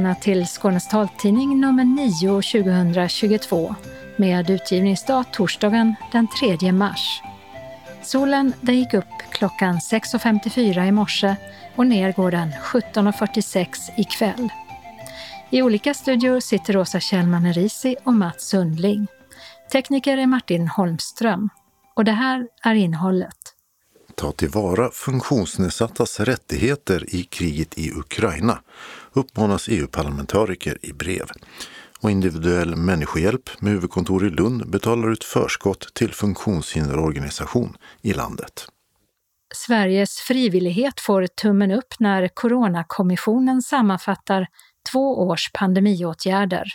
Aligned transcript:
Välkomna 0.00 0.22
till 0.22 0.46
Skånes 0.46 0.88
taltidning 0.88 1.60
nummer 1.60 1.84
9 1.84 2.42
2022 2.42 3.74
med 4.16 4.50
utgivningsdag 4.50 5.24
torsdagen 5.32 5.94
den 6.12 6.28
3 6.60 6.72
mars. 6.72 7.22
Solen 8.02 8.52
den 8.60 8.78
gick 8.78 8.94
upp 8.94 9.04
klockan 9.30 9.78
6.54 9.78 10.88
i 10.88 10.92
morse 10.92 11.36
och 11.76 11.86
ner 11.86 12.12
går 12.12 12.30
den 12.30 12.52
17.46 12.52 13.66
ikväll. 13.96 14.48
I 15.50 15.62
olika 15.62 15.94
studior 15.94 16.40
sitter 16.40 16.72
Rosa 16.72 17.00
Kjellman 17.00 17.52
Risi 17.52 17.96
och 18.04 18.14
Mats 18.14 18.48
Sundling. 18.48 19.06
Tekniker 19.72 20.18
är 20.18 20.26
Martin 20.26 20.68
Holmström. 20.68 21.48
Och 21.94 22.04
det 22.04 22.12
här 22.12 22.46
är 22.62 22.74
innehållet. 22.74 23.36
Ta 24.14 24.32
tillvara 24.32 24.90
funktionsnedsattas 24.90 26.20
rättigheter 26.20 27.14
i 27.14 27.22
kriget 27.22 27.78
i 27.78 27.90
Ukraina 27.90 28.58
uppmanas 29.12 29.68
EU-parlamentariker 29.68 30.78
i 30.82 30.92
brev. 30.92 31.26
Och 32.00 32.10
individuell 32.10 32.76
människohjälp 32.76 33.60
med 33.60 33.72
huvudkontor 33.72 34.26
i 34.26 34.30
Lund 34.30 34.70
betalar 34.70 35.12
ut 35.12 35.24
förskott 35.24 35.94
till 35.94 36.14
funktionshinderorganisation 36.14 37.76
i 38.02 38.12
landet. 38.12 38.66
Sveriges 39.54 40.20
frivillighet 40.20 41.00
får 41.00 41.26
tummen 41.26 41.70
upp 41.70 41.94
när 41.98 42.28
Coronakommissionen 42.28 43.62
sammanfattar 43.62 44.46
två 44.92 45.28
års 45.28 45.52
pandemiåtgärder. 45.52 46.68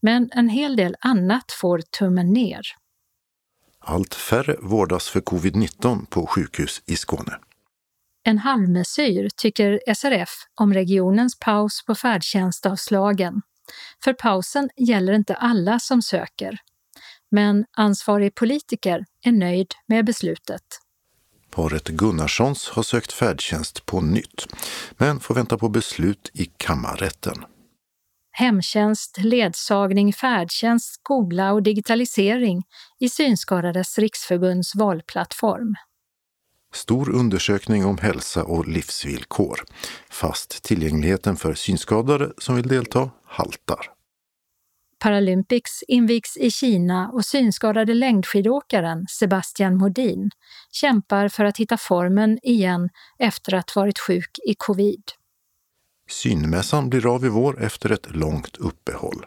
Men 0.00 0.30
en 0.32 0.48
hel 0.48 0.76
del 0.76 0.96
annat 1.00 1.52
får 1.52 1.82
tummen 1.98 2.32
ner. 2.32 2.60
Allt 3.80 4.14
färre 4.14 4.56
vårdas 4.60 5.08
för 5.08 5.20
covid-19 5.20 6.06
på 6.06 6.26
sjukhus 6.26 6.82
i 6.86 6.96
Skåne. 6.96 7.38
En 8.22 8.38
halvmesyr 8.38 9.28
tycker 9.36 9.80
SRF 9.94 10.30
om 10.60 10.74
regionens 10.74 11.38
paus 11.38 11.84
på 11.86 11.94
färdtjänstavslagen. 11.94 13.42
För 14.04 14.12
pausen 14.12 14.70
gäller 14.76 15.12
inte 15.12 15.34
alla 15.34 15.78
som 15.78 16.02
söker. 16.02 16.58
Men 17.30 17.64
ansvarig 17.76 18.34
politiker 18.34 19.04
är 19.24 19.32
nöjd 19.32 19.74
med 19.86 20.04
beslutet. 20.06 20.62
Paret 21.50 21.88
Gunnarssons 21.88 22.68
har 22.68 22.82
sökt 22.82 23.12
färdtjänst 23.12 23.86
på 23.86 24.00
nytt, 24.00 24.46
men 24.92 25.20
får 25.20 25.34
vänta 25.34 25.58
på 25.58 25.68
beslut 25.68 26.30
i 26.34 26.44
kammarrätten. 26.44 27.44
Hemtjänst, 28.32 29.18
ledsagning, 29.18 30.12
färdtjänst, 30.12 30.94
skola 30.94 31.52
och 31.52 31.62
digitalisering 31.62 32.62
i 33.00 33.08
Synskadades 33.08 33.98
riksförbunds 33.98 34.74
valplattform. 34.74 35.74
Stor 36.72 37.10
undersökning 37.10 37.84
om 37.84 37.98
hälsa 37.98 38.44
och 38.44 38.68
livsvillkor, 38.68 39.60
fast 40.10 40.62
tillgängligheten 40.62 41.36
för 41.36 41.54
synskadade 41.54 42.32
som 42.38 42.56
vill 42.56 42.68
delta 42.68 43.10
haltar. 43.24 43.90
Paralympics 44.98 45.82
invigs 45.88 46.36
i 46.36 46.50
Kina 46.50 47.10
och 47.10 47.24
synskadade 47.24 47.94
längdskidåkaren 47.94 49.06
Sebastian 49.08 49.76
Modin 49.76 50.30
kämpar 50.72 51.28
för 51.28 51.44
att 51.44 51.56
hitta 51.56 51.76
formen 51.76 52.38
igen 52.42 52.88
efter 53.18 53.54
att 53.54 53.76
varit 53.76 53.98
sjuk 53.98 54.38
i 54.46 54.54
covid. 54.54 55.02
Synmässan 56.10 56.90
blir 56.90 57.14
av 57.14 57.24
i 57.24 57.28
vår 57.28 57.62
efter 57.62 57.92
ett 57.92 58.16
långt 58.16 58.56
uppehåll. 58.56 59.26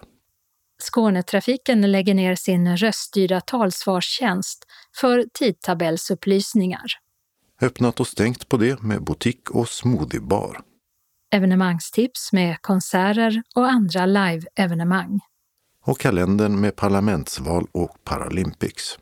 Skånetrafiken 0.81 1.91
lägger 1.91 2.13
ner 2.13 2.35
sin 2.35 2.77
röststyrda 2.77 3.41
talsvarstjänst 3.41 4.65
för 5.01 5.25
tidtabellsupplysningar. 5.33 7.02
Öppnat 7.63 7.99
och 7.99 8.07
stängt 8.07 8.49
på 8.49 8.57
det 8.57 8.81
med 8.81 9.03
butik 9.03 9.49
och 9.49 9.69
smoothiebar. 9.69 10.61
Evenemangstips 11.31 12.33
med 12.33 12.61
konserter 12.61 13.43
och 13.55 13.65
andra 13.65 14.05
live-evenemang. 14.05 15.19
Och 15.85 15.99
kalendern 15.99 16.59
med 16.59 16.75
parlamentsval 16.75 17.67
och 17.71 18.03
Paralympics. 18.03 18.99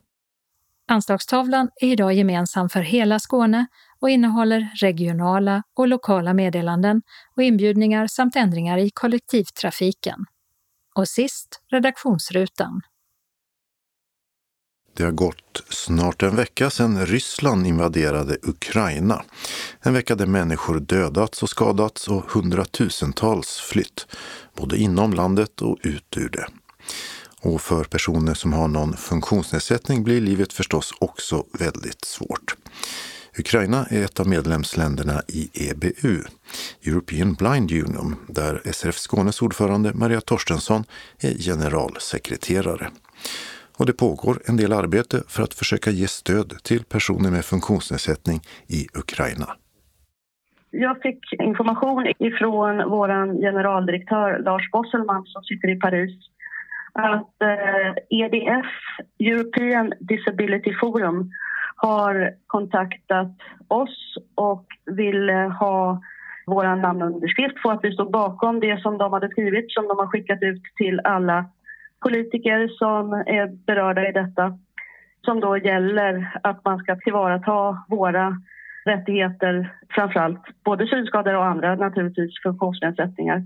Anslagstavlan 0.88 1.69
är 1.75 1.88
idag 1.88 2.13
gemensam 2.13 2.69
för 2.69 2.81
hela 2.81 3.19
Skåne 3.19 3.66
och 3.99 4.09
innehåller 4.09 4.72
regionala 4.75 5.63
och 5.73 5.88
lokala 5.88 6.33
meddelanden 6.33 7.01
och 7.35 7.43
inbjudningar 7.43 8.07
samt 8.07 8.35
ändringar 8.35 8.78
i 8.78 8.89
kollektivtrafiken. 8.89 10.25
Och 10.95 11.07
sist 11.07 11.61
redaktionsrutan. 11.72 12.81
Det 14.94 15.03
har 15.03 15.12
gått 15.12 15.63
snart 15.69 16.24
en 16.24 16.35
vecka 16.35 16.69
sedan 16.69 17.06
Ryssland 17.06 17.68
invaderade 17.68 18.38
Ukraina. 18.41 19.24
En 19.81 19.94
vecka 19.94 20.16
där 20.16 20.25
människor 20.25 20.79
dödats 20.79 21.44
och 21.44 21.50
skadats 21.50 22.07
och 22.07 22.31
hundratusentals 22.31 23.59
flytt, 23.59 24.07
både 24.56 24.78
inom 24.78 25.13
landet 25.13 25.62
och 25.62 25.78
ut 25.84 26.18
ur 26.18 26.29
det. 26.29 26.47
Och 27.41 27.62
för 27.62 27.84
personer 27.84 28.34
som 28.34 28.53
har 28.53 28.68
någon 28.68 28.97
funktionsnedsättning 28.97 30.03
blir 30.03 30.22
livet 30.22 30.53
förstås 30.53 30.94
också 31.00 31.46
väldigt 31.59 32.06
svårt. 32.06 32.56
Ukraina 33.38 33.85
är 33.90 34.03
ett 34.03 34.19
av 34.19 34.28
medlemsländerna 34.28 35.22
i 35.28 35.50
EBU, 35.53 36.23
European 36.85 37.34
Blind 37.34 37.72
Union, 37.72 38.16
där 38.28 38.62
SRF 38.73 38.97
Skånes 38.97 39.41
ordförande 39.41 39.94
Maria 39.94 40.22
Torstensson 40.22 40.84
är 41.19 41.34
generalsekreterare. 41.34 42.91
Och 43.81 43.87
det 43.87 43.93
pågår 44.05 44.35
en 44.49 44.57
del 44.57 44.73
arbete 44.73 45.17
för 45.33 45.43
att 45.43 45.53
försöka 45.53 45.89
ge 45.91 46.07
stöd 46.07 46.49
till 46.63 46.83
personer 46.83 47.31
med 47.31 47.45
funktionsnedsättning 47.45 48.39
i 48.77 48.79
Ukraina. 49.01 49.47
Jag 50.71 51.01
fick 51.01 51.33
information 51.33 52.07
ifrån 52.19 52.89
vår 52.89 53.09
generaldirektör 53.41 54.39
Lars 54.39 54.71
Bosselman 54.71 55.23
som 55.25 55.43
sitter 55.43 55.69
i 55.75 55.75
Paris 55.75 56.15
att 56.93 57.35
eh, 57.41 57.91
EDF, 58.09 58.71
European 59.19 59.93
Disability 59.99 60.73
Forum, 60.81 61.31
har 61.75 62.33
kontaktat 62.47 63.35
oss 63.67 64.17
och 64.35 64.65
ville 64.85 65.43
eh, 65.43 65.49
ha 65.49 66.01
vår 66.45 66.75
namnunderskrift 66.75 67.61
på 67.63 67.71
att 67.71 67.83
vi 67.83 67.91
stod 67.91 68.11
bakom 68.11 68.59
det 68.59 68.81
som 68.81 68.97
de 68.97 69.13
hade 69.13 69.29
skrivit 69.29 69.71
som 69.71 69.87
de 69.87 69.97
har 69.97 70.07
skickat 70.07 70.41
ut 70.41 70.63
till 70.77 70.99
alla 71.03 71.45
politiker 72.01 72.67
som 72.67 73.13
är 73.13 73.66
berörda 73.66 74.09
i 74.09 74.12
detta 74.12 74.57
som 75.25 75.39
då 75.39 75.57
gäller 75.57 76.39
att 76.44 76.66
man 76.66 76.79
ska 76.79 76.95
tillvarata 76.95 77.85
våra 77.89 78.38
rättigheter 78.85 79.75
framförallt 79.89 80.41
både 80.63 80.88
synskadade 80.88 81.38
och 81.38 81.45
andra 81.45 81.75
naturligtvis 81.75 82.31
funktionsnedsättningar. 82.44 83.44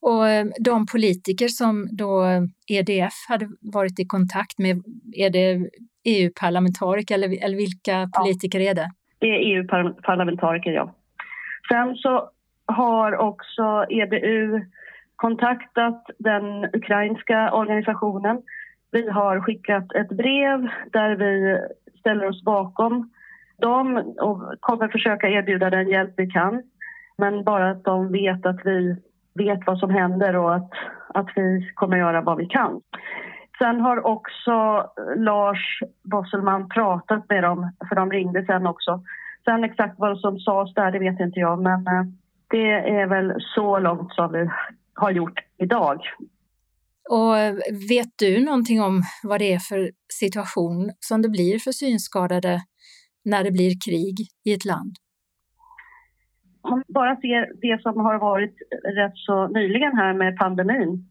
Och 0.00 0.28
eh, 0.28 0.46
de 0.58 0.86
politiker 0.86 1.48
som 1.48 1.88
då 1.92 2.24
EDF 2.68 3.14
hade 3.28 3.48
varit 3.60 4.00
i 4.00 4.04
kontakt 4.06 4.58
med, 4.58 4.82
är 5.12 5.30
det 5.30 5.70
EU-parlamentariker 6.04 7.14
eller, 7.14 7.44
eller 7.44 7.56
vilka 7.56 8.08
politiker 8.20 8.60
ja. 8.60 8.70
är 8.70 8.74
det? 8.74 8.90
Det 9.18 9.26
är 9.26 9.38
EU-parlamentariker, 9.38 10.70
ja. 10.70 10.94
Sen 11.68 11.94
så 11.96 12.30
har 12.66 13.16
också 13.16 13.86
EBU 13.90 14.60
kontaktat 15.16 16.04
den 16.18 16.64
ukrainska 16.64 17.52
organisationen. 17.52 18.42
Vi 18.90 19.10
har 19.10 19.40
skickat 19.40 19.92
ett 19.92 20.08
brev 20.08 20.68
där 20.92 21.16
vi 21.16 21.58
ställer 21.98 22.28
oss 22.28 22.44
bakom 22.44 23.10
dem 23.58 24.14
och 24.20 24.60
kommer 24.60 24.88
försöka 24.88 25.28
erbjuda 25.28 25.70
den 25.70 25.88
hjälp 25.88 26.14
vi 26.16 26.26
kan. 26.26 26.62
Men 27.18 27.44
bara 27.44 27.70
att 27.70 27.84
de 27.84 28.12
vet 28.12 28.46
att 28.46 28.60
vi 28.64 28.96
vet 29.34 29.66
vad 29.66 29.78
som 29.78 29.90
händer 29.90 30.36
och 30.36 30.54
att, 30.54 30.70
att 31.08 31.28
vi 31.36 31.72
kommer 31.74 31.96
göra 31.96 32.20
vad 32.20 32.36
vi 32.36 32.46
kan. 32.46 32.80
Sen 33.58 33.80
har 33.80 34.06
också 34.06 34.86
Lars 35.16 35.82
Bosselman 36.02 36.68
pratat 36.68 37.28
med 37.28 37.42
dem, 37.42 37.72
för 37.88 37.96
de 37.96 38.10
ringde 38.10 38.44
sen 38.44 38.66
också. 38.66 39.02
Sen 39.44 39.64
exakt 39.64 39.98
vad 39.98 40.18
som 40.18 40.38
sades 40.38 40.74
där, 40.74 40.90
det 40.90 40.98
vet 40.98 41.20
inte 41.20 41.40
jag, 41.40 41.62
men 41.62 41.86
eh, 41.86 42.04
det 42.48 42.72
är 42.72 43.06
väl 43.06 43.34
så 43.54 43.78
långt 43.78 44.12
som 44.12 44.32
vi 44.32 44.50
har 44.96 45.10
gjort 45.10 45.38
idag. 45.58 46.00
Och 47.10 47.34
vet 47.90 48.12
du 48.18 48.44
någonting 48.44 48.82
om 48.82 49.02
vad 49.22 49.40
det 49.40 49.52
är 49.52 49.58
för 49.58 49.90
situation 50.20 50.90
som 51.00 51.22
det 51.22 51.28
blir 51.28 51.58
för 51.58 51.72
synskadade 51.72 52.60
när 53.24 53.44
det 53.44 53.50
blir 53.50 53.72
krig 53.86 54.16
i 54.44 54.52
ett 54.52 54.64
land? 54.64 54.94
Om 56.62 56.70
man 56.70 56.82
bara 56.88 57.16
ser 57.16 57.60
det 57.60 57.82
som 57.82 57.96
har 58.00 58.18
varit 58.18 58.56
rätt 58.96 59.16
så 59.16 59.48
nyligen 59.48 59.96
här 59.96 60.14
med 60.14 60.36
pandemin 60.36 61.08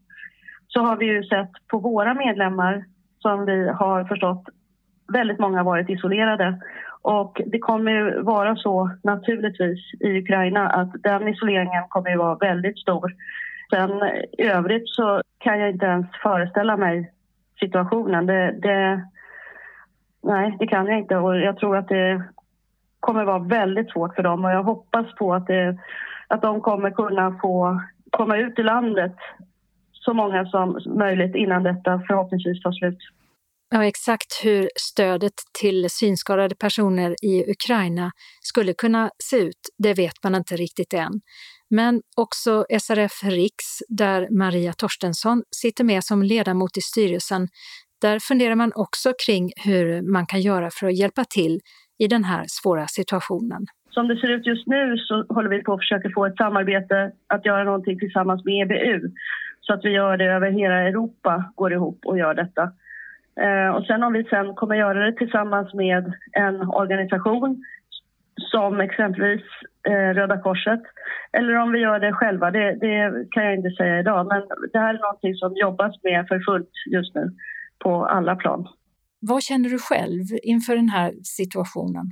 så 0.68 0.80
har 0.80 0.98
vi 0.98 1.06
ju 1.06 1.24
sett 1.24 1.52
på 1.68 1.80
våra 1.80 2.14
medlemmar 2.14 2.86
som 3.20 3.46
vi 3.46 3.70
har 3.70 4.04
förstått 4.04 4.44
väldigt 5.14 5.40
många 5.40 5.64
varit 5.64 5.90
isolerade 5.90 6.62
och 7.02 7.42
det 7.46 7.60
kommer 7.60 7.92
ju 7.92 8.22
vara 8.22 8.56
så 8.56 8.92
naturligtvis 9.04 9.80
i 10.00 10.20
Ukraina 10.20 10.70
att 10.70 10.92
den 11.04 11.28
isoleringen 11.28 11.84
kommer 11.90 12.10
ju 12.10 12.18
vara 12.18 12.36
väldigt 12.36 12.80
stor. 12.80 13.12
Sen 13.70 13.92
i 14.38 14.44
övrigt 14.44 14.90
så 14.90 15.22
kan 15.38 15.60
jag 15.60 15.70
inte 15.70 15.86
ens 15.86 16.06
föreställa 16.24 16.78
mig 16.78 17.12
situationen. 17.60 18.26
Det, 18.26 18.52
det, 18.62 19.08
nej, 20.24 20.56
det 20.60 20.68
kan 20.68 20.86
jag 20.86 21.00
inte 21.00 21.18
och 21.18 21.38
jag 21.38 21.58
tror 21.58 21.78
att 21.78 21.88
det 21.88 22.24
kommer 23.00 23.26
vara 23.26 23.40
väldigt 23.40 23.92
svårt 23.92 24.16
för 24.16 24.24
dem 24.24 24.46
och 24.46 24.52
jag 24.52 24.64
hoppas 24.64 25.16
på 25.16 25.34
att, 25.34 25.48
det, 25.48 25.78
att 26.28 26.42
de 26.42 26.62
kommer 26.62 26.92
kunna 26.92 27.40
få 27.42 27.82
komma 28.12 28.38
ut 28.38 28.60
i 28.60 28.64
landet 28.64 29.16
så 29.92 30.14
många 30.14 30.46
som 30.46 30.80
möjligt 30.86 31.36
innan 31.36 31.64
detta 31.64 32.02
förhoppningsvis 32.08 32.64
tar 32.64 32.72
slut. 32.72 32.98
Ja, 33.70 33.86
exakt 33.86 34.44
hur 34.44 34.70
stödet 34.80 35.34
till 35.60 35.90
synskadade 35.90 36.56
personer 36.56 37.16
i 37.22 37.52
Ukraina 37.52 38.12
skulle 38.42 38.74
kunna 38.74 39.10
se 39.24 39.38
ut, 39.38 39.62
det 39.78 39.94
vet 39.94 40.24
man 40.24 40.36
inte 40.36 40.56
riktigt 40.56 40.94
än. 40.94 41.12
Men 41.80 42.02
också 42.18 42.66
SRF 42.80 43.24
Riks, 43.24 43.68
där 43.90 44.28
Maria 44.44 44.74
Torstensson 44.74 45.44
sitter 45.62 45.84
med 45.84 46.04
som 46.04 46.24
ledamot 46.24 46.78
i 46.78 46.82
styrelsen, 46.82 47.48
där 48.02 48.20
funderar 48.20 48.56
man 48.56 48.72
också 48.76 49.10
kring 49.26 49.52
hur 49.66 50.12
man 50.14 50.26
kan 50.26 50.42
göra 50.42 50.70
för 50.72 50.88
att 50.88 51.00
hjälpa 51.00 51.24
till 51.24 51.60
i 52.04 52.08
den 52.08 52.24
här 52.24 52.44
svåra 52.48 52.86
situationen. 52.88 53.62
Som 53.90 54.08
det 54.08 54.18
ser 54.18 54.28
ut 54.28 54.46
just 54.46 54.68
nu 54.68 54.98
så 54.98 55.26
håller 55.36 55.50
vi 55.50 55.64
på 55.64 55.74
att 55.74 55.80
försöka 55.80 56.10
få 56.16 56.26
ett 56.26 56.38
samarbete 56.38 57.12
att 57.28 57.46
göra 57.46 57.64
någonting 57.64 58.00
tillsammans 58.00 58.46
med 58.46 58.62
EBU 58.62 59.12
så 59.62 59.74
att 59.74 59.86
vi 59.86 59.90
gör 59.90 60.18
det 60.18 60.26
över 60.26 60.52
hela 60.52 60.76
Europa, 60.90 61.52
går 61.56 61.74
ihop 61.74 62.00
och 62.06 62.18
gör 62.18 62.34
detta. 62.34 62.64
Eh, 63.46 63.70
och 63.76 63.86
sen 63.86 64.04
om 64.04 64.14
vi 64.14 64.24
sen 64.24 64.56
kommer 64.56 64.76
göra 64.76 65.06
det 65.06 65.18
tillsammans 65.18 65.74
med 65.74 66.14
en 66.32 66.62
organisation 66.62 67.64
som 68.52 68.80
exempelvis 68.80 69.44
Röda 69.90 70.38
Korset 70.38 70.82
eller 71.38 71.56
om 71.56 71.72
vi 71.72 71.80
gör 71.80 72.00
det 72.00 72.14
själva, 72.14 72.52
det, 72.52 72.76
det, 72.76 73.26
kan 73.32 73.46
jag 73.46 73.56
inte 73.56 73.70
säga 73.70 74.00
idag. 74.00 74.28
Men 74.28 74.42
det 74.74 74.80
här 74.80 74.94
är 74.94 75.00
någonting 75.00 75.36
som 75.36 75.56
jobbas 75.56 76.04
med 76.04 76.28
för 76.28 76.40
fullt 76.40 76.72
just 76.92 77.16
nu 77.16 77.32
på 77.80 78.06
alla 78.06 78.36
plan. 78.36 78.68
Vad 79.20 79.44
känner 79.44 79.70
du 79.70 79.80
själv 79.80 80.24
inför 80.44 80.76
den 80.76 80.90
här 80.90 81.14
situationen? 81.24 82.06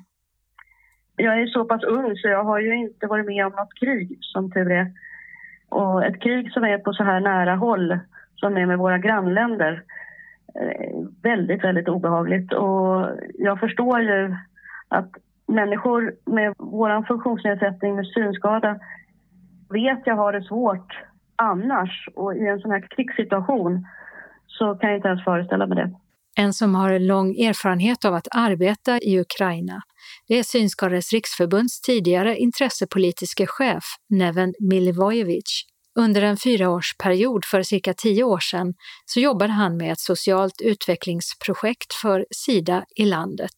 Jag 1.15 1.41
är 1.41 1.47
så 1.47 1.65
pass 1.65 1.83
ung 1.83 2.15
så 2.15 2.27
jag 2.27 2.43
har 2.43 2.59
ju 2.59 2.75
inte 2.75 3.07
varit 3.07 3.25
med 3.25 3.45
om 3.45 3.51
något 3.51 3.79
krig 3.79 4.17
som 4.21 4.51
tur 4.51 4.71
är. 4.71 4.91
Och 5.69 6.05
ett 6.05 6.21
krig 6.21 6.51
som 6.51 6.63
är 6.63 6.77
på 6.77 6.93
så 6.93 7.03
här 7.03 7.19
nära 7.19 7.55
håll 7.55 7.99
som 8.35 8.57
är 8.57 8.65
med 8.65 8.77
våra 8.77 8.97
grannländer 8.97 9.83
väldigt, 11.23 11.63
väldigt 11.63 11.87
obehagligt. 11.87 12.53
Och 12.53 13.09
jag 13.33 13.59
förstår 13.59 14.01
ju 14.01 14.35
att 14.87 15.11
människor 15.53 16.15
med 16.25 16.53
vår 16.57 17.07
funktionsnedsättning 17.07 17.95
med 17.95 18.05
synskada 18.05 18.79
vet 19.69 20.01
jag 20.05 20.15
har 20.15 20.33
det 20.33 20.43
svårt 20.43 20.93
annars 21.35 22.09
och 22.15 22.35
i 22.35 22.47
en 22.47 22.59
sån 22.59 22.71
här 22.71 22.87
krigssituation 22.95 23.85
så 24.47 24.75
kan 24.75 24.89
jag 24.89 24.97
inte 24.97 25.07
ens 25.07 25.23
föreställa 25.23 25.67
mig 25.67 25.75
det. 25.75 25.91
En 26.35 26.53
som 26.53 26.75
har 26.75 26.99
lång 26.99 27.29
erfarenhet 27.29 28.05
av 28.05 28.13
att 28.13 28.27
arbeta 28.31 28.99
i 28.99 29.19
Ukraina, 29.19 29.81
det 30.27 30.39
är 30.39 30.43
Synskadades 30.43 31.13
riksförbunds 31.13 31.81
tidigare 31.81 32.37
intressepolitiske 32.37 33.45
chef 33.47 33.83
Neven 34.09 34.53
Milivojevic. 34.59 35.63
Under 35.99 36.21
en 36.21 36.37
fyraårsperiod 36.37 37.45
för 37.45 37.63
cirka 37.63 37.93
tio 37.93 38.23
år 38.23 38.39
sedan 38.39 38.73
så 39.05 39.19
jobbade 39.19 39.53
han 39.53 39.77
med 39.77 39.91
ett 39.91 39.99
socialt 39.99 40.61
utvecklingsprojekt 40.61 41.93
för 42.01 42.25
Sida 42.31 42.85
i 42.95 43.05
landet, 43.05 43.57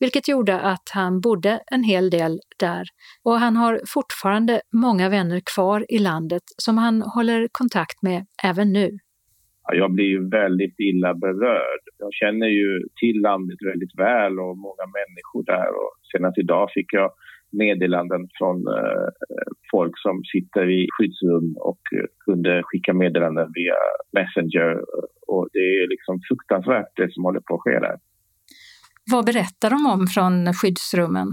vilket 0.00 0.28
gjorde 0.28 0.60
att 0.60 0.88
han 0.94 1.20
bodde 1.20 1.60
en 1.72 1.84
hel 1.84 2.10
del 2.10 2.40
där 2.58 2.84
och 3.24 3.32
han 3.32 3.56
har 3.56 3.80
fortfarande 3.94 4.60
många 4.72 5.08
vänner 5.08 5.40
kvar 5.54 5.86
i 5.88 5.98
landet 5.98 6.42
som 6.56 6.78
han 6.78 7.02
håller 7.02 7.48
kontakt 7.52 8.02
med 8.02 8.26
även 8.44 8.72
nu. 8.72 8.98
Jag 9.72 9.94
blir 9.94 10.04
ju 10.04 10.28
väldigt 10.28 10.80
illa 10.80 11.14
berörd. 11.14 11.82
Jag 11.98 12.12
känner 12.12 12.46
ju 12.46 12.82
till 13.00 13.20
landet 13.20 13.58
väldigt 13.70 13.98
väl 13.98 14.38
och 14.38 14.56
många 14.58 14.86
människor 14.98 15.42
där 15.44 15.68
och 15.68 15.92
senast 16.12 16.38
idag 16.38 16.70
fick 16.74 16.92
jag 16.92 17.10
meddelanden 17.52 18.28
från 18.38 18.56
eh, 18.78 19.08
folk 19.70 19.94
som 19.98 20.22
sitter 20.32 20.70
i 20.70 20.86
skyddsrum 20.94 21.56
och 21.56 21.80
kunde 22.24 22.62
skicka 22.64 22.92
meddelanden 22.94 23.48
via 23.54 23.78
Messenger. 24.12 24.72
Och 25.26 25.48
det 25.52 25.58
är 25.58 25.88
liksom 25.88 26.20
fruktansvärt 26.28 26.92
det 26.96 27.12
som 27.12 27.24
håller 27.24 27.40
på 27.40 27.54
att 27.54 27.60
ske 27.64 27.78
där. 27.78 27.96
Vad 29.12 29.24
berättar 29.26 29.70
de 29.70 29.80
om 29.94 30.06
från 30.14 30.34
skyddsrummen? 30.54 31.28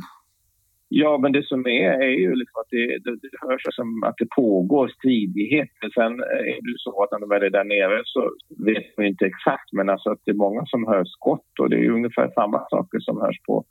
Ja, 0.96 1.18
men 1.18 1.32
det 1.32 1.46
som 1.46 1.68
är 1.68 1.92
är 2.08 2.16
ju 2.24 2.36
liksom 2.36 2.58
att 2.62 2.70
det, 2.70 2.86
det, 3.04 3.12
det 3.22 3.48
hörs 3.48 3.62
som 3.76 4.04
att 4.04 4.18
det 4.18 4.30
pågår 4.36 4.88
stridigheter. 4.88 5.90
Sen 5.94 6.14
är 6.20 6.62
det 6.68 6.76
så 6.78 7.04
att 7.04 7.12
när 7.12 7.20
de 7.20 7.30
väl 7.30 7.44
är 7.44 7.50
där 7.50 7.64
nere 7.64 8.02
så 8.06 8.22
vet 8.66 8.98
man 8.98 9.06
inte 9.06 9.26
exakt, 9.26 9.70
men 9.72 9.90
alltså 9.90 10.10
att 10.10 10.22
det 10.26 10.32
är 10.32 10.46
många 10.48 10.64
som 10.66 10.88
hör 10.88 11.04
skott 11.06 11.60
och 11.60 11.70
det 11.70 11.78
är 11.86 11.90
ungefär 11.90 12.32
samma 12.36 12.60
saker 12.70 13.00
som 13.00 13.22
hörs 13.22 13.40
på 13.48 13.66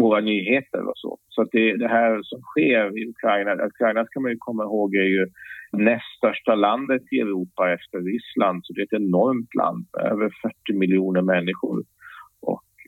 våra 0.00 0.20
nyheter 0.20 0.82
och 0.88 0.98
så. 1.04 1.18
Så 1.28 1.42
att 1.42 1.48
det, 1.52 1.76
det 1.76 1.88
här 1.88 2.22
som 2.22 2.40
sker 2.40 2.98
i 2.98 3.08
Ukraina, 3.08 3.66
Ukraina 3.66 4.04
ska 4.04 4.20
man 4.20 4.30
ju 4.30 4.36
komma 4.38 4.62
ihåg 4.64 4.94
är 4.94 5.10
ju 5.16 5.26
näst 5.72 6.10
största 6.18 6.54
landet 6.54 7.02
i 7.10 7.18
Europa 7.20 7.72
efter 7.72 7.98
Ryssland, 7.98 8.60
så 8.64 8.72
det 8.72 8.80
är 8.80 8.90
ett 8.90 9.02
enormt 9.02 9.54
land 9.54 9.86
över 10.12 10.28
40 10.42 10.78
miljoner 10.78 11.22
människor. 11.22 11.84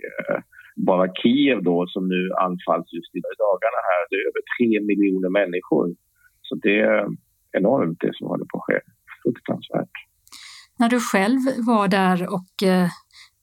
Eh, 0.06 0.38
bara 0.76 1.12
Kiev 1.20 1.62
då 1.62 1.86
som 1.86 2.08
nu 2.08 2.22
anfalls 2.46 2.92
just 2.92 3.14
i 3.14 3.20
dagarna 3.46 3.80
här, 3.90 4.02
det 4.10 4.16
är 4.20 4.24
över 4.30 4.42
3 4.58 4.86
miljoner 4.90 5.30
människor. 5.40 5.86
Så 6.42 6.54
det 6.54 6.80
är 6.80 7.06
enormt 7.58 7.98
det 8.00 8.12
som 8.16 8.26
håller 8.26 8.44
på 8.52 8.58
att 8.58 8.66
ske. 8.66 8.80
Fruktansvärt. 9.22 9.94
När 10.78 10.88
du 10.88 11.00
själv 11.00 11.40
var 11.66 11.88
där 11.88 12.18
och 12.36 12.68
eh, 12.68 12.88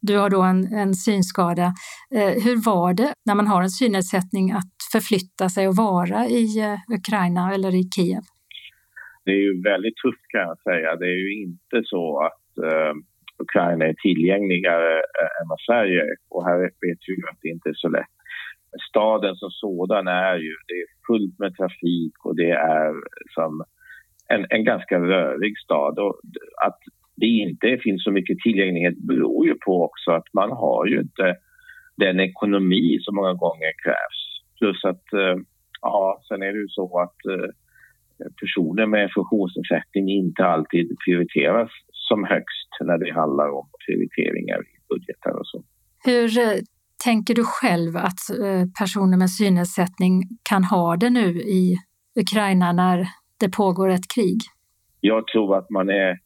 du 0.08 0.18
har 0.18 0.30
då 0.30 0.42
en, 0.42 0.74
en 0.74 0.94
synskada. 0.94 1.68
Eh, 2.16 2.44
hur 2.46 2.66
var 2.66 2.94
det 2.94 3.14
när 3.26 3.36
man 3.36 3.48
har 3.48 3.62
en 3.62 3.70
synnedsättning 3.70 4.52
att 4.52 4.76
förflytta 4.92 5.50
sig 5.50 5.68
och 5.68 5.76
vara 5.76 6.26
i 6.26 6.46
eh, 6.60 6.96
Ukraina 7.00 7.54
eller 7.54 7.76
i 7.76 7.84
Kiev? 7.96 8.24
Det 9.26 9.32
är 9.32 9.44
ju 9.48 9.62
väldigt 9.62 9.98
tufft 10.04 10.26
kan 10.28 10.42
jag 10.42 10.60
säga. 10.62 10.96
Det 10.96 11.06
är 11.06 11.22
ju 11.26 11.44
inte 11.44 11.78
så 11.84 12.04
att 12.28 12.58
eh, 12.58 12.94
Ukraina 13.40 13.86
är 13.86 13.94
tillgängligare 13.94 14.94
eh, 14.98 15.32
än 15.42 15.48
vad 15.50 15.62
Sverige 15.62 16.02
är. 16.02 16.16
Och 16.30 16.46
här 16.46 16.58
vet 16.60 17.00
vi 17.08 17.14
ju 17.14 17.24
att 17.32 17.40
det 17.42 17.50
inte 17.50 17.70
är 17.70 17.74
så 17.74 17.90
lätt. 17.90 18.16
Staden 18.90 19.36
som 19.36 19.52
sådan 19.52 20.08
är 20.08 20.36
ju, 20.36 20.56
det 20.68 20.74
är 20.74 20.88
fullt 21.08 21.40
med 21.40 21.56
trafik 21.58 22.26
och 22.26 22.36
det 22.36 22.52
är 22.52 22.94
som 23.34 23.64
en, 24.28 24.46
en 24.50 24.64
ganska 24.64 25.00
rörig 25.00 25.60
stad. 25.60 26.00
Och 26.00 26.20
att 26.66 26.80
det 27.16 27.26
inte 27.26 27.78
finns 27.84 28.04
så 28.04 28.12
mycket 28.12 28.40
tillgänglighet 28.40 28.98
beror 28.98 29.48
ju 29.48 29.56
på 29.66 29.84
också 29.84 30.12
att 30.12 30.34
man 30.34 30.52
har 30.52 30.86
ju 30.86 31.00
inte 31.00 31.36
den 31.98 32.20
ekonomi 32.20 32.98
som 33.02 33.16
många 33.16 33.34
gånger 33.34 33.72
krävs. 33.84 34.20
Plus 34.60 34.86
att, 34.86 35.14
eh, 35.14 35.38
ja, 35.82 36.22
sen 36.28 36.42
är 36.42 36.54
det 36.54 36.60
ju 36.60 36.68
så 36.68 37.00
att 37.00 37.26
eh, 37.26 37.50
personer 38.42 38.86
med 38.86 39.12
funktionsnedsättning 39.16 40.10
inte 40.10 40.46
alltid 40.46 40.98
prioriteras 41.06 41.70
som 42.10 42.24
högst 42.24 42.70
när 42.82 42.98
det 42.98 43.14
handlar 43.14 43.50
om 43.60 43.66
prioriteringar 43.86 44.60
i 44.62 44.76
budgetar 44.90 45.34
och 45.40 45.48
så. 45.48 45.64
Hur 46.06 46.40
eh, 46.40 46.60
tänker 47.04 47.34
du 47.36 47.44
själv 47.46 47.98
att 47.98 48.22
personer 48.80 49.18
med 49.18 49.30
synnedsättning 49.30 50.14
kan 50.50 50.64
ha 50.64 50.96
det 50.96 51.10
nu 51.10 51.28
i 51.60 51.78
Ukraina 52.24 52.72
när 52.72 52.98
det 53.40 53.50
pågår 53.50 53.90
ett 53.90 54.08
krig? 54.16 54.40
Jag 55.02 55.28
tror 55.28 55.58
att 55.58 55.70
man 55.70 55.90
är 55.90 56.20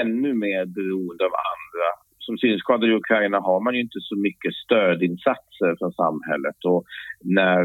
ännu 0.00 0.34
mer 0.34 0.64
beroende 0.66 1.24
av 1.24 1.34
andra. 1.54 1.88
Som 2.18 2.38
synskadad 2.38 2.88
i 2.90 2.92
Ukraina 2.92 3.38
har 3.40 3.60
man 3.60 3.74
ju 3.74 3.80
inte 3.80 4.00
så 4.00 4.16
mycket 4.16 4.54
stödinsatser 4.54 5.76
från 5.78 5.92
samhället 5.92 6.58
och 6.64 6.84
när 7.20 7.62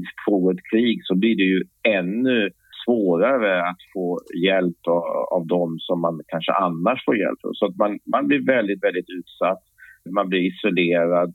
det 0.00 0.12
pågår 0.26 0.52
ett 0.54 0.70
krig 0.70 1.00
så 1.04 1.14
blir 1.14 1.36
det 1.36 1.48
ju 1.54 1.60
ännu 1.98 2.50
svårare 2.88 3.62
att 3.70 3.82
få 3.94 4.18
hjälp 4.44 4.82
av, 4.86 5.04
av 5.36 5.46
dem 5.46 5.76
som 5.78 6.00
man 6.00 6.20
kanske 6.26 6.52
annars 6.52 7.04
får 7.04 7.16
hjälp 7.16 7.44
av. 7.44 7.52
Så 7.52 7.66
att 7.66 7.76
man, 7.76 7.98
man 8.14 8.26
blir 8.28 8.46
väldigt, 8.46 8.84
väldigt 8.84 9.10
utsatt. 9.18 9.62
Man 10.10 10.28
blir 10.28 10.40
isolerad 10.40 11.34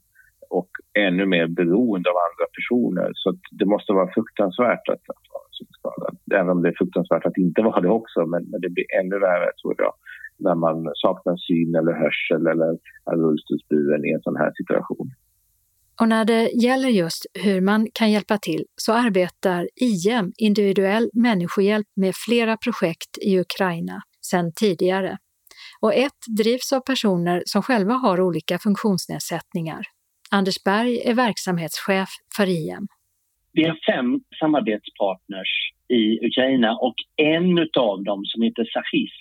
och 0.50 0.70
ännu 0.94 1.26
mer 1.26 1.48
beroende 1.48 2.10
av 2.10 2.18
andra 2.28 2.46
personer. 2.58 3.12
Så 3.14 3.38
det 3.52 3.66
måste 3.66 3.94
vara 3.94 4.14
fruktansvärt 4.14 4.88
att, 4.94 5.04
att 5.16 5.26
vara 5.34 5.48
synskadad. 5.60 6.18
Även 6.40 6.50
om 6.50 6.62
det 6.62 6.70
är 6.70 6.78
fruktansvärt 6.78 7.26
att 7.26 7.38
inte 7.38 7.62
vara 7.62 7.82
det 7.82 7.90
också, 7.90 8.26
men, 8.26 8.44
men 8.52 8.62
det 8.62 8.70
blir 8.70 8.86
ännu 9.00 9.20
värre 9.20 9.52
tror 9.62 9.76
jag 9.78 9.94
när 10.38 10.56
man 10.56 10.92
saknar 10.94 11.38
syn 11.38 11.76
eller 11.76 11.94
hörsel 11.94 12.48
eller 12.48 12.72
är 13.12 13.16
rullstolsburen 13.16 14.06
i 14.06 14.12
en 14.12 14.22
sån 14.22 14.36
här 14.36 14.52
situation. 14.56 15.10
Och 16.02 16.10
när 16.10 16.26
det 16.26 16.52
gäller 16.64 16.90
just 16.90 17.26
hur 17.34 17.62
man 17.62 17.88
kan 17.94 18.12
hjälpa 18.12 18.38
till 18.38 18.66
så 18.76 18.94
arbetar 18.94 19.68
IM, 19.76 20.32
individuell 20.38 21.10
människohjälp, 21.14 21.88
med 21.96 22.14
flera 22.26 22.58
projekt 22.58 23.18
i 23.22 23.40
Ukraina 23.40 24.02
sedan 24.22 24.52
tidigare. 24.56 25.18
Och 25.82 25.94
ett 25.94 26.22
drivs 26.38 26.74
av 26.74 26.80
personer 26.80 27.44
som 27.46 27.62
själva 27.62 27.94
har 27.94 28.22
olika 28.22 28.60
funktionsnedsättningar. 28.60 29.84
Anders 30.32 30.64
Berg 30.64 31.02
är 31.06 31.14
verksamhetschef 31.14 32.10
för 32.38 32.48
IM. 32.48 32.88
Vi 33.52 33.64
har 33.64 33.78
fem 33.92 34.20
samarbetspartners 34.40 35.52
i 35.88 36.26
Ukraina 36.28 36.78
och 36.78 36.96
en 37.16 37.60
av 37.80 38.04
dem 38.04 38.26
som 38.26 38.42
heter 38.42 38.66
Sachis, 38.74 39.12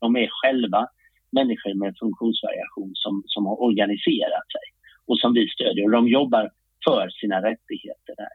de 0.00 0.16
är 0.16 0.28
själva 0.30 0.86
människor 1.32 1.74
med 1.74 1.94
funktionsvariation 2.00 2.90
som, 2.94 3.22
som 3.26 3.46
har 3.46 3.62
organiserat 3.62 4.46
sig 4.54 4.73
och 5.06 5.18
som 5.18 5.32
vi 5.34 5.48
stödjer. 5.48 5.84
Och 5.84 5.90
de 5.90 6.08
jobbar 6.08 6.50
för 6.84 7.08
sina 7.08 7.36
rättigheter 7.36 8.14
där. 8.16 8.34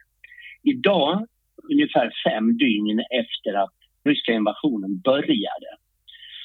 Idag, 0.64 1.28
ungefär 1.72 2.12
fem 2.28 2.58
dygn 2.58 3.00
efter 3.00 3.54
att 3.54 3.74
ryska 4.04 4.34
invasionen 4.34 5.00
började 5.00 5.70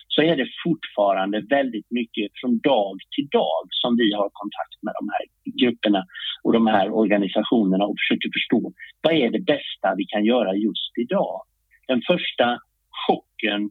så 0.08 0.22
är 0.22 0.36
det 0.36 0.48
fortfarande 0.64 1.40
väldigt 1.40 1.90
mycket 1.90 2.30
från 2.40 2.58
dag 2.58 2.96
till 3.14 3.28
dag 3.28 3.64
som 3.70 3.96
vi 3.96 4.12
har 4.12 4.30
kontakt 4.32 4.82
med 4.82 4.94
de 5.00 5.08
här 5.14 5.24
grupperna 5.60 6.06
och 6.42 6.52
de 6.52 6.66
här 6.66 6.90
organisationerna 6.90 7.84
och 7.84 7.96
försöker 8.00 8.30
förstå 8.36 8.72
vad 9.02 9.14
är 9.14 9.30
det 9.30 9.40
bästa 9.40 9.94
vi 9.96 10.04
kan 10.04 10.24
göra 10.24 10.54
just 10.54 10.92
idag. 10.98 11.42
Den 11.86 12.02
första 12.06 12.58
chocken 13.06 13.70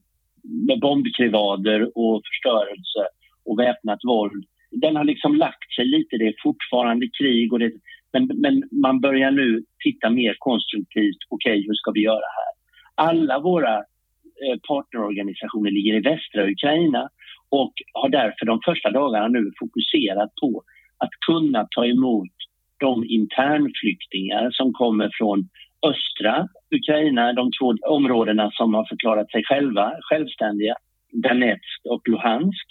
med 0.68 0.80
bombkrevader 0.80 1.98
och 1.98 2.22
förstörelse 2.30 3.04
och 3.46 3.60
väpnat 3.60 4.00
våld, 4.04 4.46
den 4.74 4.96
har 4.96 5.03
liksom 5.03 5.36
lagt 5.36 5.74
sig 5.75 5.86
lite. 5.86 6.18
Det 6.18 6.27
är 6.27 6.36
fortfarande 6.44 7.08
krig 7.20 7.53
och 7.53 7.60
det, 7.60 7.72
men, 8.13 8.30
men 8.36 8.63
man 8.72 9.01
börjar 9.01 9.32
nu 9.32 9.63
titta 9.84 10.10
mer 10.10 10.36
konstruktivt. 10.39 11.18
Okej, 11.30 11.51
okay, 11.51 11.68
hur 11.68 11.74
ska 11.74 11.92
vi 11.92 12.01
göra 12.01 12.27
här? 12.39 12.53
Alla 12.96 13.39
våra 13.39 13.75
eh, 13.77 14.60
partnerorganisationer 14.68 15.72
ligger 15.72 15.94
i 15.94 16.00
västra 16.00 16.51
Ukraina 16.51 17.10
och 17.50 17.74
har 17.94 18.10
därför 18.10 18.46
de 18.46 18.60
första 18.65 18.92
dagarna 18.92 19.27
nu 19.27 19.51
fokuserat 19.60 20.32
på 20.42 20.63
att 20.98 21.13
kunna 21.27 21.68
ta 21.75 21.86
emot 21.86 22.34
de 22.80 23.06
internflyktingar 23.10 24.51
som 24.51 24.74
kommer 24.74 25.10
från 25.13 25.50
östra 25.86 26.48
Ukraina, 26.75 27.34
de 27.34 27.51
två 27.60 27.74
områdena 27.88 28.51
som 28.53 28.74
har 28.74 28.86
förklarat 28.86 29.32
sig 29.32 29.44
själva 29.44 29.94
självständiga, 30.01 30.75
Donetsk 31.12 31.82
och 31.89 32.08
Luhansk 32.10 32.68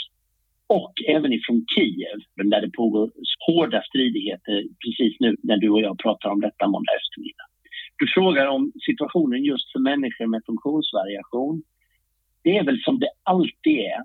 och 0.78 0.92
även 1.16 1.32
ifrån 1.32 1.64
Kiev 1.74 2.18
där 2.50 2.60
det 2.60 2.70
pågår 2.70 3.10
hårda 3.46 3.82
stridigheter 3.82 4.56
precis 4.84 5.20
nu 5.20 5.36
när 5.42 5.56
du 5.56 5.68
och 5.70 5.80
jag 5.80 5.98
pratar 5.98 6.28
om 6.30 6.40
detta 6.40 6.68
måndag 6.68 6.92
eftermiddag. 7.00 7.46
Du 7.98 8.06
frågar 8.16 8.46
om 8.46 8.72
situationen 8.86 9.44
just 9.44 9.72
för 9.72 9.80
människor 9.80 10.26
med 10.26 10.42
funktionsvariation. 10.46 11.62
Det 12.44 12.58
är 12.58 12.64
väl 12.64 12.80
som 12.82 12.98
det 12.98 13.10
alltid 13.22 13.78
är 13.78 14.00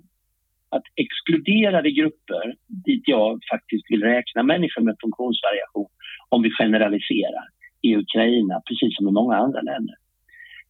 att 0.69 0.83
exkluderade 0.95 1.91
grupper 1.91 2.55
dit 2.85 3.03
jag 3.05 3.39
faktiskt 3.51 3.85
vill 3.91 4.03
räkna 4.03 4.43
människor 4.43 4.81
med 4.81 4.95
funktionsvariation 5.01 5.91
om 6.29 6.41
vi 6.41 6.49
generaliserar 6.51 7.45
i 7.81 7.95
Ukraina, 7.95 8.61
precis 8.67 8.95
som 8.97 9.07
i 9.07 9.11
många 9.11 9.35
andra 9.35 9.61
länder. 9.61 9.95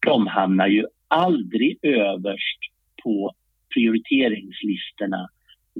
De 0.06 0.26
hamnar 0.26 0.68
ju 0.68 0.84
aldrig 1.08 1.78
överst 1.82 2.60
på 3.02 3.34
prioriteringslistorna, 3.74 5.28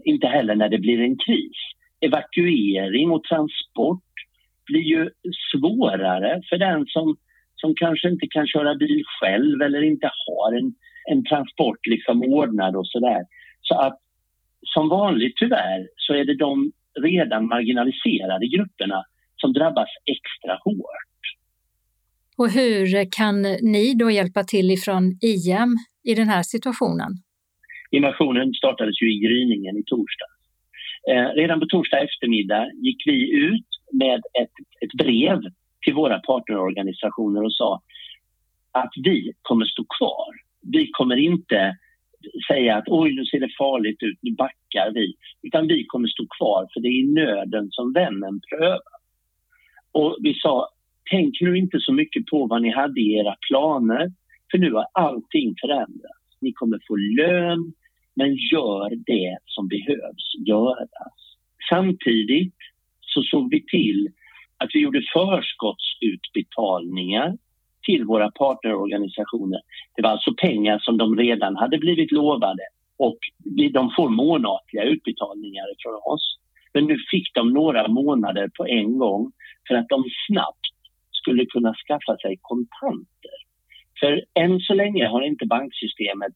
inte 0.05 0.27
heller 0.27 0.55
när 0.55 0.69
det 0.69 0.79
blir 0.79 1.01
en 1.01 1.17
kris. 1.19 1.57
Evakuering 2.01 3.11
och 3.11 3.25
transport 3.25 4.05
blir 4.67 4.83
ju 4.83 5.11
svårare 5.53 6.43
för 6.49 6.59
den 6.59 6.87
som, 6.87 7.17
som 7.55 7.75
kanske 7.75 8.09
inte 8.09 8.27
kan 8.31 8.47
köra 8.47 8.75
bil 8.75 9.03
själv 9.21 9.63
eller 9.63 9.83
inte 9.83 10.11
har 10.27 10.53
en, 10.59 10.75
en 11.11 11.25
transport 11.25 11.87
liksom 11.87 12.23
ordnad 12.23 12.77
och 12.77 12.87
sådär. 12.87 13.23
Så 13.61 13.75
att 13.75 13.99
som 14.63 14.89
vanligt 14.89 15.37
tyvärr 15.37 15.89
så 15.97 16.15
är 16.15 16.25
det 16.25 16.37
de 16.37 16.73
redan 17.03 17.47
marginaliserade 17.47 18.47
grupperna 18.47 19.05
som 19.37 19.53
drabbas 19.53 19.89
extra 20.05 20.59
hårt. 20.65 21.09
Och 22.37 22.51
hur 22.51 23.11
kan 23.11 23.43
ni 23.63 23.95
då 23.95 24.11
hjälpa 24.11 24.45
till 24.45 24.71
ifrån 24.71 25.19
IM 25.23 25.77
i 26.05 26.15
den 26.15 26.29
här 26.29 26.43
situationen? 26.43 27.11
Invasionen 27.91 28.55
startades 28.55 29.03
ju 29.03 29.15
i 29.15 29.19
gryningen 29.19 29.77
i 29.77 29.83
torsdag. 29.87 30.31
Eh, 31.11 31.29
redan 31.35 31.61
på 31.61 31.67
torsdag 31.67 31.99
eftermiddag 31.99 32.71
gick 32.75 33.07
vi 33.07 33.37
ut 33.47 33.67
med 33.93 34.23
ett, 34.41 34.53
ett 34.81 34.93
brev 34.99 35.41
till 35.85 35.95
våra 35.95 36.19
partnerorganisationer 36.19 37.45
och 37.45 37.55
sa 37.55 37.83
att 38.73 38.93
vi 38.97 39.33
kommer 39.43 39.65
stå 39.65 39.85
kvar. 39.99 40.35
Vi 40.73 40.91
kommer 40.91 41.17
inte 41.17 41.77
säga 42.49 42.77
att 42.77 42.85
oj, 42.87 43.15
nu 43.15 43.25
ser 43.25 43.41
det 43.41 43.57
farligt 43.59 44.03
ut, 44.03 44.19
nu 44.23 44.33
backar 44.33 44.91
vi. 44.95 45.15
Utan 45.43 45.67
vi 45.67 45.85
kommer 45.85 46.09
stå 46.09 46.27
kvar, 46.39 46.69
för 46.73 46.81
det 46.81 46.89
är 46.89 47.01
i 47.03 47.13
nöden 47.13 47.69
som 47.71 47.93
vännen 47.93 48.41
prövar. 48.51 48.99
Och 49.93 50.17
vi 50.21 50.35
sa, 50.35 50.69
tänk 51.11 51.41
nu 51.41 51.59
inte 51.59 51.81
så 51.81 51.93
mycket 51.93 52.27
på 52.27 52.47
vad 52.47 52.63
ni 52.63 52.71
hade 52.71 53.01
i 53.01 53.15
era 53.19 53.35
planer, 53.49 54.13
för 54.51 54.59
nu 54.59 54.73
har 54.73 54.87
allting 54.93 55.55
förändrats. 55.61 56.39
Ni 56.41 56.53
kommer 56.53 56.81
få 56.89 56.97
lön, 56.97 57.73
men 58.19 58.31
gör 58.53 58.91
det 59.07 59.39
som 59.45 59.69
behövs 59.69 60.35
göras. 60.47 61.19
Samtidigt 61.71 62.57
så 63.01 63.23
såg 63.23 63.51
vi 63.51 63.65
till 63.67 64.09
att 64.57 64.71
vi 64.75 64.81
gjorde 64.81 65.03
förskottsutbetalningar 65.13 67.37
till 67.87 68.05
våra 68.05 68.31
partnerorganisationer. 68.31 69.61
Det 69.97 70.03
var 70.03 70.11
alltså 70.11 70.35
pengar 70.35 70.79
som 70.79 70.99
de 70.99 71.17
redan 71.17 71.57
hade 71.57 71.79
blivit 71.79 72.13
lovade 72.13 72.63
och 72.97 73.19
de 73.73 73.91
får 73.97 74.09
månatliga 74.09 74.85
utbetalningar 74.85 75.67
från 75.83 75.95
oss. 76.15 76.39
Men 76.75 76.85
nu 76.85 76.99
fick 77.11 77.35
de 77.35 77.53
några 77.53 77.89
månader 77.89 78.51
på 78.57 78.67
en 78.67 78.99
gång 78.99 79.33
för 79.69 79.75
att 79.75 79.89
de 79.89 80.05
snabbt 80.27 80.67
skulle 81.11 81.47
kunna 81.47 81.75
skaffa 81.75 82.17
sig 82.17 82.39
kontanter. 82.41 83.39
För 84.01 84.25
än 84.35 84.61
så 84.61 84.75
länge 84.75 85.07
har 85.07 85.23
inte 85.23 85.47
banksystemet 85.47 86.33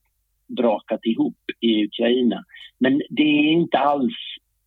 brakat 0.57 1.01
ihop 1.05 1.37
i 1.61 1.85
Ukraina. 1.85 2.45
Men 2.79 3.03
det 3.11 3.23
är 3.23 3.53
inte 3.53 3.79
alls 3.79 4.15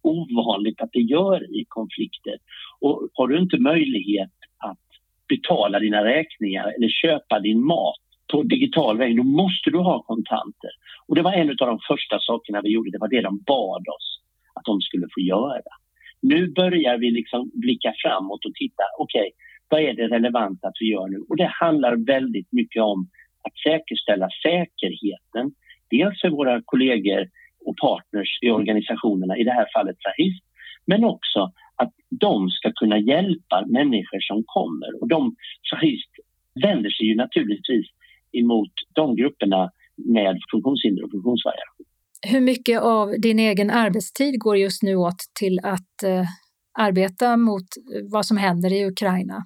ovanligt 0.01 0.81
att 0.81 0.89
det 0.93 0.99
gör 0.99 1.55
i 1.59 1.65
konflikter. 1.67 2.37
Och 2.79 3.09
har 3.13 3.27
du 3.27 3.39
inte 3.39 3.57
möjlighet 3.57 4.31
att 4.57 4.85
betala 5.27 5.79
dina 5.79 6.03
räkningar 6.05 6.73
eller 6.77 6.89
köpa 6.89 7.39
din 7.39 7.65
mat 7.65 7.95
på 8.31 8.43
digital 8.43 8.97
väg, 8.97 9.17
då 9.17 9.23
måste 9.23 9.69
du 9.69 9.77
ha 9.77 10.03
kontanter. 10.03 10.71
Och 11.07 11.15
det 11.15 11.21
var 11.21 11.33
en 11.33 11.49
av 11.49 11.55
de 11.55 11.79
första 11.87 12.19
sakerna 12.19 12.61
vi 12.61 12.69
gjorde, 12.69 12.91
det 12.91 12.97
var 12.97 13.07
det 13.07 13.21
de 13.21 13.37
bad 13.37 13.87
oss 13.87 14.21
att 14.53 14.65
de 14.65 14.81
skulle 14.81 15.07
få 15.13 15.21
göra. 15.21 15.71
Nu 16.21 16.47
börjar 16.47 16.97
vi 16.97 17.11
liksom 17.11 17.51
blicka 17.53 17.93
framåt 18.03 18.45
och 18.45 18.55
titta, 18.55 18.83
okej, 18.99 19.19
okay, 19.21 19.31
vad 19.69 19.81
är 19.81 19.93
det 19.93 20.07
relevanta 20.07 20.67
att 20.67 20.77
vi 20.79 20.91
gör 20.91 21.07
nu? 21.07 21.17
Och 21.29 21.37
det 21.37 21.51
handlar 21.61 22.05
väldigt 22.05 22.51
mycket 22.51 22.81
om 22.83 23.09
att 23.41 23.57
säkerställa 23.57 24.29
säkerheten, 24.43 25.51
dels 25.89 26.21
för 26.21 26.29
våra 26.29 26.61
kollegor 26.65 27.29
och 27.65 27.77
partners 27.77 28.39
i 28.41 28.49
organisationerna, 28.49 29.37
i 29.37 29.43
det 29.43 29.51
här 29.51 29.67
fallet 29.73 29.97
Sahist, 29.99 30.43
men 30.85 31.03
också 31.03 31.51
att 31.75 31.93
de 32.09 32.49
ska 32.49 32.71
kunna 32.71 32.99
hjälpa 32.99 33.65
människor 33.67 34.19
som 34.19 34.43
kommer. 34.45 35.01
Och 35.01 35.07
de, 35.07 35.35
Sahist 35.69 36.11
vänder 36.63 36.89
sig 36.89 37.05
ju 37.07 37.15
naturligtvis 37.15 37.85
emot 38.31 38.71
de 38.93 39.15
grupperna 39.15 39.71
med 39.95 40.39
funktionshinder 40.51 41.03
och 41.03 41.11
funktionsvariation. 41.11 41.85
Hur 42.31 42.41
mycket 42.41 42.81
av 42.81 43.15
din 43.19 43.39
egen 43.39 43.69
arbetstid 43.69 44.39
går 44.39 44.57
just 44.57 44.83
nu 44.83 44.95
åt 44.95 45.19
till 45.39 45.59
att 45.63 46.03
eh, 46.03 46.25
arbeta 46.79 47.37
mot 47.37 47.67
vad 48.11 48.25
som 48.25 48.37
händer 48.37 48.73
i 48.73 48.85
Ukraina? 48.85 49.45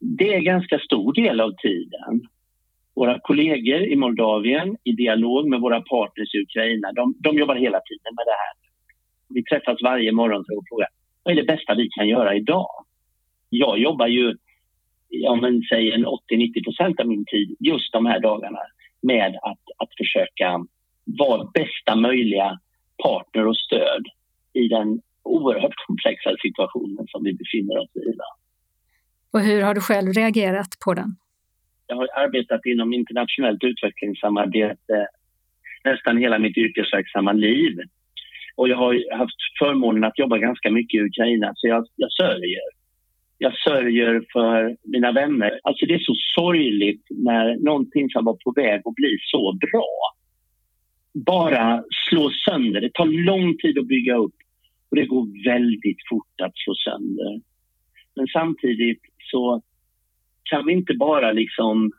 Det 0.00 0.34
är 0.34 0.38
en 0.38 0.44
ganska 0.44 0.78
stor 0.78 1.12
del 1.12 1.40
av 1.40 1.52
tiden. 1.62 2.28
Våra 2.94 3.18
kollegor 3.22 3.82
i 3.82 3.96
Moldavien 3.96 4.76
i 4.84 4.92
dialog 4.92 5.48
med 5.48 5.60
våra 5.60 5.80
partners 5.80 6.34
i 6.34 6.38
Ukraina, 6.38 6.92
de, 6.92 7.14
de 7.18 7.38
jobbar 7.38 7.54
hela 7.54 7.80
tiden 7.80 8.12
med 8.18 8.26
det 8.26 8.38
här. 8.42 8.54
Vi 9.28 9.44
träffas 9.44 9.82
varje 9.82 10.12
morgon 10.12 10.44
för 10.46 10.58
att 10.58 10.68
fråga 10.68 10.86
vad 11.24 11.32
är 11.32 11.36
det 11.36 11.52
bästa 11.56 11.74
vi 11.74 11.88
kan 11.88 12.08
göra 12.08 12.34
idag? 12.34 12.68
Jag 13.48 13.78
jobbar 13.78 14.06
ju, 14.06 14.36
om 15.28 15.40
man 15.40 15.62
säger 15.70 15.98
80-90 15.98 16.64
procent 16.64 17.00
av 17.00 17.06
min 17.06 17.24
tid 17.24 17.56
just 17.58 17.92
de 17.92 18.06
här 18.06 18.20
dagarna 18.20 18.58
med 19.02 19.38
att, 19.42 19.64
att 19.78 19.88
försöka 19.98 20.66
vara 21.04 21.50
bästa 21.54 21.96
möjliga 21.96 22.58
partner 23.02 23.46
och 23.46 23.56
stöd 23.56 24.02
i 24.52 24.68
den 24.68 25.00
oerhört 25.22 25.74
komplexa 25.86 26.30
situationen 26.42 27.06
som 27.08 27.24
vi 27.24 27.32
befinner 27.32 27.78
oss 27.78 27.96
i. 27.96 28.00
Och 29.32 29.40
hur 29.40 29.62
har 29.62 29.74
du 29.74 29.80
själv 29.80 30.12
reagerat 30.12 30.68
på 30.84 30.94
den? 30.94 31.16
Jag 31.86 31.96
har 31.96 32.08
arbetat 32.16 32.66
inom 32.66 32.92
internationellt 32.92 33.64
utvecklingssamarbete 33.64 35.06
nästan 35.84 36.18
hela 36.18 36.38
mitt 36.38 36.56
yrkesverksamma 36.56 37.32
liv. 37.32 37.78
Och 38.56 38.68
jag 38.68 38.76
har 38.76 39.16
haft 39.16 39.36
förmånen 39.58 40.04
att 40.04 40.18
jobba 40.18 40.38
ganska 40.38 40.70
mycket 40.70 40.98
i 41.00 41.04
Ukraina, 41.04 41.52
så 41.54 41.68
jag, 41.68 41.86
jag 41.96 42.12
sörjer. 42.12 42.62
Jag 43.38 43.58
sörjer 43.58 44.24
för 44.32 44.76
mina 44.82 45.12
vänner. 45.12 45.60
Alltså 45.62 45.86
det 45.86 45.94
är 45.94 45.98
så 45.98 46.14
sorgligt 46.34 47.02
när 47.10 47.56
någonting 47.64 48.10
som 48.10 48.24
var 48.24 48.36
på 48.44 48.52
väg 48.56 48.82
att 48.84 48.94
bli 48.94 49.18
så 49.20 49.52
bra 49.52 50.14
bara 51.14 51.84
slås 52.08 52.44
sönder. 52.48 52.80
Det 52.80 52.92
tar 52.92 53.06
lång 53.06 53.56
tid 53.56 53.78
att 53.78 53.86
bygga 53.86 54.16
upp 54.16 54.34
och 54.90 54.96
det 54.96 55.06
går 55.06 55.44
väldigt 55.44 55.98
fort 56.08 56.40
att 56.42 56.52
slå 56.54 56.74
sönder. 56.74 57.40
Men 58.16 58.26
samtidigt 58.26 59.00
så 59.18 59.62
kan 60.50 60.66
vi 60.66 60.72
inte 60.72 60.94
bara 60.94 61.32
liksom 61.32 61.92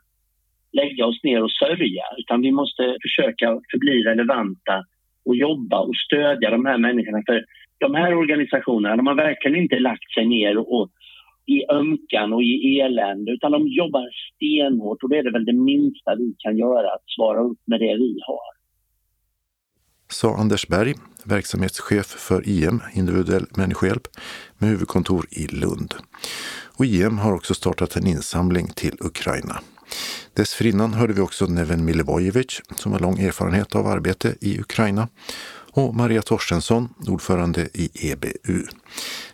lägga 0.72 1.06
oss 1.06 1.20
ner 1.22 1.42
och 1.42 1.50
sörja 1.50 2.04
utan 2.18 2.40
vi 2.40 2.52
måste 2.52 2.96
försöka 3.02 3.60
förbli 3.70 4.02
relevanta 4.02 4.84
och 5.24 5.36
jobba 5.36 5.80
och 5.80 5.96
stödja 6.06 6.50
de 6.50 6.66
här 6.66 6.78
människorna. 6.78 7.22
För 7.26 7.44
de 7.78 7.94
här 7.94 8.14
organisationerna 8.14 8.96
de 8.96 9.06
har 9.06 9.14
verkligen 9.14 9.62
inte 9.62 9.78
lagt 9.78 10.12
sig 10.14 10.26
ner 10.26 10.58
och, 10.58 10.90
i 11.46 11.64
ömkan 11.70 12.32
och 12.32 12.42
i 12.42 12.80
elände 12.80 13.32
utan 13.32 13.52
de 13.52 13.68
jobbar 13.68 14.08
stenhårt 14.34 15.02
och 15.02 15.08
det 15.08 15.18
är 15.18 15.22
det 15.22 15.30
väl 15.30 15.44
det 15.44 15.52
minsta 15.52 16.14
vi 16.14 16.34
kan 16.38 16.58
göra, 16.58 16.88
att 16.94 17.10
svara 17.16 17.40
upp 17.40 17.58
med 17.66 17.80
det 17.80 17.94
vi 17.96 18.18
har. 18.26 18.55
Sa 20.08 20.36
Anders 20.36 20.68
Berg, 20.68 20.94
verksamhetschef 21.24 22.06
för 22.06 22.48
IM, 22.48 22.82
individuell 22.92 23.46
människohjälp, 23.50 24.08
med 24.58 24.70
huvudkontor 24.70 25.26
i 25.30 25.46
Lund. 25.46 25.94
Och 26.76 26.86
IM 26.86 27.18
har 27.18 27.32
också 27.32 27.54
startat 27.54 27.96
en 27.96 28.06
insamling 28.06 28.68
till 28.68 28.96
Ukraina. 29.00 29.60
Dessförinnan 30.34 30.94
hörde 30.94 31.12
vi 31.12 31.20
också 31.20 31.46
Neven 31.46 31.84
Milivojevic 31.84 32.60
som 32.76 32.92
har 32.92 33.00
lång 33.00 33.18
erfarenhet 33.18 33.74
av 33.74 33.86
arbete 33.86 34.34
i 34.40 34.60
Ukraina 34.60 35.08
och 35.72 35.94
Maria 35.94 36.22
Torstensson, 36.22 36.88
ordförande 37.06 37.68
i 37.72 38.10
EBU. 38.10 38.62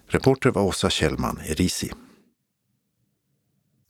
Reporter 0.06 0.50
var 0.50 0.62
Åsa 0.62 0.90
Kjellman 0.90 1.38
Risi. 1.44 1.90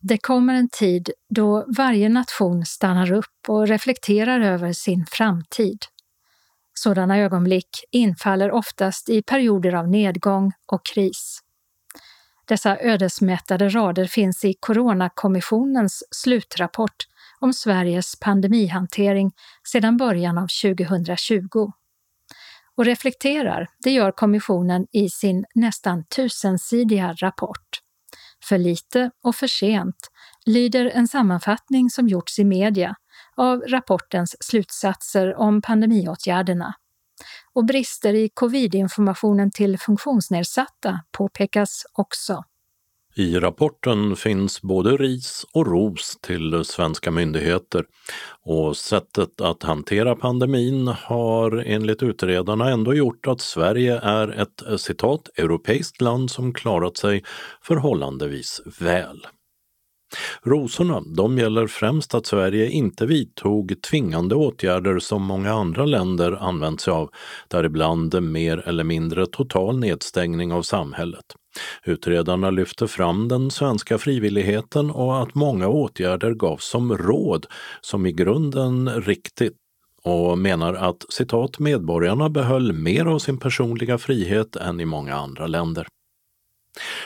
Det 0.01 0.19
kommer 0.19 0.55
en 0.55 0.69
tid 0.69 1.11
då 1.29 1.65
varje 1.77 2.09
nation 2.09 2.67
stannar 2.67 3.13
upp 3.13 3.49
och 3.49 3.69
reflekterar 3.69 4.41
över 4.41 4.73
sin 4.73 5.07
framtid. 5.07 5.79
Sådana 6.75 7.19
ögonblick 7.19 7.85
infaller 7.91 8.51
oftast 8.51 9.09
i 9.09 9.23
perioder 9.23 9.75
av 9.75 9.89
nedgång 9.89 10.53
och 10.67 10.87
kris. 10.87 11.41
Dessa 12.47 12.79
ödesmättade 12.81 13.69
rader 13.69 14.07
finns 14.07 14.45
i 14.45 14.55
Coronakommissionens 14.61 16.03
slutrapport 16.11 17.07
om 17.41 17.53
Sveriges 17.53 18.21
pandemihantering 18.21 19.33
sedan 19.73 19.97
början 19.97 20.39
av 20.39 20.47
2020. 20.63 21.73
Och 22.75 22.85
reflekterar, 22.85 23.69
det 23.79 23.91
gör 23.91 24.13
kommissionen 24.13 24.87
i 24.93 25.11
sin 25.11 25.45
nästan 25.55 26.05
tusensidiga 26.05 27.13
rapport. 27.13 27.81
För 28.45 28.59
lite 28.59 29.11
och 29.25 29.35
för 29.37 29.47
sent 29.47 30.11
lyder 30.47 30.91
en 30.95 31.09
sammanfattning 31.09 31.91
som 31.91 32.09
gjorts 32.09 32.39
i 32.39 32.45
media 32.45 32.95
av 33.37 33.61
rapportens 33.61 34.37
slutsatser 34.41 35.35
om 35.35 35.63
pandemiåtgärderna. 35.63 36.75
Och 37.53 37.65
brister 37.65 38.15
i 38.15 38.29
covid-informationen 38.35 39.51
till 39.51 39.79
funktionsnedsatta 39.79 41.01
påpekas 41.13 41.83
också. 41.93 42.45
I 43.15 43.39
rapporten 43.39 44.17
finns 44.17 44.63
både 44.63 44.97
ris 44.97 45.47
och 45.53 45.67
ros 45.67 46.19
till 46.21 46.65
svenska 46.65 47.11
myndigheter 47.11 47.85
och 48.43 48.77
sättet 48.77 49.41
att 49.41 49.63
hantera 49.63 50.17
pandemin 50.17 50.89
har 50.89 51.57
enligt 51.67 52.03
utredarna 52.03 52.71
ändå 52.71 52.95
gjort 52.95 53.27
att 53.27 53.41
Sverige 53.41 53.99
är 53.99 54.29
ett 54.29 54.81
citat 54.81 55.29
europeiskt 55.39 56.01
land 56.01 56.31
som 56.31 56.55
klarat 56.55 56.97
sig 56.97 57.25
förhållandevis 57.63 58.61
väl. 58.81 59.27
Rosorna, 60.43 61.03
de 61.17 61.39
gäller 61.39 61.67
främst 61.67 62.15
att 62.15 62.27
Sverige 62.27 62.71
inte 62.71 63.07
vidtog 63.07 63.83
tvingande 63.91 64.35
åtgärder 64.35 64.99
som 64.99 65.23
många 65.23 65.53
andra 65.53 65.85
länder 65.85 66.33
använt 66.33 66.81
sig 66.81 66.93
av, 66.93 67.11
däribland 67.49 68.23
mer 68.23 68.69
eller 68.69 68.85
mindre 68.85 69.27
total 69.27 69.79
nedstängning 69.79 70.53
av 70.53 70.63
samhället. 70.63 71.25
Utredarna 71.85 72.51
lyfter 72.51 72.87
fram 72.87 73.29
den 73.29 73.51
svenska 73.51 73.99
frivilligheten 73.99 74.91
och 74.91 75.23
att 75.23 75.35
många 75.35 75.69
åtgärder 75.69 76.35
gavs 76.35 76.65
som 76.65 76.97
råd, 76.97 77.47
som 77.81 78.07
i 78.07 78.13
grunden 78.13 78.91
riktigt 79.03 79.57
och 80.05 80.39
menar 80.39 80.75
att 80.75 81.05
citat 81.09 81.59
medborgarna 81.59 82.29
behöll 82.29 82.73
mer 82.73 83.05
av 83.07 83.19
sin 83.19 83.39
personliga 83.39 83.99
frihet 83.99 84.57
än 84.57 84.81
i 84.81 84.85
många 84.85 85.15
andra 85.15 85.47
länder. 85.47 85.87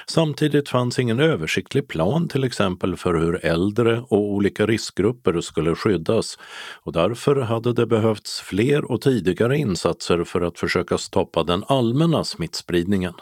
Samtidigt 0.07 0.68
fanns 0.68 0.98
ingen 0.98 1.20
översiktlig 1.20 1.88
plan 1.88 2.29
till 2.29 2.44
exempel 2.44 2.96
för 2.96 3.14
hur 3.14 3.44
äldre 3.44 4.00
och 4.00 4.33
olika 4.33 4.66
riskgrupper 4.66 5.40
skulle 5.40 5.74
skyddas 5.74 6.38
och 6.83 6.92
därför 6.92 7.37
hade 7.37 7.72
det 7.72 7.87
behövts 7.87 8.40
fler 8.40 8.90
och 8.90 9.00
tidigare 9.00 9.59
insatser 9.59 10.24
för 10.24 10.40
att 10.40 10.59
försöka 10.59 10.98
stoppa 10.98 11.44
den 11.44 11.64
allmänna 11.66 12.24
smittspridningen. 12.24 13.14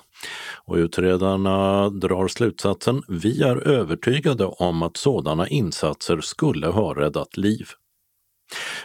Och 0.64 0.76
utredarna 0.76 1.90
drar 1.90 2.28
slutsatsen 2.28 3.02
vi 3.08 3.42
är 3.42 3.56
övertygade 3.68 4.44
om 4.44 4.82
att 4.82 4.96
sådana 4.96 5.48
insatser 5.48 6.20
skulle 6.20 6.66
ha 6.66 6.94
räddat 6.94 7.36
liv. 7.36 7.68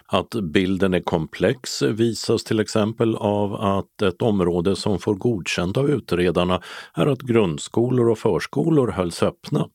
Att 0.05 0.29
bilden 0.29 0.93
är 0.93 0.99
komplex 0.99 1.81
visas 1.81 2.43
till 2.43 2.59
exempel 2.59 3.15
av 3.15 3.55
att 3.55 4.01
ett 4.01 4.21
område 4.21 4.75
som 4.75 4.99
får 4.99 5.15
godkänt 5.15 5.77
av 5.77 5.89
utredarna 5.89 6.61
är 6.93 7.05
att 7.07 7.21
grundskolor 7.21 8.09
och 8.09 8.17
förskolor 8.19 8.87
hölls 8.87 9.23
öppna. 9.23 9.69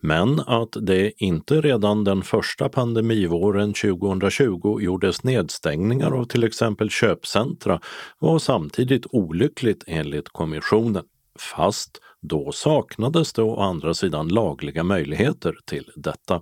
Men 0.00 0.40
att 0.40 0.76
det 0.80 1.12
inte 1.16 1.60
redan 1.60 2.04
den 2.04 2.22
första 2.22 2.68
pandemivåren 2.68 3.72
2020 3.72 4.78
gjordes 4.80 5.24
nedstängningar 5.24 6.10
av 6.10 6.24
till 6.24 6.44
exempel 6.44 6.90
köpcentra 6.90 7.80
var 8.18 8.38
samtidigt 8.38 9.06
olyckligt 9.10 9.84
enligt 9.86 10.28
kommissionen. 10.28 11.04
Fast 11.38 12.00
då 12.22 12.52
saknades 12.52 13.32
det 13.32 13.42
å 13.42 13.60
andra 13.60 13.94
sidan 13.94 14.28
lagliga 14.28 14.84
möjligheter 14.84 15.56
till 15.64 15.90
detta. 15.96 16.40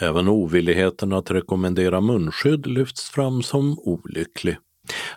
Även 0.00 0.28
ovilligheten 0.28 1.12
att 1.12 1.30
rekommendera 1.30 2.00
munskydd 2.00 2.66
lyfts 2.66 3.10
fram 3.10 3.42
som 3.42 3.78
olycklig. 3.78 4.56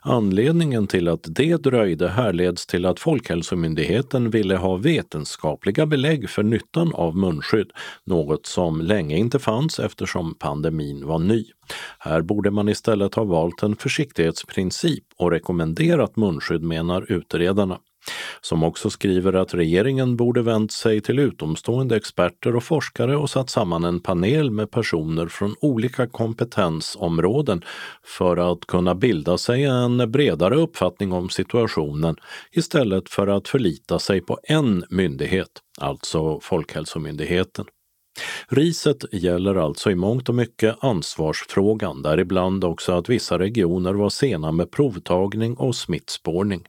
Anledningen 0.01 0.87
till 0.87 1.07
att 1.07 1.25
det 1.29 1.63
dröjde 1.63 2.09
härleds 2.09 2.65
till 2.65 2.85
att 2.85 2.99
Folkhälsomyndigheten 2.99 4.29
ville 4.29 4.55
ha 4.55 4.75
vetenskapliga 4.75 5.85
belägg 5.85 6.29
för 6.29 6.43
nyttan 6.43 6.93
av 6.93 7.17
munskydd, 7.17 7.71
något 8.05 8.45
som 8.45 8.81
länge 8.81 9.17
inte 9.17 9.39
fanns 9.39 9.79
eftersom 9.79 10.35
pandemin 10.35 11.07
var 11.07 11.19
ny. 11.19 11.45
Här 11.99 12.21
borde 12.21 12.51
man 12.51 12.69
istället 12.69 13.15
ha 13.15 13.23
valt 13.23 13.63
en 13.63 13.75
försiktighetsprincip 13.75 15.03
och 15.17 15.31
rekommenderat 15.31 16.15
munskydd 16.15 16.63
menar 16.63 17.11
utredarna 17.11 17.79
som 18.41 18.63
också 18.63 18.89
skriver 18.89 19.33
att 19.33 19.53
regeringen 19.53 20.15
borde 20.17 20.41
vänt 20.41 20.71
sig 20.71 21.01
till 21.01 21.19
utomstående 21.19 21.95
experter 21.95 22.55
och 22.55 22.63
forskare 22.63 23.17
och 23.17 23.29
satt 23.29 23.49
samman 23.49 23.83
en 23.83 23.99
panel 23.99 24.51
med 24.51 24.71
personer 24.71 25.27
från 25.27 25.55
olika 25.61 26.07
kompetensområden 26.07 27.61
för 28.03 28.51
att 28.51 28.65
kunna 28.65 28.95
bilda 28.95 29.37
sig 29.37 29.63
en 29.63 30.11
bredare 30.11 30.55
uppfattning 30.55 31.11
om 31.11 31.29
situationen 31.29 32.15
istället 32.51 33.09
för 33.09 33.27
att 33.27 33.47
förlita 33.47 33.99
sig 33.99 34.21
på 34.21 34.39
en 34.43 34.83
myndighet, 34.89 35.49
alltså 35.81 36.39
Folkhälsomyndigheten. 36.39 37.65
Riset 38.47 39.05
gäller 39.11 39.55
alltså 39.55 39.91
i 39.91 39.95
mångt 39.95 40.29
och 40.29 40.35
mycket 40.35 40.75
ansvarsfrågan, 40.79 42.01
däribland 42.01 42.63
också 42.63 42.91
att 42.91 43.09
vissa 43.09 43.39
regioner 43.39 43.93
var 43.93 44.09
sena 44.09 44.51
med 44.51 44.71
provtagning 44.71 45.57
och 45.57 45.75
smittspårning. 45.75 46.63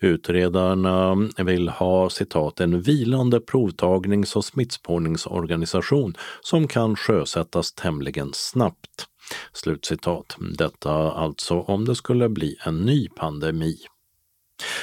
Utredarna 0.00 1.28
vill 1.36 1.68
ha 1.68 2.10
citat 2.10 2.60
en 2.60 2.82
vilande 2.82 3.40
provtagnings 3.40 4.36
och 4.36 4.44
smittspårningsorganisation 4.44 6.14
som 6.40 6.68
kan 6.68 6.96
sjösättas 6.96 7.72
tämligen 7.72 8.30
snabbt. 8.32 9.06
Slutcitat. 9.52 10.36
Detta 10.58 11.12
alltså 11.12 11.60
om 11.60 11.84
det 11.84 11.94
skulle 11.94 12.28
bli 12.28 12.56
en 12.64 12.80
ny 12.80 13.08
pandemi. 13.08 13.76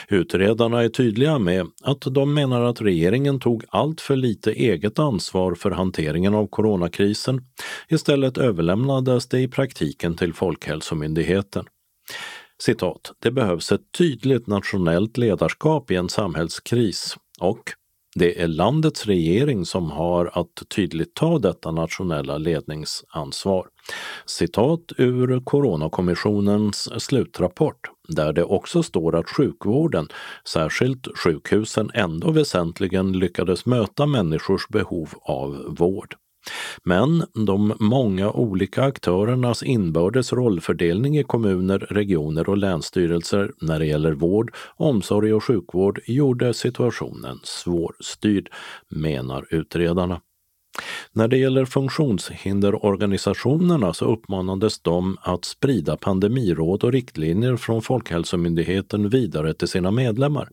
Utredarna 0.08 0.84
är 0.84 0.90
tydliga 0.90 1.40
med 1.40 1.68
att 1.84 2.02
de 2.02 2.34
menar 2.34 2.62
att 2.62 2.82
regeringen 2.82 3.40
tog 3.40 3.64
allt 3.70 4.02
för 4.02 4.16
lite 4.16 4.52
eget 4.52 5.00
ansvar 5.00 5.56
för 5.56 5.72
hanteringen 5.72 6.34
av 6.34 6.48
coronakrisen. 6.48 7.42
Istället 7.90 8.38
överlämnades 8.38 9.28
det 9.28 9.40
i 9.40 9.48
praktiken 9.48 10.16
till 10.16 10.34
Folkhälsomyndigheten. 10.34 11.66
Citat, 12.62 13.12
det 13.20 13.32
behövs 13.32 13.72
ett 13.72 13.92
tydligt 13.98 14.48
nationellt 14.48 15.18
ledarskap 15.18 15.92
i 15.92 15.96
en 15.96 16.10
samhällskris 16.10 17.18
och 17.40 17.72
det 18.16 18.42
är 18.42 18.48
landets 18.48 19.06
regering 19.06 19.66
som 19.66 19.92
har 19.92 20.32
att 20.34 20.70
tydligt 20.76 21.14
ta 21.14 21.40
detta 21.40 21.72
nationella 21.72 22.38
ledningsansvar. 22.38 23.68
Citat 24.26 24.82
ur 24.98 25.42
Coronakommissionens 25.46 27.04
slutrapport 27.04 27.80
där 28.08 28.34
det 28.34 28.44
också 28.44 28.84
står 28.84 29.16
att 29.16 29.30
sjukvården, 29.30 30.08
särskilt 30.48 31.08
sjukhusen, 31.18 31.92
ändå 31.94 32.32
väsentligen 32.32 33.20
lyckades 33.20 33.66
möta 33.66 34.06
människors 34.06 34.68
behov 34.68 35.10
av 35.22 35.76
vård. 35.80 36.16
Men 36.84 37.24
de 37.46 37.74
många 37.80 38.32
olika 38.32 38.84
aktörernas 38.84 39.64
inbördes 39.64 40.34
rollfördelning 40.34 41.18
i 41.18 41.24
kommuner, 41.24 41.80
regioner 41.80 42.50
och 42.50 42.58
länsstyrelser 42.58 43.52
när 43.62 43.80
det 43.80 43.86
gäller 43.86 44.14
vård, 44.14 44.54
omsorg 44.76 45.34
och 45.34 45.44
sjukvård 45.44 46.00
gjorde 46.06 46.54
situationen 46.54 47.40
svårstyrd, 47.44 48.50
menar 48.90 49.48
utredarna. 49.50 50.22
När 51.14 51.28
det 51.28 51.38
gäller 51.38 51.66
funktionshinderorganisationerna 51.66 53.94
så 53.94 54.06
uppmanades 54.06 54.80
de 54.80 55.18
att 55.22 55.46
sprida 55.46 55.98
pandemiråd 55.98 56.84
och 56.84 56.92
riktlinjer 56.92 57.56
från 57.56 57.82
Folkhälsomyndigheten 57.82 59.10
vidare 59.10 59.54
till 59.54 59.68
sina 59.68 59.92
medlemmar. 59.92 60.50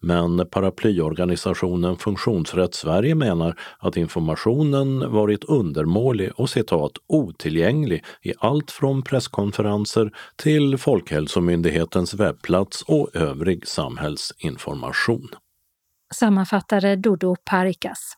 Men 0.00 0.48
paraplyorganisationen 0.50 1.96
Funktionsrätt 1.96 2.74
Sverige 2.74 3.14
menar 3.14 3.58
att 3.78 3.96
informationen 3.96 5.12
varit 5.12 5.44
undermålig 5.44 6.30
och 6.36 6.50
citat 6.50 6.92
otillgänglig 7.06 8.04
i 8.22 8.32
allt 8.38 8.70
från 8.70 9.02
presskonferenser 9.02 10.10
till 10.36 10.78
Folkhälsomyndighetens 10.78 12.14
webbplats 12.14 12.82
och 12.82 13.16
övrig 13.16 13.68
samhällsinformation. 13.68 15.28
Sammanfattade 16.14 16.96
Dodo 16.96 17.36
Parikas. 17.44 18.16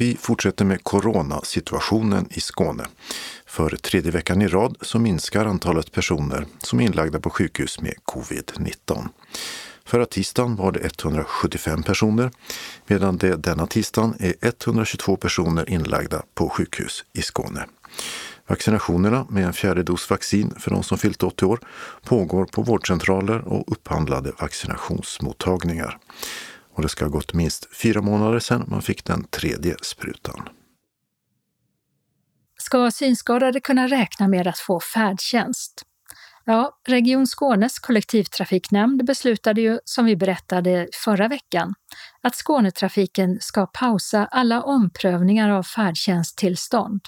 Vi 0.00 0.16
fortsätter 0.16 0.64
med 0.64 0.84
coronasituationen 0.84 2.28
i 2.30 2.40
Skåne. 2.40 2.86
För 3.46 3.70
tredje 3.70 4.10
veckan 4.10 4.42
i 4.42 4.48
rad 4.48 4.76
så 4.80 4.98
minskar 4.98 5.46
antalet 5.46 5.92
personer 5.92 6.46
som 6.58 6.80
är 6.80 6.84
inlagda 6.84 7.20
på 7.20 7.30
sjukhus 7.30 7.80
med 7.80 7.94
covid-19. 8.04 9.08
Förra 9.84 10.06
tisdagen 10.06 10.56
var 10.56 10.72
det 10.72 10.80
175 10.80 11.82
personer 11.82 12.30
medan 12.86 13.16
det 13.16 13.36
denna 13.36 13.66
tisdagen 13.66 14.14
är 14.18 14.34
122 14.40 15.16
personer 15.16 15.70
inlagda 15.70 16.22
på 16.34 16.48
sjukhus 16.48 17.04
i 17.12 17.22
Skåne. 17.22 17.66
Vaccinationerna 18.46 19.26
med 19.30 19.44
en 19.44 19.52
fjärde 19.52 19.82
dos 19.82 20.10
vaccin 20.10 20.54
för 20.58 20.70
de 20.70 20.82
som 20.82 20.98
fyllt 20.98 21.22
80 21.22 21.44
år 21.44 21.60
pågår 22.04 22.44
på 22.44 22.62
vårdcentraler 22.62 23.48
och 23.48 23.72
upphandlade 23.72 24.32
vaccinationsmottagningar 24.38 25.98
och 26.74 26.82
det 26.82 26.88
ska 26.88 27.04
ha 27.04 27.10
gått 27.10 27.34
minst 27.34 27.76
fyra 27.76 28.00
månader 28.00 28.38
sedan 28.38 28.64
man 28.68 28.82
fick 28.82 29.04
den 29.04 29.24
tredje 29.24 29.76
sprutan. 29.82 30.48
Ska 32.58 32.90
synskadade 32.90 33.60
kunna 33.60 33.86
räkna 33.88 34.28
med 34.28 34.46
att 34.46 34.58
få 34.58 34.80
färdtjänst? 34.80 35.82
Ja, 36.44 36.78
Region 36.88 37.26
Skånes 37.26 37.78
kollektivtrafiknämnd 37.78 39.04
beslutade 39.04 39.60
ju, 39.60 39.78
som 39.84 40.04
vi 40.04 40.16
berättade 40.16 40.88
förra 41.04 41.28
veckan, 41.28 41.74
att 42.22 42.34
Skånetrafiken 42.34 43.38
ska 43.40 43.66
pausa 43.66 44.26
alla 44.26 44.62
omprövningar 44.62 45.50
av 45.50 45.62
färdtjänsttillstånd. 45.62 47.00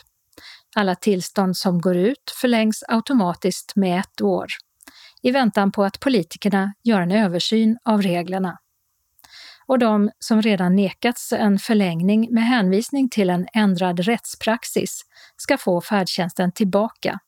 Alla 0.77 0.95
tillstånd 0.95 1.57
som 1.57 1.81
går 1.81 1.97
ut 1.97 2.35
förlängs 2.41 2.85
automatiskt 2.89 3.77
med 3.77 4.01
ett 4.01 4.21
år, 4.21 4.47
i 5.23 5.31
väntan 5.31 5.73
på 5.73 5.85
att 5.85 6.01
politikerna 6.01 6.75
gör 6.85 7.01
en 7.01 7.13
översyn 7.13 7.79
av 7.85 8.03
reglerna 8.03 8.59
och 9.73 9.79
de 9.79 10.11
som 10.19 10.43
redan 10.43 10.77
nekats 10.77 11.33
en 11.33 11.59
förlängning 11.59 12.29
med 12.31 12.45
hänvisning 12.45 13.09
till 13.09 13.31
en 13.31 13.47
ändrad 13.55 14.01
rättspraxis 14.01 15.03
ska 15.37 15.59
få 15.59 15.81
färdtjänsten 15.81 16.53
tillbaka. 16.53 17.19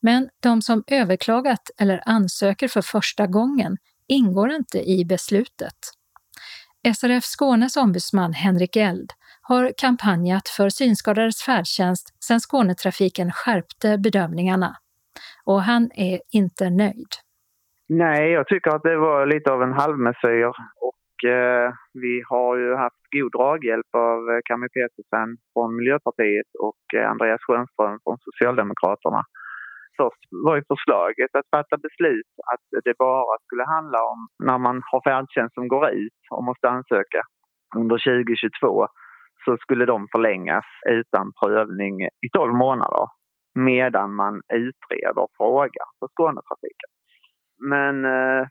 Men 0.00 0.28
de 0.42 0.62
som 0.62 0.84
överklagat 0.86 1.70
eller 1.78 2.02
ansöker 2.06 2.68
för 2.68 2.82
första 2.82 3.26
gången 3.26 3.76
ingår 4.08 4.52
inte 4.52 4.90
i 4.90 5.04
beslutet. 5.04 5.74
SRF 6.96 7.24
Skånes 7.24 7.76
ombudsman 7.76 8.32
Henrik 8.32 8.76
Eld 8.76 9.12
har 9.42 9.72
kampanjat 9.76 10.48
för 10.48 10.68
synskadades 10.68 11.42
färdtjänst 11.42 12.24
sedan 12.24 12.40
Skånetrafiken 12.40 13.32
skärpte 13.32 13.98
bedömningarna. 13.98 14.76
Och 15.44 15.62
han 15.62 15.90
är 15.94 16.20
inte 16.30 16.70
nöjd. 16.70 17.08
Nej, 17.88 18.30
jag 18.30 18.46
tycker 18.46 18.70
att 18.70 18.82
det 18.82 18.96
var 18.96 19.26
lite 19.26 19.50
av 19.50 19.62
en 19.62 19.72
halvmesyr 19.72 20.52
eh, 21.24 21.66
vi 22.02 22.22
har 22.30 22.56
ju 22.56 22.74
haft 22.74 23.02
god 23.16 23.32
draghjälp 23.36 23.90
av 23.94 24.18
eh, 24.30 24.40
Cammy 24.44 24.68
Petersen 24.76 25.28
från 25.52 25.76
Miljöpartiet 25.76 26.50
och 26.68 26.82
eh, 26.96 27.10
Andreas 27.10 27.42
Schönström 27.46 27.98
från 28.04 28.18
Socialdemokraterna. 28.26 29.22
Först 29.96 30.22
var 30.46 30.56
ju 30.56 30.62
förslaget 30.72 31.30
att 31.38 31.50
fatta 31.56 31.76
beslut 31.86 32.32
att 32.52 32.66
det 32.84 32.94
bara 32.98 33.34
skulle 33.44 33.64
handla 33.64 34.00
om 34.12 34.18
när 34.48 34.58
man 34.58 34.82
har 34.90 35.00
färdtjänst 35.08 35.54
som 35.54 35.68
går 35.68 35.90
ut 35.90 36.20
och 36.30 36.44
måste 36.44 36.68
ansöka 36.68 37.20
under 37.76 37.96
2022 37.98 38.86
så 39.44 39.56
skulle 39.56 39.84
de 39.86 40.08
förlängas 40.12 40.64
utan 40.88 41.32
prövning 41.40 42.02
i 42.02 42.28
12 42.32 42.54
månader 42.54 43.06
medan 43.54 44.14
man 44.14 44.34
utreder 44.54 45.26
frågan 45.36 45.88
för 45.98 46.08
Skånetrafiken. 46.08 46.90
Men 47.70 48.04
eh, 48.04 48.46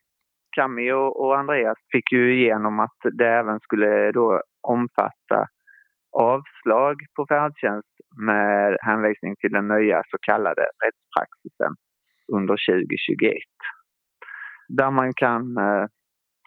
Cammy 0.55 0.91
och, 0.91 1.19
och 1.21 1.37
Andreas 1.39 1.77
fick 1.91 2.11
ju 2.11 2.33
igenom 2.35 2.79
att 2.79 2.99
det 3.17 3.27
även 3.27 3.59
skulle 3.59 4.11
då 4.11 4.41
omfatta 4.61 5.47
avslag 6.11 6.95
på 7.15 7.25
färdtjänst 7.29 7.93
med 8.27 8.77
hänvisning 8.81 9.35
till 9.35 9.51
den 9.51 9.67
nya 9.67 10.03
så 10.11 10.17
kallade 10.21 10.61
rättspraxisen 10.61 11.73
under 12.35 12.55
2021. 12.69 13.33
Där 14.67 14.91
man 14.91 15.13
kan 15.13 15.57
eh, 15.57 15.85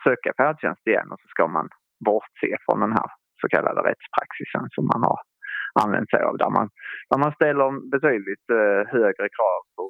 söka 0.04 0.32
färdtjänst 0.36 0.86
igen 0.86 1.12
och 1.12 1.20
så 1.20 1.28
ska 1.28 1.46
man 1.46 1.68
bortse 2.04 2.56
från 2.64 2.80
den 2.80 2.92
här 2.92 3.10
så 3.40 3.48
kallade 3.48 3.80
rättspraxisen 3.90 4.64
som 4.74 4.84
man 4.92 5.02
har 5.08 5.20
använt 5.82 6.10
sig 6.10 6.22
av. 6.28 6.36
Där 6.42 6.50
man, 6.50 6.68
där 7.10 7.18
man 7.18 7.32
ställer 7.38 7.66
betydligt 7.94 8.46
eh, 8.60 8.80
högre 8.96 9.28
krav 9.36 9.60
på 9.76 9.82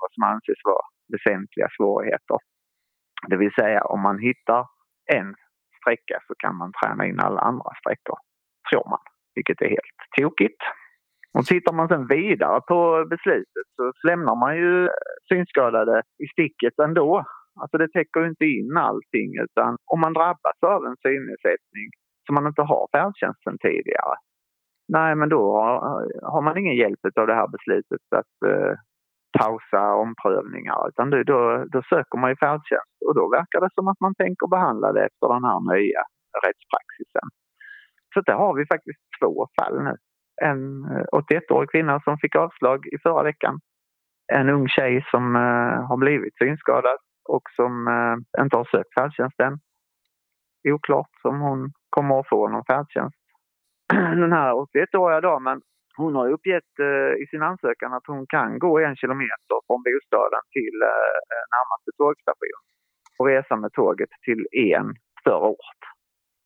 vad 0.00 0.10
som 0.14 0.22
anses 0.32 0.60
vara 0.70 0.84
väsentliga 1.12 1.68
svårigheter 1.76 2.38
det 3.28 3.36
vill 3.36 3.54
säga 3.60 3.80
om 3.80 4.00
man 4.00 4.18
hittar 4.18 4.66
en 5.12 5.34
sträcka 5.80 6.16
så 6.26 6.34
kan 6.38 6.56
man 6.56 6.72
träna 6.82 7.06
in 7.06 7.20
alla 7.20 7.40
andra 7.40 7.70
sträckor, 7.80 8.18
tror 8.70 8.90
man, 8.90 9.04
vilket 9.34 9.60
är 9.62 9.68
helt 9.68 9.98
tokigt. 10.18 10.62
Och 11.38 11.44
tittar 11.44 11.72
man 11.72 11.88
sen 11.88 12.06
vidare 12.06 12.60
på 12.68 13.06
beslutet 13.10 13.66
så 13.76 13.92
lämnar 14.08 14.36
man 14.36 14.56
ju 14.56 14.88
synskadade 15.28 16.02
i 16.24 16.26
sticket 16.26 16.78
ändå. 16.78 17.24
Alltså 17.60 17.78
det 17.78 17.88
täcker 17.88 18.26
inte 18.26 18.44
in 18.44 18.76
allting 18.76 19.30
utan 19.44 19.76
om 19.92 20.00
man 20.00 20.12
drabbas 20.12 20.58
av 20.66 20.86
en 20.86 20.96
synnedsättning 21.06 21.88
som 22.26 22.34
man 22.34 22.46
inte 22.46 22.62
har 22.62 22.88
färdtjänst 22.92 23.40
tidigare, 23.62 24.16
nej 24.88 25.14
men 25.14 25.28
då 25.28 25.42
har, 25.52 25.76
har 26.32 26.42
man 26.42 26.58
ingen 26.58 26.76
hjälp 26.76 27.00
av 27.20 27.26
det 27.26 27.34
här 27.34 27.48
beslutet 27.48 28.04
att 28.20 28.34
eh, 28.50 28.74
pausa 29.38 29.94
omprövningar 30.04 30.88
utan 30.88 31.10
då, 31.10 31.22
då, 31.22 31.64
då 31.72 31.82
söker 31.82 32.18
man 32.18 32.30
ju 32.30 32.36
färdtjänst 32.36 32.96
och 33.06 33.14
då 33.14 33.24
verkar 33.38 33.60
det 33.60 33.70
som 33.74 33.88
att 33.88 34.00
man 34.00 34.14
tänker 34.14 34.46
behandla 34.46 34.92
det 34.92 35.04
efter 35.08 35.26
den 35.34 35.44
här 35.44 35.60
nya 35.74 36.02
rättspraxisen. 36.46 37.26
Så 38.14 38.20
där 38.20 38.34
har 38.34 38.54
vi 38.54 38.66
faktiskt 38.66 39.00
två 39.20 39.48
fall 39.56 39.82
nu. 39.82 39.94
En 40.42 40.84
eh, 40.84 41.04
81-årig 41.12 41.70
kvinna 41.70 42.00
som 42.00 42.18
fick 42.18 42.36
avslag 42.36 42.86
i 42.86 42.98
förra 43.02 43.22
veckan. 43.22 43.60
En 44.32 44.48
ung 44.48 44.68
tjej 44.68 45.06
som 45.10 45.36
uh, 45.36 45.88
har 45.88 45.96
blivit 45.96 46.38
synskadad 46.38 46.98
och 47.28 47.42
som 47.56 47.88
uh, 47.88 48.42
inte 48.42 48.56
har 48.56 48.64
sökt 48.64 48.94
färdtjänst 48.94 49.40
än. 49.40 49.58
Oklart 50.68 51.10
om 51.22 51.40
hon 51.40 51.72
kommer 51.90 52.20
att 52.20 52.28
få 52.28 52.48
någon 52.48 52.64
färdtjänst. 52.64 53.24
Den 53.92 54.32
här 54.32 54.52
81-åriga 54.52 55.20
damen 55.20 55.60
hon 55.96 56.14
har 56.18 56.26
uppgett 56.36 56.72
eh, 56.88 57.12
i 57.22 57.24
sin 57.30 57.42
ansökan 57.50 57.92
att 57.92 58.06
hon 58.12 58.26
kan 58.34 58.58
gå 58.58 58.72
en 58.78 58.96
kilometer 59.02 59.56
från 59.66 59.80
bostaden 59.86 60.44
till 60.56 60.76
eh, 60.92 61.18
eh, 61.32 61.44
närmaste 61.54 61.90
tågstation 62.00 62.62
och 63.18 63.26
resa 63.26 63.54
med 63.56 63.72
tåget 63.72 64.12
till 64.26 64.42
en 64.76 64.88
större 65.20 65.48
ort. 65.58 65.82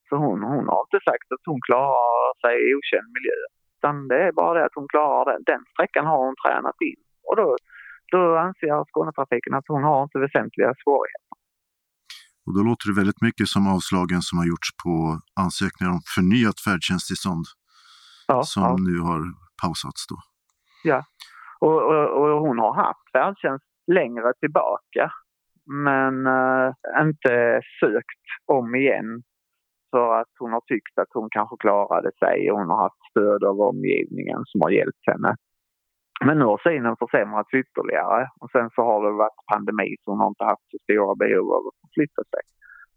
Så 0.09 0.15
hon, 0.17 0.39
hon 0.53 0.65
har 0.73 0.81
inte 0.87 1.01
sagt 1.11 1.29
att 1.35 1.45
hon 1.51 1.61
klarar 1.69 2.33
sig 2.45 2.55
i 2.67 2.75
okänd 2.79 3.09
miljö. 3.17 3.41
Utan 3.77 3.95
det 4.11 4.21
är 4.29 4.33
bara 4.33 4.55
det 4.59 4.65
att 4.67 4.79
hon 4.81 4.89
klarar 4.95 5.25
den. 5.33 5.43
Den 5.53 5.63
sträckan 5.73 6.07
har 6.11 6.19
hon 6.27 6.37
tränat 6.45 6.79
in. 6.91 7.01
Och 7.29 7.37
då, 7.41 7.47
då 8.13 8.21
anser 8.47 8.85
Skånetrafiken 8.91 9.55
att 9.55 9.69
hon 9.73 9.83
har 9.89 10.03
inte 10.03 10.19
väsentliga 10.19 10.71
svårigheter. 10.83 11.35
Och 12.47 12.55
då 12.57 12.61
låter 12.69 12.87
det 12.89 12.97
väldigt 13.01 13.23
mycket 13.29 13.49
som 13.55 13.63
avslagen 13.75 14.21
som 14.29 14.39
har 14.39 14.47
gjorts 14.53 14.69
på 14.85 14.93
ansökningar 15.45 15.91
om 15.97 16.03
förnyat 16.15 16.59
färdtjänsttillstånd 16.67 17.45
ja, 18.29 18.43
som 18.43 18.63
ja. 18.63 18.77
nu 18.89 18.99
har 18.99 19.21
pausats 19.63 20.07
då. 20.07 20.17
Ja, 20.85 21.05
och, 21.61 21.83
och, 21.91 22.07
och 22.23 22.41
hon 22.41 22.59
har 22.59 22.75
haft 22.75 23.13
färdtjänst 23.13 23.65
längre 23.87 24.33
tillbaka 24.41 25.13
men 25.87 26.27
äh, 26.27 26.73
inte 27.01 27.61
sökt 27.81 28.27
om 28.47 28.75
igen 28.75 29.23
för 29.91 30.21
att 30.21 30.33
hon 30.39 30.53
har 30.53 30.61
tyckt 30.61 30.99
att 30.99 31.13
hon 31.15 31.29
kanske 31.31 31.57
klarade 31.57 32.11
sig 32.19 32.51
och 32.51 32.59
hon 32.59 32.71
har 32.71 32.83
haft 32.83 33.03
stöd 33.11 33.45
av 33.45 33.61
omgivningen 33.61 34.41
som 34.45 34.61
har 34.61 34.71
hjälpt 34.71 35.05
henne. 35.07 35.37
Men 36.25 36.39
nu 36.39 36.45
har 36.45 36.61
synen 36.69 36.97
försämrats 36.97 37.55
ytterligare 37.55 38.29
och 38.41 38.51
sen 38.51 38.71
så 38.75 38.83
har 38.83 38.99
det 39.05 39.13
varit 39.25 39.47
pandemi 39.53 39.97
så 40.01 40.11
hon 40.11 40.21
har 40.21 40.29
inte 40.29 40.45
haft 40.45 40.71
så 40.71 40.79
stora 40.83 41.15
behov 41.15 41.47
av 41.57 41.63
att 41.69 41.79
förflytta 41.83 42.23
sig. 42.33 42.45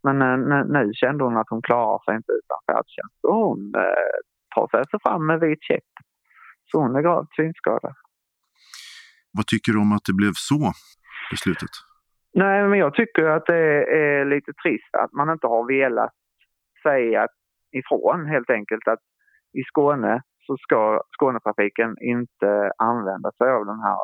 Men 0.04 0.16
äh, 0.52 0.66
nu 0.66 0.92
kände 0.94 1.24
hon 1.24 1.38
att 1.38 1.50
hon 1.50 1.62
klarar 1.62 2.00
sig 2.06 2.16
inte 2.16 2.32
utan 2.42 2.60
färdtjänst 2.70 3.20
och 3.28 3.36
hon 3.36 3.60
äh, 3.76 4.18
tar 4.56 4.68
sig 4.68 4.80
alltså 4.80 5.00
fram 5.04 5.26
med 5.26 5.40
vit 5.40 5.64
käpp. 5.64 5.92
Så 6.72 6.82
hon 6.82 6.96
är 6.96 7.02
gravt 7.02 7.36
synskadad. 7.36 7.96
Vad 9.38 9.48
tycker 9.48 9.72
du 9.72 9.80
om 9.80 9.92
att 9.92 10.06
det 10.06 10.14
blev 10.14 10.32
så, 10.36 10.72
beslutet? 11.32 11.74
Nej, 12.34 12.68
men 12.68 12.80
jag 12.80 12.94
tycker 12.94 13.26
att 13.26 13.46
det 13.46 13.84
är 14.04 14.26
lite 14.26 14.52
trist 14.64 14.96
att 14.96 15.14
man 15.14 15.30
inte 15.30 15.48
har 15.48 15.64
velat 15.68 16.14
säga 16.84 17.28
ifrån 17.72 18.26
helt 18.26 18.50
enkelt 18.50 18.88
att 18.88 19.04
i 19.54 19.64
Skåne 19.64 20.22
så 20.46 20.58
ska 20.58 21.02
Skånetrafiken 21.18 21.96
inte 22.02 22.72
använda 22.78 23.32
sig 23.32 23.50
av 23.52 23.66
den 23.66 23.80
här 23.80 23.98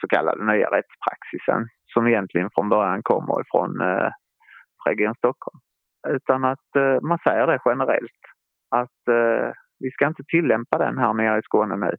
så 0.00 0.08
kallade 0.08 0.44
nya 0.52 0.68
rättspraxisen 0.76 1.68
som 1.92 2.06
egentligen 2.06 2.50
från 2.54 2.68
början 2.68 3.02
kommer 3.02 3.40
ifrån 3.40 3.80
eh, 3.80 4.10
Region 4.86 5.14
Stockholm. 5.14 5.60
Utan 6.08 6.44
att 6.44 6.68
uh, 6.76 7.00
man 7.02 7.18
säger 7.18 7.46
det 7.46 7.58
generellt. 7.64 8.22
Att 8.70 9.02
uh, 9.08 9.52
vi 9.82 9.90
ska 9.90 10.06
inte 10.06 10.24
tillämpa 10.28 10.78
den 10.78 10.98
här 10.98 11.12
nere 11.12 11.38
i 11.38 11.42
Skåne 11.42 11.76
nu. 11.76 11.92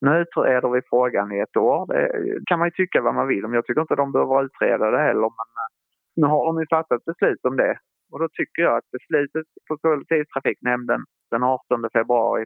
Nu 0.00 0.10
utreder 0.20 0.68
vi 0.68 0.80
frågan 0.90 1.32
i 1.32 1.38
ett 1.38 1.56
år. 1.56 1.86
Det 1.86 2.40
kan 2.46 2.58
man 2.58 2.68
ju 2.68 2.72
tycka 2.72 3.02
vad 3.02 3.14
man 3.14 3.28
vill 3.28 3.44
om. 3.44 3.54
Jag 3.54 3.66
tycker 3.66 3.80
inte 3.80 3.94
de 3.94 4.12
behöver 4.12 4.44
utreda 4.44 4.90
det 4.90 5.02
heller. 5.02 5.30
Men 5.38 5.50
eh, 5.60 5.70
nu 6.16 6.26
har 6.26 6.46
de 6.46 6.60
ju 6.60 6.66
fattat 6.70 7.04
beslut 7.04 7.44
om 7.44 7.56
det. 7.56 7.78
Och 8.12 8.18
då 8.20 8.28
tycker 8.32 8.62
jag 8.62 8.76
att 8.76 8.90
beslutet 8.90 9.46
på 9.68 9.78
kollektivtrafiknämnden 9.78 11.00
den 11.30 11.42
18 11.42 11.90
februari 11.92 12.44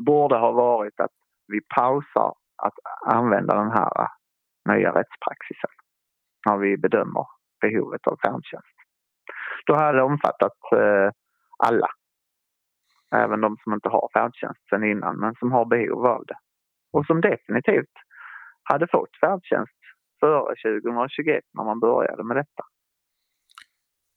borde 0.00 0.36
ha 0.36 0.52
varit 0.52 1.00
att 1.00 1.16
vi 1.46 1.60
pausar 1.76 2.34
att 2.62 2.74
använda 3.06 3.54
den 3.54 3.70
här 3.70 3.92
eh, 4.00 4.08
nya 4.74 4.90
rättspraxisen 4.90 5.70
när 6.46 6.56
vi 6.56 6.76
bedömer 6.76 7.26
behovet 7.60 8.06
av 8.06 8.16
färdtjänst. 8.24 8.76
Då 9.66 9.74
hade 9.74 9.98
det 9.98 10.02
omfattat 10.02 10.58
eh, 10.72 11.10
alla. 11.58 11.88
Även 13.14 13.40
de 13.40 13.56
som 13.62 13.72
inte 13.72 13.88
har 13.88 14.08
färdtjänst 14.12 14.60
sen 14.70 14.84
innan 14.84 15.14
men 15.22 15.34
som 15.34 15.52
har 15.52 15.64
behov 15.64 16.06
av 16.06 16.24
det. 16.26 16.38
Och 16.92 17.06
som 17.06 17.20
definitivt 17.20 17.96
hade 18.62 18.86
fått 18.92 19.14
färdtjänst 19.20 19.80
före 20.20 20.54
2021 20.82 21.44
när 21.54 21.64
man 21.64 21.80
började 21.80 22.24
med 22.24 22.36
detta. 22.36 22.62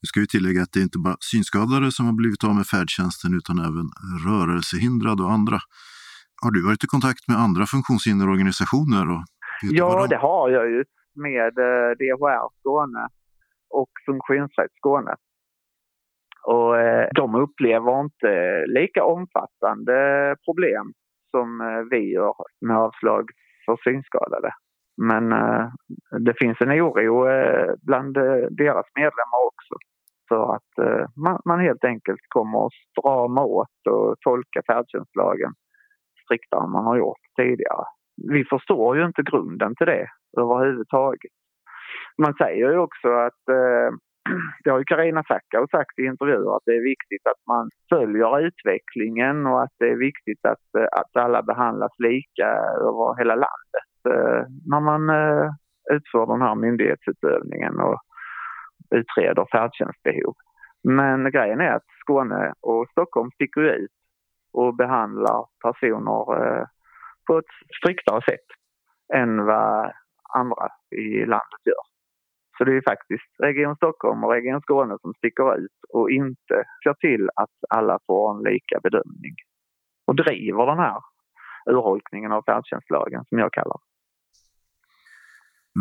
Nu 0.02 0.08
ska 0.08 0.20
vi 0.20 0.28
tillägga 0.28 0.62
att 0.62 0.72
det 0.74 0.80
är 0.80 0.88
inte 0.90 1.04
bara 1.08 1.18
synskadade 1.32 1.92
som 1.92 2.06
har 2.06 2.16
blivit 2.22 2.44
av 2.44 2.56
med 2.60 2.68
färdtjänsten 2.74 3.32
utan 3.40 3.58
även 3.70 3.88
rörelsehindrade 4.28 5.22
och 5.24 5.34
andra. 5.38 5.58
Har 6.44 6.52
du 6.52 6.60
varit 6.68 6.84
i 6.84 6.88
kontakt 6.96 7.24
med 7.28 7.38
andra 7.46 7.64
funktionshinderorganisationer? 7.66 9.06
Och 9.16 9.24
ja, 9.62 10.08
det 10.14 10.22
har 10.28 10.50
jag 10.58 10.66
ju 10.74 10.84
med 11.28 11.54
eh, 11.68 11.90
DHR 12.00 12.48
Skåne 12.60 13.04
och 13.80 13.92
Funktionsrätt 14.06 14.74
Skåne. 14.80 15.14
Och 16.44 16.80
eh, 16.80 17.08
de 17.16 17.36
upplever 17.36 18.00
inte 18.00 18.64
lika 18.68 19.04
omfattande 19.04 19.96
problem 20.46 20.94
som 21.32 21.62
eh, 21.62 21.82
vi 21.92 22.14
gör 22.14 22.36
med 22.62 22.78
avslag 22.78 23.30
för 23.66 23.78
synskadade. 23.84 24.52
Men 24.98 25.32
eh, 25.32 25.68
det 26.20 26.34
finns 26.40 26.62
en 26.62 26.72
oro 26.72 27.26
bland 27.82 28.14
deras 28.58 28.86
medlemmar 28.96 29.42
också. 29.52 29.76
för 30.30 30.56
att 30.56 30.74
man, 31.46 31.60
helt 31.60 31.84
enkelt 31.84 32.22
kommer 32.28 32.66
att 32.66 32.74
strama 32.92 33.44
åt 33.44 33.88
och 33.90 34.16
tolka 34.20 34.62
färdtjänstlagen 34.68 35.52
striktare 36.24 36.64
än 36.64 36.72
man 36.72 36.86
har 36.86 36.98
gjort 36.98 37.24
tidigare. 37.36 37.86
Vi 38.32 38.44
förstår 38.44 38.98
ju 38.98 39.06
inte 39.06 39.22
grunden 39.22 39.76
till 39.76 39.88
det 39.88 40.08
överhuvudtaget. 40.38 41.32
Man 42.18 42.34
säger 42.34 42.72
ju 42.72 42.78
också 42.78 43.08
att 43.10 43.44
det 44.64 44.70
har 44.70 44.78
ju 44.78 44.86
Carina 44.86 45.24
Sackau 45.24 45.68
sagt 45.68 46.00
i 46.00 46.06
intervjuer 46.06 46.56
att 46.56 46.66
det 46.66 46.76
är 46.76 46.90
viktigt 46.94 47.28
att 47.28 47.42
man 47.48 47.70
följer 47.90 48.40
utvecklingen 48.48 49.48
och 49.48 49.64
att 49.64 49.76
det 49.80 49.90
är 49.90 49.96
viktigt 49.96 50.46
att, 50.46 50.68
eh, 50.78 50.88
att 50.92 51.16
alla 51.24 51.42
behandlas 51.44 51.92
lika 52.00 52.48
över 52.88 53.18
hela 53.18 53.36
landet 53.36 53.92
eh, 54.10 54.44
när 54.72 54.80
man 54.80 55.10
eh, 55.10 55.50
utför 55.92 56.26
den 56.26 56.42
här 56.42 56.56
myndighetsutövningen 56.56 57.80
och 57.80 58.00
utreder 58.96 59.46
färdtjänstbehov. 59.52 60.36
Men 60.84 61.32
grejen 61.32 61.62
är 61.62 61.72
att 61.72 61.90
Skåne 62.02 62.54
och 62.62 62.88
Stockholm 62.92 63.32
sticker 63.32 63.62
ut 63.62 63.92
och 64.54 64.76
behandlar 64.76 65.46
personer 65.64 66.26
på 67.28 67.38
ett 67.38 67.54
striktare 67.82 68.22
sätt 68.22 68.48
än 69.14 69.46
vad 69.46 69.92
andra 70.34 70.68
i 70.96 71.26
landet 71.26 71.62
gör. 71.66 71.93
Så 72.58 72.64
det 72.64 72.78
är 72.78 72.82
faktiskt 72.92 73.30
Region 73.44 73.76
Stockholm 73.76 74.24
och 74.24 74.32
Region 74.32 74.62
Skåne 74.62 74.98
som 75.02 75.14
sticker 75.14 75.58
ut 75.58 75.78
och 75.90 76.12
inte 76.12 76.56
ser 76.84 76.94
till 76.94 77.30
att 77.36 77.56
alla 77.70 78.00
får 78.08 78.24
en 78.32 78.44
lika 78.54 78.80
bedömning. 78.84 79.36
Och 80.08 80.16
driver 80.16 80.66
den 80.66 80.78
här 80.78 81.00
urholkningen 81.72 82.32
av 82.32 82.42
färdtjänstlagen 82.46 83.26
som 83.30 83.38
jag 83.40 83.54
kallar 83.54 83.78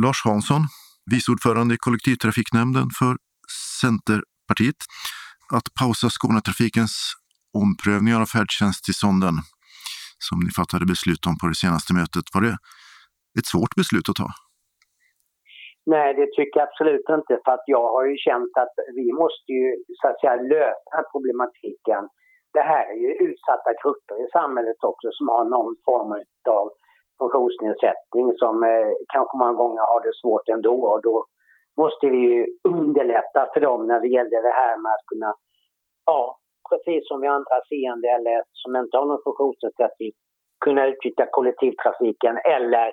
Lars 0.04 0.24
Hansson, 0.24 0.62
vice 1.10 1.32
ordförande 1.32 1.74
i 1.74 1.76
kollektivtrafiknämnden 1.76 2.88
för 2.98 3.16
Centerpartiet. 3.80 4.76
Att 5.52 5.74
pausa 5.80 6.10
Skånetrafikens 6.10 7.12
omprövningar 7.54 8.20
av 8.20 8.26
färdtjänsttillstånden 8.26 9.34
som 10.18 10.40
ni 10.40 10.50
fattade 10.50 10.86
beslut 10.86 11.26
om 11.26 11.38
på 11.38 11.46
det 11.46 11.54
senaste 11.54 11.94
mötet. 11.94 12.24
Var 12.34 12.40
det 12.40 12.56
ett 13.38 13.46
svårt 13.46 13.74
beslut 13.74 14.08
att 14.08 14.16
ta? 14.16 14.28
Nej, 15.86 16.14
det 16.14 16.26
tycker 16.32 16.60
jag 16.60 16.68
absolut 16.68 17.08
inte. 17.10 17.40
För 17.44 17.52
att 17.52 17.64
jag 17.66 17.88
har 17.94 18.04
ju 18.04 18.16
känt 18.16 18.52
att 18.56 18.74
vi 18.94 19.12
måste 19.12 19.52
ju 19.52 19.76
så 20.00 20.08
att 20.08 20.20
säga 20.20 20.36
lösa 20.36 20.98
problematiken. 21.12 22.08
Det 22.52 22.60
här 22.60 22.86
är 22.92 22.98
ju 23.04 23.10
utsatta 23.28 23.70
grupper 23.82 24.16
i 24.24 24.30
samhället 24.32 24.76
också 24.84 25.08
som 25.12 25.28
har 25.28 25.44
någon 25.44 25.76
form 25.84 26.12
av 26.50 26.70
funktionsnedsättning 27.18 28.26
som 28.42 28.62
eh, 28.62 28.90
kanske 29.14 29.38
många 29.38 29.52
gånger 29.52 29.82
har 29.92 30.00
det 30.06 30.14
svårt 30.22 30.48
ändå. 30.48 30.76
Och 30.92 31.02
då 31.02 31.26
måste 31.76 32.06
vi 32.08 32.18
ju 32.18 32.46
underlätta 32.68 33.48
för 33.52 33.60
dem 33.60 33.86
när 33.86 34.00
det 34.00 34.08
gäller 34.08 34.42
det 34.42 34.56
här 34.62 34.76
med 34.82 34.92
att 34.92 35.06
kunna 35.06 35.34
ja, 36.06 36.38
precis 36.70 37.08
som 37.08 37.20
vi 37.20 37.26
andra 37.26 37.58
seende 37.68 38.08
eller 38.08 38.42
som 38.52 38.76
inte 38.76 38.96
har 38.96 39.06
någon 39.06 39.22
funktionsnedsättning 39.24 40.12
kunna 40.64 40.86
utnyttja 40.86 41.26
kollektivtrafiken 41.30 42.38
eller 42.44 42.92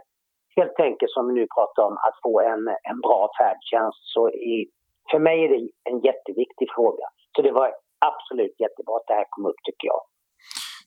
helt 0.55 0.79
enkelt 0.79 1.11
som 1.11 1.27
vi 1.27 1.33
nu 1.33 1.47
pratar 1.57 1.83
om 1.89 1.93
att 1.93 2.17
få 2.23 2.33
en, 2.41 2.63
en 2.89 2.99
bra 3.07 3.21
färdtjänst. 3.39 4.01
Så 4.13 4.29
i, 4.29 4.69
för 5.11 5.19
mig 5.19 5.37
är 5.45 5.49
det 5.49 5.61
en 5.89 5.99
jätteviktig 6.09 6.67
fråga. 6.75 7.05
Så 7.35 7.41
det 7.41 7.51
var 7.51 7.67
absolut 8.11 8.55
jättebra 8.59 8.95
att 8.97 9.07
det 9.07 9.13
här 9.13 9.27
kom 9.29 9.45
upp 9.45 9.59
tycker 9.63 9.87
jag. 9.93 10.01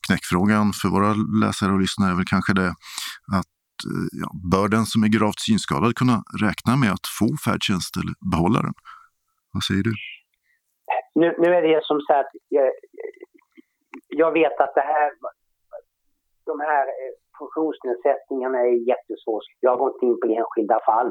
Knäckfrågan 0.07 0.66
för 0.81 0.88
våra 0.96 1.11
läsare 1.44 1.70
och 1.75 1.81
lyssnare 1.85 2.11
är 2.12 2.18
väl 2.20 2.33
kanske 2.35 2.53
det 2.62 2.70
att 3.38 3.53
eh, 3.90 4.07
ja, 4.22 4.29
bör 4.53 4.68
den 4.77 4.87
som 4.92 5.01
är 5.07 5.11
gravt 5.16 5.40
synskadad 5.48 5.92
kunna 6.01 6.16
räkna 6.46 6.72
med 6.83 6.90
att 6.96 7.07
få 7.18 7.29
färdtjänst 7.44 7.92
eller 8.01 8.14
behålla 8.35 8.61
den? 8.66 8.77
Vad 9.55 9.62
säger 9.68 9.85
du? 9.88 9.94
Nu, 11.20 11.29
nu 11.42 11.48
är 11.59 11.62
det 11.62 11.81
som 11.85 12.01
så 12.07 12.12
att 12.22 12.33
jag, 12.48 12.70
jag 14.09 14.33
vet 14.33 14.61
att 14.61 14.75
det 14.75 14.87
här, 14.94 15.11
de 16.51 16.61
här 16.61 16.85
eh, 16.87 17.12
funktionsnedsättningarna 17.42 18.59
är 18.68 18.88
jättesvårt. 18.92 19.46
Jag 19.61 19.78
går 19.78 19.88
inte 19.92 20.07
in 20.07 20.18
på 20.20 20.26
enskilda 20.38 20.78
fall. 20.88 21.11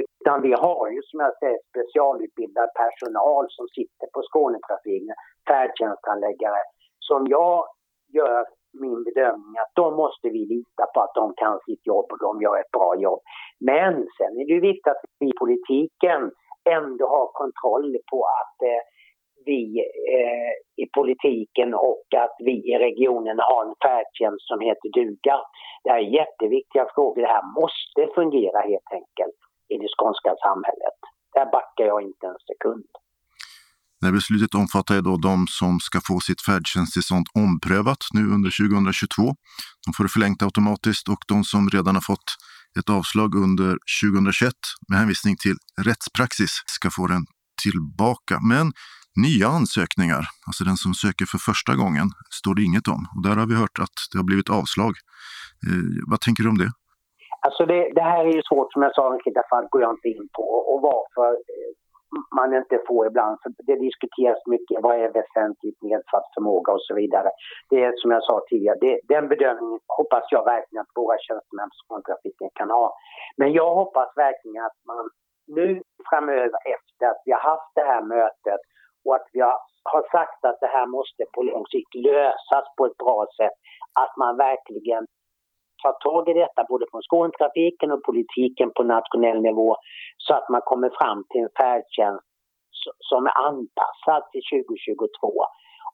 Utan 0.00 0.36
vi 0.46 0.52
har 0.64 0.84
ju 0.94 1.00
som 1.08 1.20
jag 1.20 1.38
säger 1.38 1.58
specialutbildad 1.70 2.68
personal 2.82 3.44
som 3.56 3.66
sitter 3.76 4.06
på 4.14 4.20
Skånetrafiken, 4.28 5.16
färdtjänsthandläggare. 5.48 6.62
Som 7.08 7.20
jag 7.36 7.56
gör 8.18 8.44
min 8.84 9.04
bedömning 9.04 9.56
att 9.62 9.74
de 9.74 9.88
måste 10.02 10.26
vi 10.34 10.42
lita 10.54 10.84
på 10.94 11.00
att 11.00 11.14
de 11.14 11.34
kan 11.42 11.58
sitt 11.66 11.86
jobb 11.86 12.06
och 12.12 12.20
de 12.26 12.42
gör 12.42 12.56
ett 12.60 12.74
bra 12.78 12.90
jobb. 13.06 13.20
Men 13.60 13.94
sen 14.16 14.32
är 14.40 14.44
det 14.46 14.54
ju 14.58 14.60
viktigt 14.60 14.92
att 14.92 15.02
vi 15.20 15.26
i 15.28 15.38
politiken 15.44 16.20
ändå 16.78 17.04
har 17.16 17.26
kontroll 17.42 17.96
på 18.10 18.18
att 18.40 18.56
eh, 18.70 18.82
vi 19.46 19.62
eh, 20.16 20.52
i 20.82 20.84
politiken 20.98 21.68
och 21.74 22.06
att 22.24 22.36
vi 22.48 22.54
i 22.72 22.74
regionen 22.86 23.38
har 23.48 23.60
en 23.68 23.76
färdtjänst 23.84 24.44
som 24.50 24.58
heter 24.68 24.88
duga. 24.98 25.36
Det 25.82 25.90
här 25.90 26.00
är 26.04 26.16
jätteviktiga 26.20 26.84
frågor. 26.94 27.20
Det 27.22 27.34
här 27.36 27.46
måste 27.60 28.00
fungera 28.18 28.58
helt 28.72 28.90
enkelt 29.00 29.38
i 29.72 29.74
det 29.82 29.90
skånska 29.96 30.30
samhället. 30.46 30.98
Där 31.34 31.46
backar 31.56 31.84
jag 31.92 32.00
inte 32.08 32.26
en 32.32 32.40
sekund. 32.50 32.86
Det 34.00 34.06
här 34.06 34.14
beslutet 34.20 34.54
omfattar 34.54 35.00
då 35.00 35.16
de 35.16 35.46
som 35.60 35.72
ska 35.80 35.98
få 36.08 36.20
sitt 36.20 36.42
färdtjänsttillstånd 36.48 37.26
omprövat 37.44 38.02
nu 38.16 38.22
under 38.36 38.50
2022. 38.50 39.22
De 39.86 39.88
får 39.94 40.04
det 40.04 40.14
förlängt 40.16 40.42
automatiskt 40.42 41.08
och 41.12 41.22
de 41.32 41.44
som 41.44 41.62
redan 41.76 41.94
har 41.98 42.04
fått 42.12 42.28
ett 42.78 42.90
avslag 42.98 43.30
under 43.46 43.70
2021 44.02 44.54
med 44.88 44.98
hänvisning 44.98 45.36
till 45.36 45.56
rättspraxis 45.88 46.54
ska 46.66 46.90
få 46.90 47.06
den 47.06 47.24
tillbaka. 47.62 48.34
Men 48.52 48.72
nya 49.26 49.46
ansökningar, 49.58 50.22
alltså 50.46 50.62
den 50.70 50.78
som 50.84 50.92
söker 51.04 51.26
för 51.32 51.40
första 51.50 51.72
gången, 51.82 52.06
står 52.40 52.54
det 52.56 52.62
inget 52.68 52.88
om. 52.94 53.02
Och 53.14 53.22
där 53.26 53.36
har 53.40 53.48
vi 53.52 53.56
hört 53.62 53.78
att 53.84 53.98
det 54.10 54.16
har 54.20 54.26
blivit 54.30 54.50
avslag. 54.60 54.94
Eh, 55.66 55.92
vad 56.10 56.20
tänker 56.20 56.42
du 56.44 56.50
om 56.54 56.60
det? 56.64 56.70
Alltså 57.46 57.62
det, 57.72 57.80
det, 57.96 58.06
här 58.12 58.24
är 58.30 58.34
ju 58.38 58.42
svårt, 58.50 58.72
som 58.72 58.82
jag 58.86 58.94
sa, 58.94 59.04
därför 59.38 59.68
går 59.72 59.82
jag 59.86 59.94
inte 59.96 60.08
in 60.16 60.26
på. 60.36 60.44
Och 60.70 60.80
varför 60.90 61.30
eh, 61.52 61.72
man 62.38 62.54
inte 62.60 62.76
får 62.88 63.06
ibland. 63.06 63.38
För 63.42 63.50
det 63.68 63.76
diskuteras 63.88 64.40
mycket, 64.46 64.82
vad 64.82 64.94
är 65.04 65.18
väsentligt 65.20 65.82
nedsatt 65.82 66.26
förmåga 66.34 66.72
och 66.72 66.84
så 66.88 66.94
vidare. 66.94 67.30
Det 67.70 67.78
är 67.84 67.92
som 67.96 68.10
jag 68.10 68.24
sa 68.24 68.34
tidigare, 68.48 68.78
det, 68.80 69.00
den 69.14 69.28
bedömningen 69.28 69.80
hoppas 69.98 70.24
jag 70.30 70.44
verkligen 70.44 70.82
att 70.82 70.96
våra 71.00 71.16
tjänstemän 71.26 71.70
på 71.88 72.02
trafiken 72.06 72.50
kan 72.54 72.70
ha. 72.70 72.86
Men 73.36 73.52
jag 73.52 73.74
hoppas 73.74 74.08
verkligen 74.16 74.64
att 74.64 74.78
man 74.90 75.10
nu 75.46 75.82
framöver 76.10 76.58
efter 76.76 77.04
att 77.10 77.22
vi 77.24 77.32
har 77.32 77.44
haft 77.52 77.70
det 77.74 77.86
här 77.92 78.02
mötet 78.02 78.62
och 79.04 79.14
att 79.14 79.28
vi 79.32 79.40
har, 79.40 79.58
har 79.92 80.02
sagt 80.16 80.44
att 80.44 80.60
det 80.60 80.72
här 80.76 80.86
måste 80.86 81.24
på 81.34 81.42
lång 81.42 81.66
sikt 81.66 81.94
lösas 81.94 82.64
på 82.76 82.86
ett 82.86 82.96
bra 82.96 83.26
sätt. 83.36 83.56
Att 84.02 84.16
man 84.16 84.36
verkligen 84.36 85.06
tar 85.82 85.92
tag 85.92 86.28
i 86.28 86.34
detta 86.42 86.64
både 86.68 86.84
från 86.90 87.02
Skånetrafiken 87.02 87.92
och 87.92 88.02
politiken 88.02 88.70
på 88.76 88.82
nationell 88.82 89.40
nivå 89.42 89.76
så 90.16 90.34
att 90.34 90.48
man 90.48 90.60
kommer 90.60 90.90
fram 90.98 91.24
till 91.30 91.40
en 91.40 91.54
färdtjänst 91.60 92.26
som 92.98 93.26
är 93.26 93.36
anpassad 93.48 94.22
till 94.32 94.44
2022 94.66 95.32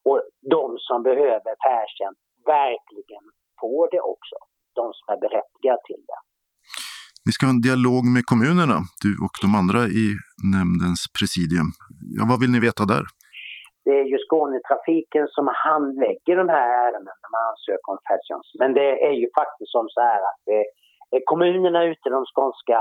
och 0.08 0.20
de 0.54 0.78
som 0.78 1.02
behöver 1.02 1.52
färdtjänst 1.66 2.20
verkligen 2.46 3.24
får 3.60 3.88
det 3.90 4.00
också. 4.00 4.36
De 4.74 4.92
som 4.92 5.14
är 5.14 5.20
berättigade 5.26 5.80
till 5.84 6.02
det. 6.10 6.20
Ni 7.28 7.32
ska 7.32 7.42
ha 7.46 7.56
en 7.58 7.68
dialog 7.70 8.02
med 8.16 8.24
kommunerna, 8.32 8.78
du 9.04 9.10
och 9.26 9.34
de 9.44 9.48
andra 9.60 9.80
i 10.02 10.06
nämndens 10.56 11.00
presidium. 11.18 11.68
Ja, 12.16 12.22
vad 12.30 12.38
vill 12.40 12.52
ni 12.54 12.60
veta 12.68 12.82
där? 12.94 13.04
Det 13.84 13.94
är 14.02 14.06
ju 14.12 14.18
Skånetrafiken 14.26 15.26
som 15.36 15.46
handlägger 15.68 16.34
de 16.42 16.46
här 16.56 16.68
ärendena 16.84 17.18
när 17.22 17.30
man 17.36 17.44
ansöker 17.52 17.88
om 17.92 18.00
färdtjänst. 18.08 18.52
Men 18.60 18.70
det 18.78 18.90
är 19.08 19.14
ju 19.22 19.26
faktiskt 19.40 19.72
som 19.76 19.86
så 19.94 20.00
här 20.10 20.20
att 20.30 20.40
det 20.50 20.62
är 21.16 21.22
kommunerna 21.32 21.80
ute, 21.90 22.16
de 22.18 22.22
skånska 22.32 22.78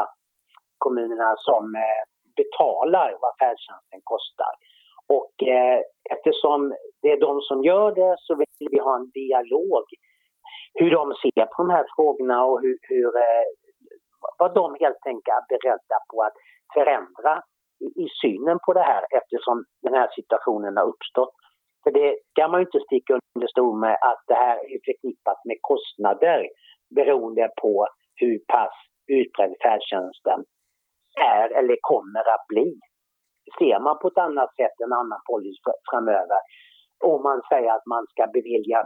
kommunerna 0.85 1.29
som 1.47 1.63
eh, 1.85 2.03
betalar 2.39 3.09
vad 3.23 3.33
färdtjänsten 3.41 4.01
kostar. 4.13 4.53
Och 5.17 5.33
eh, 5.55 5.79
eftersom 6.15 6.59
det 7.01 7.09
är 7.15 7.19
de 7.27 7.33
som 7.49 7.57
gör 7.69 7.89
det 8.01 8.13
så 8.25 8.31
vill 8.41 8.67
vi 8.73 8.79
ha 8.87 8.93
en 8.99 9.09
dialog 9.21 9.85
hur 10.79 10.91
de 10.91 11.03
ser 11.21 11.45
på 11.45 11.57
de 11.63 11.69
här 11.77 11.85
frågorna 11.95 12.37
och 12.49 12.61
hur, 12.61 12.77
hur 12.81 13.11
eh, 13.25 13.45
var 14.37 14.49
de 14.59 14.75
helt 14.83 15.03
enkelt 15.13 15.47
beredda 15.49 15.97
på 16.09 16.15
att 16.27 16.37
förändra 16.73 17.33
i, 17.85 17.87
i, 18.03 18.07
synen 18.21 18.57
på 18.65 18.73
det 18.73 18.85
här 18.91 19.03
eftersom 19.17 19.65
den 19.81 19.93
här 19.93 20.09
situationen 20.15 20.77
har 20.77 20.87
uppstått. 20.93 21.35
För 21.83 21.91
det 21.91 22.17
kan 22.37 22.51
man 22.51 22.59
ju 22.59 22.65
inte 22.65 22.85
sticka 22.87 23.19
under 23.35 23.47
stol 23.47 23.79
med 23.79 23.97
att 24.01 24.21
det 24.27 24.39
här 24.45 24.57
är 24.73 24.79
förknippat 24.87 25.39
med 25.45 25.57
kostnader 25.61 26.49
beroende 26.95 27.49
på 27.61 27.87
hur 28.15 28.39
pass 28.53 28.75
utbredd 29.07 29.53
färdtjänsten 29.63 30.39
är 31.37 31.47
eller 31.59 31.77
kommer 31.81 32.23
att 32.35 32.47
bli. 32.47 32.79
Ser 33.59 33.79
man 33.79 33.99
på 33.99 34.07
ett 34.07 34.17
annat 34.17 34.55
sätt 34.55 34.75
en 34.85 34.93
annan 34.93 35.21
policy 35.29 35.71
framöver 35.91 36.39
om 37.03 37.23
man 37.23 37.41
säger 37.49 37.71
att 37.71 37.85
man 37.85 38.05
ska 38.11 38.27
bevilja 38.27 38.79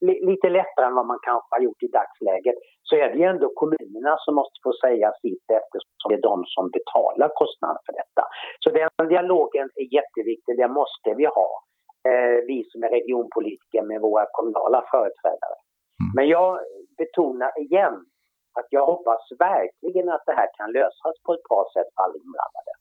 lite 0.00 0.48
lättare 0.48 0.86
än 0.86 0.94
vad 0.94 1.06
man 1.06 1.18
kanske 1.22 1.48
har 1.54 1.60
gjort 1.60 1.82
i 1.82 1.88
dagsläget 1.98 2.54
så 2.82 2.96
är 2.96 3.08
det 3.08 3.18
ju 3.18 3.24
ändå 3.24 3.52
kommunerna 3.54 4.16
som 4.24 4.34
måste 4.34 4.58
få 4.62 4.72
säga 4.84 5.12
sitt 5.22 5.46
eftersom 5.60 6.06
det 6.08 6.14
är 6.14 6.28
de 6.30 6.44
som 6.54 6.70
betalar 6.70 7.28
kostnaden 7.34 7.80
för 7.86 7.92
detta. 7.92 8.22
Så 8.62 8.70
den 8.70 9.08
dialogen 9.08 9.68
är 9.74 9.94
jätteviktig, 9.98 10.56
det 10.56 10.68
måste 10.68 11.14
vi 11.20 11.24
ha, 11.24 11.50
eh, 12.08 12.38
vi 12.50 12.58
som 12.70 12.82
är 12.82 12.90
regionpolitiker 12.98 13.82
med 13.82 14.00
våra 14.00 14.26
kommunala 14.36 14.80
företrädare. 14.92 15.56
Mm. 16.00 16.10
Men 16.16 16.28
jag 16.28 16.60
betonar 16.98 17.52
igen 17.66 17.96
att 18.58 18.68
jag 18.70 18.86
hoppas 18.86 19.22
verkligen 19.38 20.08
att 20.08 20.22
det 20.26 20.36
här 20.40 20.48
kan 20.58 20.72
lösas 20.72 21.14
på 21.24 21.34
ett 21.34 21.44
bra 21.48 21.62
sätt 21.74 21.88
för 21.94 22.02
alla 22.02 22.16
inblandade. 22.24 22.72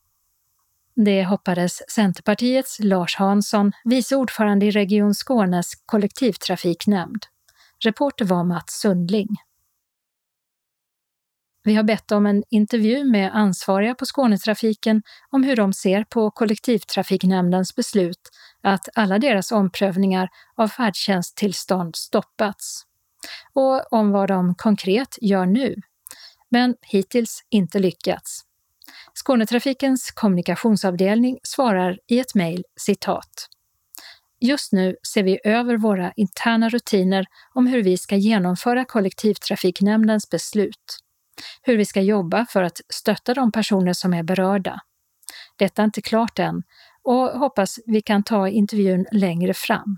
Det 1.05 1.23
hoppades 1.23 1.91
Centerpartiets 1.91 2.79
Lars 2.79 3.15
Hansson, 3.15 3.71
vice 3.83 4.15
ordförande 4.15 4.65
i 4.65 4.71
Region 4.71 5.13
Skånes 5.13 5.71
kollektivtrafiknämnd. 5.85 7.25
Reporter 7.83 8.25
var 8.25 8.43
Mats 8.43 8.79
Sundling. 8.81 9.27
Vi 11.63 11.75
har 11.75 11.83
bett 11.83 12.12
om 12.12 12.25
en 12.25 12.43
intervju 12.49 13.03
med 13.03 13.35
ansvariga 13.35 13.95
på 13.95 14.05
Skånetrafiken 14.05 15.01
om 15.29 15.43
hur 15.43 15.55
de 15.55 15.73
ser 15.73 16.03
på 16.03 16.31
kollektivtrafiknämndens 16.31 17.75
beslut 17.75 18.29
att 18.62 18.89
alla 18.95 19.19
deras 19.19 19.51
omprövningar 19.51 20.29
av 20.55 20.67
färdtjänsttillstånd 20.67 21.95
stoppats 21.95 22.83
och 23.53 23.93
om 23.93 24.12
vad 24.12 24.27
de 24.27 24.55
konkret 24.55 25.17
gör 25.21 25.45
nu, 25.45 25.75
men 26.49 26.75
hittills 26.81 27.43
inte 27.49 27.79
lyckats. 27.79 28.48
Skånetrafikens 29.23 30.12
kommunikationsavdelning 30.12 31.39
svarar 31.43 31.99
i 32.08 32.19
ett 32.19 32.36
mejl 32.36 32.63
citat. 32.75 33.47
Just 34.39 34.71
nu 34.73 34.95
ser 35.13 35.23
vi 35.23 35.39
över 35.43 35.77
våra 35.77 36.12
interna 36.15 36.69
rutiner 36.69 37.25
om 37.53 37.67
hur 37.67 37.84
vi 37.84 37.97
ska 37.97 38.15
genomföra 38.15 38.86
kollektivtrafiknämndens 38.86 40.29
beslut. 40.29 40.97
Hur 41.62 41.77
vi 41.77 41.86
ska 41.86 42.01
jobba 42.01 42.45
för 42.45 42.63
att 42.63 42.82
stötta 42.93 43.34
de 43.34 43.51
personer 43.51 43.93
som 43.93 44.13
är 44.13 44.23
berörda. 44.23 44.79
Detta 45.55 45.82
är 45.82 45.86
inte 45.86 46.01
klart 46.01 46.39
än 46.39 46.63
och 47.03 47.39
hoppas 47.39 47.79
vi 47.86 48.01
kan 48.01 48.23
ta 48.23 48.47
intervjun 48.47 49.05
längre 49.12 49.53
fram.” 49.53 49.97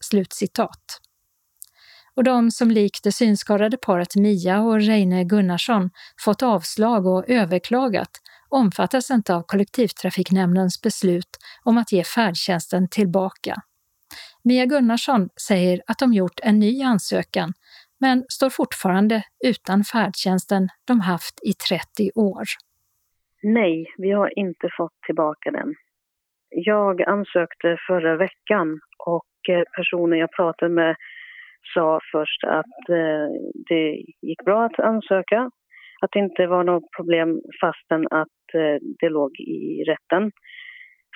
Slutcitat. 0.00 1.00
Och 2.14 2.24
de 2.24 2.50
som 2.50 2.70
likt 2.70 3.04
det 3.04 3.12
synskadade 3.12 3.76
paret 3.76 4.16
Mia 4.16 4.60
och 4.60 4.80
Reine 4.80 5.24
Gunnarsson 5.24 5.90
fått 6.24 6.42
avslag 6.42 7.06
och 7.06 7.24
överklagat 7.28 8.10
omfattas 8.50 9.10
inte 9.10 9.34
av 9.34 9.42
kollektivtrafiknämndens 9.42 10.82
beslut 10.82 11.36
om 11.64 11.78
att 11.78 11.92
ge 11.92 12.04
färdtjänsten 12.04 12.88
tillbaka. 12.88 13.54
Mia 14.44 14.66
Gunnarsson 14.66 15.28
säger 15.48 15.82
att 15.86 15.98
de 15.98 16.12
gjort 16.12 16.40
en 16.42 16.58
ny 16.58 16.82
ansökan 16.82 17.52
men 18.00 18.24
står 18.28 18.50
fortfarande 18.50 19.22
utan 19.44 19.84
färdtjänsten 19.84 20.68
de 20.84 21.00
haft 21.00 21.40
i 21.42 21.52
30 21.52 22.10
år. 22.14 22.44
Nej, 23.42 23.94
vi 23.98 24.10
har 24.10 24.38
inte 24.38 24.68
fått 24.76 25.02
tillbaka 25.06 25.50
den. 25.50 25.74
Jag 26.48 27.02
ansökte 27.02 27.76
förra 27.86 28.16
veckan 28.16 28.80
och 29.06 29.48
eh, 29.48 29.62
personen 29.76 30.18
jag 30.18 30.32
pratade 30.32 30.74
med 30.74 30.96
sa 31.74 32.00
först 32.12 32.44
att 32.44 32.88
eh, 32.88 33.28
det 33.68 34.02
gick 34.22 34.44
bra 34.44 34.64
att 34.64 34.80
ansöka, 34.80 35.50
att 36.00 36.10
det 36.12 36.18
inte 36.18 36.46
var 36.46 36.64
något 36.64 36.90
problem 36.96 37.40
fastän 37.60 38.06
att 38.10 38.54
eh, 38.54 38.76
det 39.00 39.08
låg 39.08 39.30
i 39.40 39.84
rätten. 39.84 40.32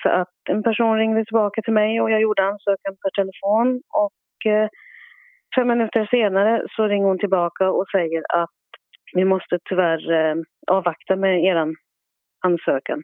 Så 0.03 0.09
att 0.09 0.35
en 0.51 0.62
person 0.62 0.99
ringde 0.99 1.25
tillbaka 1.25 1.62
till 1.62 1.73
mig 1.73 2.01
och 2.01 2.11
jag 2.11 2.20
gjorde 2.20 2.42
ansökan 2.44 2.97
per 3.03 3.11
telefon 3.11 3.83
och 4.05 4.53
eh, 4.53 4.68
fem 5.57 5.68
minuter 5.68 6.09
senare 6.11 6.62
så 6.77 6.87
ringer 6.88 7.07
hon 7.07 7.18
tillbaka 7.18 7.70
och 7.70 7.88
säger 7.92 8.23
att 8.29 8.51
vi 9.14 9.25
måste 9.25 9.59
tyvärr 9.68 10.12
eh, 10.12 10.35
avvakta 10.66 11.16
med 11.16 11.44
er 11.44 11.75
ansökan. 12.44 13.03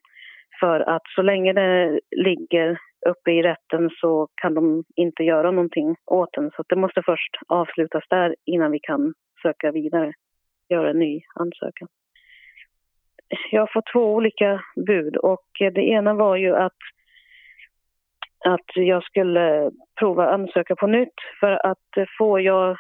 För 0.61 0.81
att 0.81 1.03
så 1.15 1.23
länge 1.23 1.53
det 1.53 2.01
ligger 2.17 2.79
uppe 3.07 3.31
i 3.31 3.43
rätten 3.43 3.91
så 4.01 4.29
kan 4.43 4.55
de 4.55 4.85
inte 4.97 5.23
göra 5.23 5.51
någonting 5.51 5.97
åt 6.07 6.33
den. 6.33 6.51
Så 6.51 6.65
det 6.69 6.77
måste 6.77 7.03
först 7.03 7.37
avslutas 7.49 8.05
där 8.11 8.35
innan 8.47 8.71
vi 8.71 8.79
kan 8.83 9.15
söka 9.43 9.73
vidare, 9.73 10.13
göra 10.71 10.91
en 10.91 10.99
ny 10.99 11.23
ansökan 11.35 11.89
jag 13.51 13.63
har 13.63 13.71
fått 13.73 13.93
två 13.93 14.15
olika 14.15 14.65
bud 14.87 15.17
och 15.17 15.47
det 15.59 15.81
ena 15.81 16.15
var 16.15 16.37
ju 16.37 16.57
att, 16.57 16.77
att 18.45 18.77
jag 18.77 19.03
skulle 19.03 19.71
prova 19.99 20.31
ansöka 20.31 20.77
på 20.77 20.87
nytt 20.87 21.15
för 21.41 21.67
att 21.67 22.09
får 22.19 22.41
jag 22.41 22.77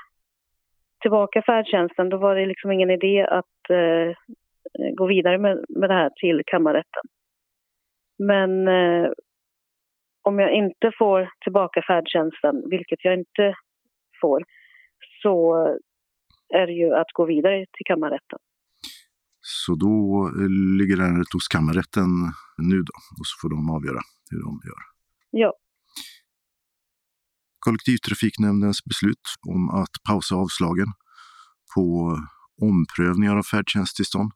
tillbaka 1.00 1.42
färdtjänsten 1.42 2.08
då 2.08 2.16
var 2.16 2.34
det 2.34 2.46
liksom 2.46 2.72
ingen 2.72 2.90
idé 2.90 3.26
att 3.26 3.70
eh, 3.70 4.16
gå 4.94 5.06
vidare 5.06 5.38
med, 5.38 5.64
med 5.68 5.90
det 5.90 5.94
här 5.94 6.10
till 6.16 6.42
kammarrätten. 6.46 7.02
Men 8.18 8.68
eh, 8.68 9.10
om 10.22 10.38
jag 10.38 10.52
inte 10.52 10.92
får 10.98 11.30
tillbaka 11.40 11.82
färdtjänsten, 11.82 12.62
vilket 12.70 13.04
jag 13.04 13.14
inte 13.14 13.54
får, 14.20 14.44
så 15.22 15.66
är 16.54 16.68
ju 16.68 16.94
att 16.94 17.12
gå 17.12 17.26
vidare 17.26 17.66
till 17.72 17.86
kammarrätten. 17.86 18.38
Så 19.40 19.74
då 19.74 19.94
eh, 20.36 20.48
ligger 20.78 20.96
ärendet 21.00 21.32
hos 21.32 21.48
kammarrätten 21.48 22.10
nu 22.58 22.76
då 22.76 22.94
och 23.18 23.26
så 23.26 23.34
får 23.40 23.50
de 23.50 23.70
avgöra 23.70 24.00
hur 24.30 24.42
de 24.42 24.60
gör. 24.68 24.82
Ja. 25.30 25.52
Kollektivtrafiknämndens 27.58 28.84
beslut 28.84 29.24
om 29.48 29.70
att 29.70 29.94
pausa 30.08 30.34
avslagen 30.34 30.86
på 31.74 32.16
omprövningar 32.62 33.36
av 33.36 33.42
färdtjänsttillstånd, 33.42 34.30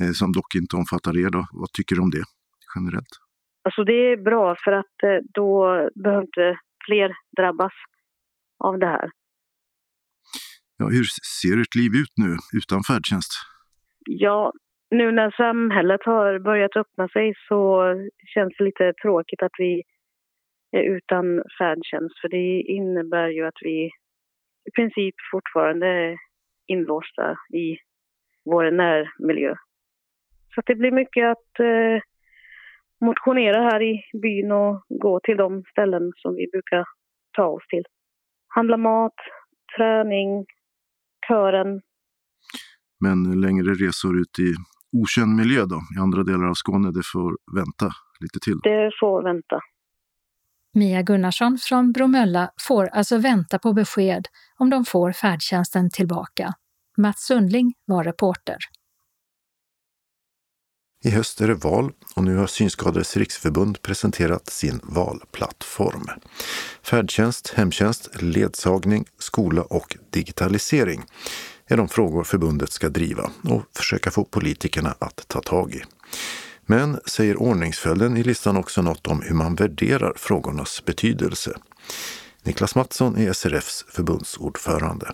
eh, 0.00 0.12
som 0.12 0.32
dock 0.32 0.54
inte 0.54 0.76
omfattar 0.76 1.18
er. 1.18 1.30
Då. 1.30 1.46
Vad 1.52 1.72
tycker 1.72 1.96
du 1.96 2.02
om 2.02 2.10
det 2.10 2.24
generellt? 2.74 3.12
Alltså 3.64 3.84
det 3.84 4.12
är 4.12 4.16
bra 4.16 4.56
för 4.64 4.72
att 4.72 4.96
eh, 5.02 5.18
då 5.34 5.48
behöver 6.02 6.22
inte 6.22 6.58
fler 6.86 7.12
drabbas 7.36 7.72
av 8.58 8.78
det 8.78 8.86
här. 8.86 9.10
Ja, 10.82 10.88
hur 10.88 11.06
ser 11.40 11.60
ert 11.60 11.74
liv 11.80 11.92
ut 12.02 12.14
nu 12.24 12.30
utan 12.60 12.80
färdtjänst? 12.88 13.32
Ja, 14.24 14.52
nu 14.90 15.12
när 15.12 15.30
samhället 15.30 16.00
har 16.04 16.38
börjat 16.38 16.76
öppna 16.76 17.08
sig 17.08 17.34
så 17.48 17.60
känns 18.34 18.52
det 18.58 18.64
lite 18.64 18.92
tråkigt 19.02 19.42
att 19.42 19.56
vi 19.58 19.82
är 20.76 20.82
utan 20.82 21.24
färdtjänst 21.58 22.20
för 22.20 22.28
det 22.28 22.60
innebär 22.60 23.28
ju 23.28 23.46
att 23.46 23.60
vi 23.60 23.90
i 24.68 24.70
princip 24.76 25.14
fortfarande 25.32 25.86
är 25.86 26.16
inlåsta 26.66 27.36
i 27.54 27.76
vår 28.44 28.70
närmiljö. 28.70 29.54
Så 30.54 30.62
det 30.66 30.74
blir 30.74 30.92
mycket 30.92 31.26
att 31.26 31.60
eh, 31.60 31.98
motionera 33.00 33.60
här 33.70 33.82
i 33.82 34.02
byn 34.22 34.52
och 34.52 34.84
gå 34.88 35.20
till 35.20 35.36
de 35.36 35.62
ställen 35.70 36.12
som 36.16 36.34
vi 36.34 36.46
brukar 36.52 36.84
ta 37.36 37.46
oss 37.46 37.66
till. 37.68 37.84
Handla 38.48 38.76
mat, 38.76 39.18
träning, 39.76 40.46
kören, 41.28 41.80
men 43.00 43.40
längre 43.40 43.74
resor 43.74 44.20
ut 44.20 44.38
i 44.38 44.54
okänd 45.02 45.36
miljö 45.36 45.64
då, 45.64 45.80
i 45.96 46.00
andra 46.00 46.22
delar 46.22 46.44
av 46.44 46.54
Skåne, 46.54 46.90
det 46.90 47.02
får 47.12 47.36
vänta 47.56 47.92
lite 48.20 48.38
till? 48.40 48.58
Det 48.62 48.90
får 49.00 49.22
vänta. 49.22 49.60
Mia 50.74 51.02
Gunnarsson 51.02 51.58
från 51.58 51.92
Bromölla 51.92 52.50
får 52.60 52.86
alltså 52.86 53.18
vänta 53.18 53.58
på 53.58 53.72
besked 53.72 54.28
om 54.58 54.70
de 54.70 54.84
får 54.84 55.12
färdtjänsten 55.12 55.90
tillbaka. 55.90 56.52
Mats 56.98 57.26
Sundling 57.26 57.74
var 57.84 58.04
reporter. 58.04 58.56
I 61.04 61.10
höst 61.10 61.40
är 61.40 61.48
det 61.48 61.54
val 61.54 61.92
och 62.14 62.24
nu 62.24 62.36
har 62.36 62.46
Synskadades 62.46 63.16
riksförbund 63.16 63.82
presenterat 63.82 64.50
sin 64.50 64.80
valplattform. 64.82 66.06
Färdtjänst, 66.82 67.52
hemtjänst, 67.56 68.22
ledsagning, 68.22 69.04
skola 69.18 69.62
och 69.62 69.96
digitalisering 70.10 71.04
är 71.66 71.76
de 71.76 71.88
frågor 71.88 72.24
förbundet 72.24 72.72
ska 72.72 72.88
driva 72.88 73.30
och 73.44 73.62
försöka 73.76 74.10
få 74.10 74.24
politikerna 74.24 74.94
att 74.98 75.24
ta 75.28 75.40
tag 75.40 75.74
i. 75.74 75.82
Men 76.66 77.00
säger 77.06 77.36
ordningsföljden 77.36 78.16
i 78.16 78.22
listan 78.22 78.56
också 78.56 78.82
något 78.82 79.06
om 79.06 79.22
hur 79.22 79.34
man 79.34 79.54
värderar 79.54 80.12
frågornas 80.16 80.84
betydelse? 80.84 81.56
Niklas 82.42 82.74
Mattsson 82.74 83.16
är 83.16 83.32
SRFs 83.32 83.84
förbundsordförande. 83.88 85.12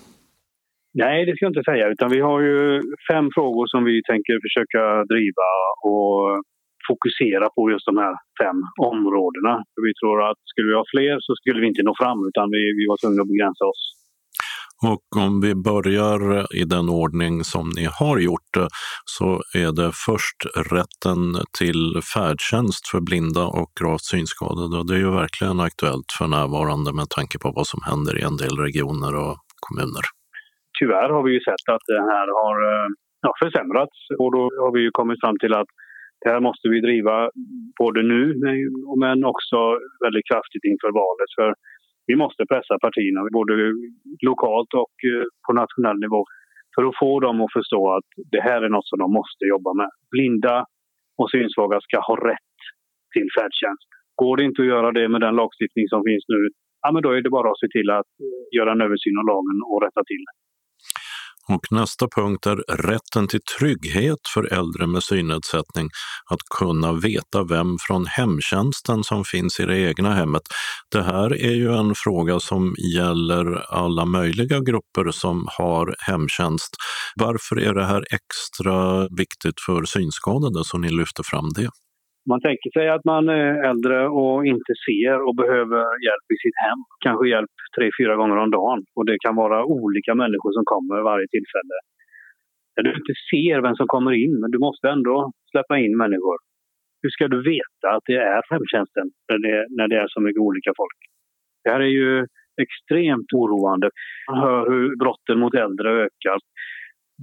Nej, 1.05 1.27
det 1.27 1.33
ska 1.35 1.45
jag 1.45 1.55
inte 1.55 1.71
säga. 1.73 1.87
Utan 1.95 2.11
vi 2.11 2.21
har 2.21 2.41
ju 2.41 2.83
fem 3.11 3.27
frågor 3.35 3.67
som 3.67 3.85
vi 3.85 3.97
tänker 4.11 4.35
försöka 4.47 4.83
driva 5.13 5.49
och 5.91 6.19
fokusera 6.89 7.47
på 7.57 7.71
just 7.73 7.87
de 7.91 7.97
här 8.05 8.15
fem 8.43 8.59
områdena. 8.93 9.55
Vi 9.87 9.93
tror 10.01 10.17
att 10.31 10.41
skulle 10.51 10.69
vi 10.71 10.77
ha 10.81 10.87
fler 10.95 11.17
så 11.27 11.33
skulle 11.41 11.61
vi 11.61 11.67
inte 11.73 11.83
nå 11.83 11.95
fram 12.03 12.21
utan 12.31 12.47
vi, 12.57 12.63
vi 12.79 12.85
var 12.91 12.97
tvungna 13.03 13.23
att 13.23 13.33
begränsa 13.35 13.65
oss. 13.73 13.83
Och 14.91 15.07
om 15.25 15.41
vi 15.41 15.55
börjar 15.71 16.21
i 16.61 16.65
den 16.65 16.89
ordning 16.89 17.45
som 17.45 17.67
ni 17.79 17.87
har 18.01 18.19
gjort 18.19 18.49
det 18.57 18.69
så 19.05 19.29
är 19.55 19.73
det 19.81 19.91
först 20.07 20.41
rätten 20.77 21.21
till 21.59 21.83
färdtjänst 22.15 22.89
för 22.91 23.01
blinda 23.01 23.45
och 23.47 23.71
gravt 23.81 24.05
synskadade. 24.05 24.75
Och 24.79 24.87
det 24.87 24.95
är 24.95 25.03
ju 25.07 25.11
verkligen 25.11 25.61
aktuellt 25.61 26.11
för 26.19 26.27
närvarande 26.27 26.91
med 26.93 27.09
tanke 27.17 27.39
på 27.39 27.49
vad 27.57 27.67
som 27.67 27.81
händer 27.91 28.19
i 28.19 28.23
en 28.23 28.37
del 28.37 28.57
regioner 28.67 29.13
och 29.25 29.37
kommuner 29.67 30.18
tyvärr 30.79 31.11
har 31.15 31.23
vi 31.27 31.33
ju 31.37 31.41
sett 31.41 31.67
att 31.75 31.87
det 31.93 32.03
här 32.13 32.27
har 32.41 32.57
eh, 32.73 32.89
ja, 33.27 33.31
försämrats 33.43 33.97
och 34.23 34.31
då 34.37 34.43
har 34.63 34.73
vi 34.77 34.81
ju 34.87 34.91
kommit 34.91 35.21
fram 35.25 35.39
till 35.39 35.55
att 35.61 35.71
det 36.21 36.31
här 36.33 36.41
måste 36.49 36.69
vi 36.69 36.81
driva 36.81 37.31
både 37.83 38.01
nu 38.03 38.23
men 39.03 39.25
också 39.33 39.59
väldigt 40.05 40.29
kraftigt 40.31 40.65
inför 40.73 40.91
valet. 41.03 41.31
För 41.39 41.51
vi 42.09 42.15
måste 42.17 42.43
pressa 42.53 42.75
partierna 42.87 43.21
både 43.41 43.55
lokalt 44.29 44.73
och 44.83 44.97
eh, 45.11 45.25
på 45.45 45.53
nationell 45.63 45.99
nivå 46.07 46.21
för 46.75 46.83
att 46.89 46.99
få 47.03 47.21
dem 47.21 47.37
att 47.41 47.57
förstå 47.59 47.83
att 47.97 48.09
det 48.35 48.43
här 48.49 48.61
är 48.63 48.69
något 48.69 48.89
som 48.89 48.99
de 48.99 49.11
måste 49.21 49.45
jobba 49.55 49.73
med. 49.81 49.91
Blinda 50.13 50.57
och 51.21 51.31
synsvaga 51.31 51.79
ska 51.81 51.97
ha 52.09 52.17
rätt 52.31 52.57
till 53.15 53.29
färdtjänst. 53.37 53.89
Går 54.23 54.37
det 54.37 54.45
inte 54.49 54.63
att 54.63 54.73
göra 54.75 54.91
det 54.99 55.09
med 55.09 55.21
den 55.21 55.37
lagstiftning 55.43 55.87
som 55.89 56.01
finns 56.09 56.25
nu, 56.35 56.41
ja, 56.83 56.89
men 56.93 57.03
då 57.03 57.11
är 57.11 57.23
det 57.23 57.37
bara 57.39 57.51
att 57.51 57.63
se 57.63 57.69
till 57.77 57.91
att 57.91 58.13
eh, 58.27 58.59
göra 58.59 58.71
en 58.73 58.85
översyn 58.87 59.19
av 59.21 59.27
lagen 59.33 59.59
och 59.71 59.83
rätta 59.87 60.03
till 60.11 60.23
det. 60.27 60.35
Och 61.49 61.67
nästa 61.71 62.07
punkt 62.17 62.47
är 62.47 62.57
rätten 62.57 63.29
till 63.29 63.41
trygghet 63.59 64.19
för 64.35 64.53
äldre 64.53 64.87
med 64.87 65.03
synnedsättning. 65.03 65.89
Att 66.31 66.41
kunna 66.59 66.93
veta 66.93 67.45
vem 67.45 67.77
från 67.81 68.07
hemtjänsten 68.07 69.05
som 69.05 69.25
finns 69.25 69.61
i 69.61 69.67
det 69.67 69.79
egna 69.79 70.15
hemmet. 70.15 70.43
Det 70.93 71.03
här 71.03 71.43
är 71.43 71.55
ju 71.55 71.75
en 71.75 71.95
fråga 71.95 72.41
som 72.41 72.75
gäller 72.95 73.73
alla 73.75 74.05
möjliga 74.05 74.61
grupper 74.61 75.11
som 75.11 75.49
har 75.59 75.95
hemtjänst. 75.99 76.71
Varför 77.17 77.61
är 77.61 77.75
det 77.75 77.85
här 77.85 78.05
extra 78.11 79.09
viktigt 79.09 79.61
för 79.67 79.85
synskadade 79.85 80.65
så 80.65 80.79
ni 80.79 80.91
lyfter 80.91 81.23
fram 81.23 81.49
det? 81.55 81.71
Man 82.31 82.41
tänker 82.41 82.71
sig 82.77 82.89
att 82.89 83.05
man 83.05 83.29
är 83.29 83.53
äldre 83.71 83.99
och 84.09 84.47
inte 84.47 84.73
ser 84.87 85.17
och 85.27 85.37
behöver 85.43 85.83
hjälp 86.07 86.27
i 86.35 86.39
sitt 86.45 86.59
hem. 86.67 86.81
Kanske 87.05 87.29
hjälp 87.29 87.55
tre, 87.77 87.87
fyra 88.01 88.15
gånger 88.17 88.37
om 88.37 88.51
dagen. 88.51 88.81
Och 88.97 89.07
det 89.07 89.17
kan 89.25 89.37
vara 89.37 89.65
olika 89.65 90.15
människor 90.23 90.53
som 90.57 90.65
kommer 90.73 91.03
varje 91.11 91.29
tillfälle. 91.35 91.77
När 92.75 92.83
du 92.85 92.91
inte 93.01 93.15
ser 93.31 93.57
vem 93.67 93.77
som 93.81 93.87
kommer 93.95 94.13
in, 94.25 94.35
men 94.41 94.51
du 94.51 94.59
måste 94.59 94.89
ändå 94.89 95.17
släppa 95.51 95.79
in 95.79 95.97
människor. 95.97 96.39
Hur 97.03 97.11
ska 97.11 97.29
du 97.29 97.41
veta 97.55 97.87
att 97.97 98.07
det 98.11 98.21
är 98.35 98.43
hemtjänsten 98.51 99.07
när 99.29 99.39
det, 99.45 99.67
när 99.77 99.89
det 99.89 99.97
är 100.05 100.09
så 100.09 100.21
mycket 100.21 100.41
olika 100.49 100.73
folk? 100.77 100.99
Det 101.65 101.71
här 101.71 101.81
är 101.81 101.95
ju 102.03 102.27
extremt 102.65 103.31
oroande. 103.41 103.91
Man 104.31 104.41
hör 104.47 104.71
hur 104.71 104.97
brotten 104.97 105.39
mot 105.39 105.55
äldre 105.55 105.89
ökar. 106.05 106.39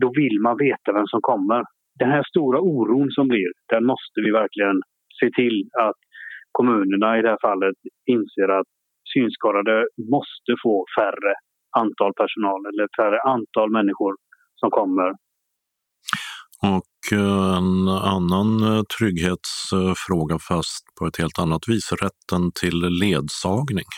Då 0.02 0.08
vill 0.20 0.38
man 0.42 0.58
veta 0.58 0.94
vem 0.94 1.08
som 1.08 1.22
kommer. 1.22 1.64
Den 2.00 2.12
här 2.12 2.24
stora 2.24 2.60
oron 2.60 3.12
som 3.12 3.28
blir, 3.28 3.52
den 3.74 3.86
måste 3.86 4.18
vi 4.26 4.32
verkligen 4.32 4.82
se 5.20 5.28
till 5.40 5.58
att 5.88 6.00
kommunerna 6.52 7.20
i 7.20 7.22
det 7.22 7.30
här 7.30 7.44
fallet 7.50 7.78
inser 8.16 8.50
att 8.60 8.72
synskadade 9.14 9.88
måste 10.16 10.52
få 10.64 10.86
färre 11.00 11.34
antal 11.84 12.12
personal 12.22 12.62
eller 12.70 12.88
färre 13.00 13.20
antal 13.36 13.70
människor 13.72 14.14
som 14.62 14.70
kommer. 14.80 15.10
Och 16.78 16.98
eh, 17.20 17.58
en 17.60 17.88
annan 18.16 18.50
eh, 18.70 18.84
trygghetsfråga 18.96 20.38
fast 20.50 20.84
på 20.98 21.02
ett 21.08 21.18
helt 21.22 21.40
annat 21.44 21.64
vis, 21.72 21.86
rätten 22.04 22.44
till 22.62 22.80
ledsagning. 23.04 23.90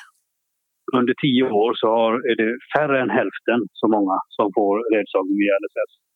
Under 0.97 1.13
tio 1.23 1.43
år 1.63 1.71
så 1.81 1.91
är 2.31 2.35
det 2.41 2.51
färre 2.75 2.97
än 3.03 3.09
hälften 3.19 3.59
så 3.79 3.85
många 3.95 4.17
som 4.37 4.47
får 4.57 4.73
ledsagning 4.93 5.37
via 5.43 5.55
LSS. 5.63 6.06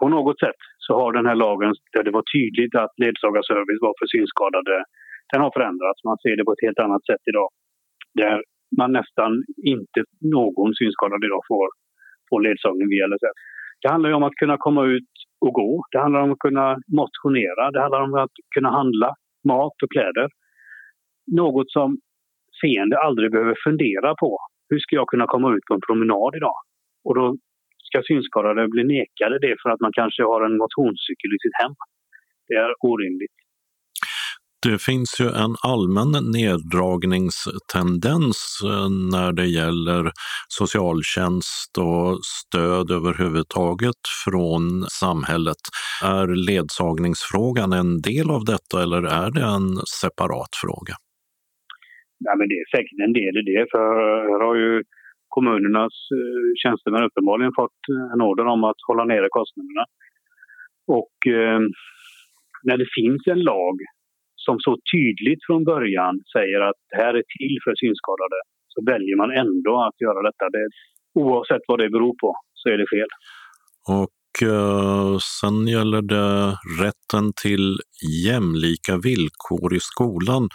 På 0.00 0.08
något 0.08 0.38
sätt 0.40 0.60
så 0.78 0.90
har 1.00 1.12
den 1.12 1.26
här 1.26 1.34
lagen, 1.34 1.72
där 1.92 2.02
det 2.02 2.10
var 2.18 2.24
tydligt 2.36 2.74
att 2.82 2.92
ledsagarservice 3.04 3.82
var 3.86 3.94
för 3.98 4.08
synskadade, 4.14 4.84
den 5.32 5.40
har 5.44 5.50
förändrats. 5.56 6.04
Man 6.04 6.18
ser 6.22 6.36
det 6.36 6.44
på 6.44 6.52
ett 6.52 6.66
helt 6.66 6.84
annat 6.86 7.04
sätt 7.10 7.24
idag. 7.30 7.48
Där 8.20 8.42
man 8.78 8.92
nästan 8.92 9.30
inte 9.74 10.00
någon 10.36 10.74
synskadad 10.80 11.24
idag 11.24 11.42
får, 11.50 11.66
får 12.28 12.40
ledsagning 12.46 12.88
via 12.88 13.06
LSS. 13.06 13.38
Det 13.82 13.88
handlar 13.92 14.12
om 14.12 14.22
att 14.22 14.40
kunna 14.42 14.56
komma 14.66 14.84
ut 14.84 15.12
och 15.44 15.52
gå. 15.60 15.84
Det 15.92 15.98
handlar 15.98 16.20
om 16.20 16.32
att 16.32 16.44
kunna 16.46 16.66
motionera. 17.00 17.70
Det 17.70 17.80
handlar 17.80 18.02
om 18.02 18.14
att 18.14 18.36
kunna 18.54 18.70
handla 18.70 19.10
mat 19.48 19.76
och 19.82 19.90
kläder. 19.90 20.28
Något 21.40 21.70
som 21.70 21.98
seende 22.60 22.98
aldrig 22.98 23.30
behöver 23.32 23.56
fundera 23.64 24.14
på. 24.14 24.38
Hur 24.68 24.78
ska 24.78 24.96
jag 24.96 25.08
kunna 25.08 25.26
komma 25.26 25.54
ut 25.54 25.64
på 25.68 25.74
en 25.74 25.86
promenad 25.88 26.36
idag? 26.36 26.58
Och 27.04 27.14
då 27.14 27.36
ska 27.94 28.02
synskadade 28.12 28.68
bli 28.68 28.84
nekade 28.84 29.38
det 29.38 29.56
för 29.62 29.70
att 29.70 29.80
man 29.80 29.92
kanske 29.92 30.22
har 30.22 30.40
en 30.46 30.56
motionscykel 30.64 31.30
i 31.36 31.38
sitt 31.44 31.56
hem. 31.62 31.74
Det 32.48 32.54
är 32.54 32.70
orimligt. 32.90 33.36
Det 34.66 34.82
finns 34.82 35.20
ju 35.20 35.26
en 35.44 35.54
allmän 35.72 36.12
neddragningstendens 36.38 38.40
eh, 38.70 38.88
när 39.14 39.32
det 39.32 39.46
gäller 39.46 40.12
socialtjänst 40.48 41.78
och 41.78 42.24
stöd 42.24 42.90
överhuvudtaget 42.90 44.02
från 44.24 44.84
samhället. 45.02 45.62
Är 46.04 46.26
ledsagningsfrågan 46.50 47.72
en 47.72 48.00
del 48.00 48.30
av 48.30 48.44
detta 48.44 48.82
eller 48.82 49.02
är 49.24 49.30
det 49.36 49.44
en 49.56 49.68
separat 50.00 50.52
fråga? 50.62 50.94
Nej, 52.24 52.34
men 52.38 52.48
det 52.48 52.56
är 52.62 52.66
säkert 52.76 52.98
en 53.06 53.16
del 53.20 53.34
i 53.40 53.44
det, 53.52 53.62
för 53.72 53.86
här 54.30 54.40
har 54.48 54.56
ju 54.64 54.72
kommunernas 55.36 55.96
eh, 56.18 56.48
tjänstemän 56.62 57.06
uppenbarligen 57.08 57.58
fått 57.60 57.80
eh, 57.92 58.12
en 58.12 58.24
order 58.28 58.46
om 58.54 58.62
att 58.70 58.80
hålla 58.88 59.04
nere 59.04 59.28
kostnaderna. 59.38 59.84
Och 60.98 61.16
eh, 61.38 61.60
när 62.68 62.76
det 62.82 62.88
finns 62.98 63.22
en 63.34 63.42
lag 63.52 63.76
som 64.46 64.56
så 64.66 64.72
tydligt 64.94 65.42
från 65.46 65.62
början 65.64 66.14
säger 66.36 66.60
att 66.68 66.80
det 66.90 66.96
här 67.02 67.14
är 67.20 67.24
till 67.36 67.56
för 67.64 67.74
synskadade 67.82 68.38
så 68.72 68.78
väljer 68.92 69.16
man 69.22 69.30
ändå 69.42 69.74
att 69.86 69.98
göra 70.04 70.20
detta. 70.28 70.44
Det, 70.54 70.64
oavsett 71.24 71.64
vad 71.68 71.78
det 71.78 71.90
beror 71.96 72.14
på 72.22 72.30
så 72.60 72.68
är 72.72 72.78
det 72.78 72.88
fel. 72.96 73.10
Och 74.02 74.48
eh, 74.52 75.16
sen 75.40 75.56
gäller 75.74 76.02
det 76.02 76.32
rätten 76.84 77.26
till 77.42 77.66
jämlika 78.26 78.94
villkor 79.08 79.74
i 79.74 79.80
skolan 79.80 80.48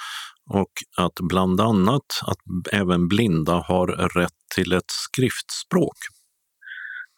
och 0.60 0.74
att 1.06 1.18
bland 1.32 1.58
annat 1.70 2.10
att 2.32 2.44
även 2.82 3.02
blinda 3.14 3.56
har 3.72 3.88
rätt 4.20 4.40
till 4.56 4.72
ett 4.80 4.92
skriftspråk. 5.08 6.00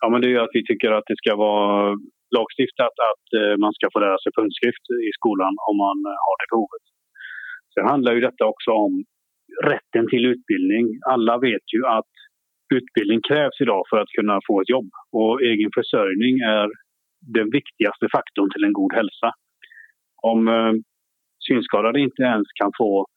Ja, 0.02 0.10
men 0.10 0.22
det 0.22 0.28
är 0.34 0.40
att 0.46 0.58
vi 0.58 0.64
tycker 0.66 0.92
att 0.92 1.08
det 1.12 1.18
ska 1.22 1.36
vara 1.36 1.98
lagstiftat 2.38 2.96
att 3.12 3.28
eh, 3.40 3.54
man 3.64 3.74
ska 3.78 3.86
få 3.94 4.00
lära 4.06 4.20
sig 4.24 4.32
punktskrift 4.40 4.86
i 5.10 5.12
skolan 5.20 5.54
om 5.70 5.76
man 5.86 5.98
eh, 6.12 6.20
har 6.26 6.36
det 6.40 6.50
behovet. 6.54 6.86
Sen 7.74 7.86
handlar 7.92 8.14
ju 8.16 8.22
detta 8.28 8.44
också 8.54 8.72
om 8.86 8.94
rätten 9.74 10.06
till 10.12 10.26
utbildning. 10.34 10.86
Alla 11.14 11.36
vet 11.48 11.68
ju 11.76 11.82
att 11.98 12.14
utbildning 12.78 13.22
krävs 13.30 13.58
idag 13.66 13.84
för 13.90 13.98
att 14.00 14.16
kunna 14.18 14.40
få 14.48 14.62
ett 14.62 14.74
jobb 14.76 14.90
och 15.20 15.42
egen 15.52 15.72
försörjning 15.78 16.34
är 16.56 16.68
den 17.38 17.50
viktigaste 17.60 18.06
faktorn 18.16 18.50
till 18.52 18.64
en 18.68 18.78
god 18.80 18.94
hälsa. 19.00 19.30
Om 20.32 20.40
eh, 20.48 20.74
synskadade 21.48 22.00
inte 22.08 22.24
ens 22.24 22.48
kan 22.60 22.72
få 22.78 23.08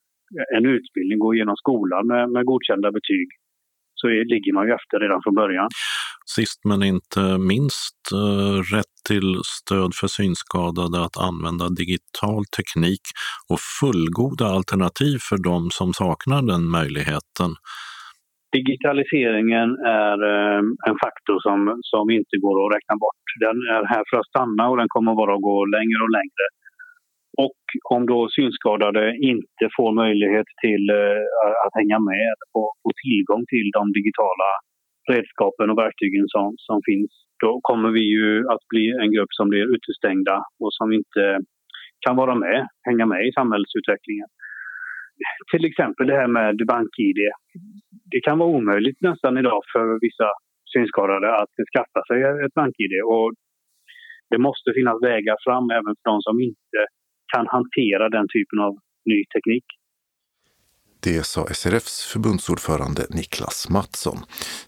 en 0.56 0.66
utbildning, 0.66 1.18
gå 1.18 1.34
igenom 1.34 1.56
skolan 1.56 2.06
med, 2.06 2.30
med 2.30 2.44
godkända 2.44 2.92
betyg, 2.98 3.28
så 3.94 4.04
är, 4.08 4.24
ligger 4.34 4.52
man 4.52 4.66
ju 4.66 4.72
efter 4.74 5.00
redan 5.00 5.20
från 5.24 5.34
början. 5.34 5.68
Sist 6.36 6.60
men 6.64 6.82
inte 6.82 7.22
minst 7.52 8.00
eh, 8.20 8.56
rätt 8.74 8.94
till 9.08 9.30
stöd 9.58 9.90
för 10.00 10.08
synskadade 10.18 10.96
att 11.06 11.16
använda 11.28 11.64
digital 11.82 12.42
teknik 12.58 13.04
och 13.50 13.60
fullgoda 13.80 14.46
alternativ 14.56 15.16
för 15.28 15.38
de 15.50 15.58
som 15.78 15.88
saknar 16.02 16.40
den 16.52 16.64
möjligheten. 16.78 17.50
Digitaliseringen 18.58 19.68
är 20.02 20.16
eh, 20.32 20.60
en 20.88 20.96
faktor 21.04 21.38
som, 21.46 21.58
som 21.92 22.04
inte 22.18 22.34
går 22.44 22.56
att 22.60 22.74
räkna 22.76 22.94
bort. 23.04 23.24
Den 23.46 23.58
är 23.76 23.82
här 23.92 24.04
för 24.08 24.16
att 24.20 24.30
stanna 24.32 24.62
och 24.70 24.76
den 24.80 24.90
kommer 24.94 25.12
bara 25.22 25.34
att 25.36 25.46
gå 25.50 25.58
längre 25.76 26.00
och 26.06 26.14
längre. 26.18 26.44
Och 27.36 27.60
om 27.94 28.06
då 28.06 28.28
synskadade 28.28 29.16
inte 29.16 29.64
får 29.76 29.92
möjlighet 30.02 30.48
till 30.64 30.84
eh, 30.90 31.22
att 31.66 31.74
hänga 31.80 31.98
med 31.98 32.34
och 32.58 32.70
få 32.82 32.90
tillgång 33.04 33.42
till 33.52 33.68
de 33.78 33.92
digitala 33.98 34.48
redskapen 35.12 35.70
och 35.70 35.78
verktygen 35.78 36.26
som, 36.34 36.54
som 36.68 36.80
finns, 36.88 37.10
då 37.44 37.60
kommer 37.68 37.90
vi 37.90 38.04
ju 38.16 38.48
att 38.52 38.64
bli 38.72 38.84
en 39.02 39.12
grupp 39.12 39.32
som 39.38 39.48
blir 39.48 39.74
utestängda 39.74 40.36
och 40.62 40.72
som 40.78 40.92
inte 40.92 41.24
kan 42.06 42.16
vara 42.16 42.34
med, 42.34 42.68
hänga 42.88 43.06
med 43.06 43.26
i 43.28 43.32
samhällsutvecklingen. 43.32 44.28
Till 45.52 45.64
exempel 45.64 46.06
det 46.06 46.16
här 46.20 46.32
med 46.38 46.56
bank-id. 46.66 47.18
Det 48.12 48.20
kan 48.20 48.38
vara 48.38 48.56
omöjligt 48.58 49.00
nästan 49.00 49.38
idag 49.38 49.60
för 49.72 49.98
vissa 50.06 50.28
synskadade 50.72 51.28
att 51.42 51.54
skaffa 51.72 52.00
sig 52.08 52.18
ett 52.44 52.54
bank-id. 52.54 52.92
Och 53.14 53.32
det 54.30 54.38
måste 54.38 54.68
finnas 54.78 55.02
vägar 55.02 55.36
fram 55.46 55.70
även 55.78 55.92
för 55.98 56.04
de 56.10 56.16
som 56.22 56.40
inte 56.40 56.78
kan 57.32 57.46
hantera 57.46 58.08
den 58.08 58.26
typen 58.34 58.58
av 58.66 58.72
ny 59.10 59.24
teknik. 59.34 59.64
Det 61.00 61.26
sa 61.26 61.46
SRFs 61.46 62.04
förbundsordförande 62.04 63.06
Niklas 63.10 63.68
Mattsson 63.68 64.18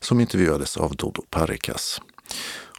som 0.00 0.20
intervjuades 0.20 0.76
av 0.76 0.96
Dodo 0.96 1.22
Parikas. 1.30 2.02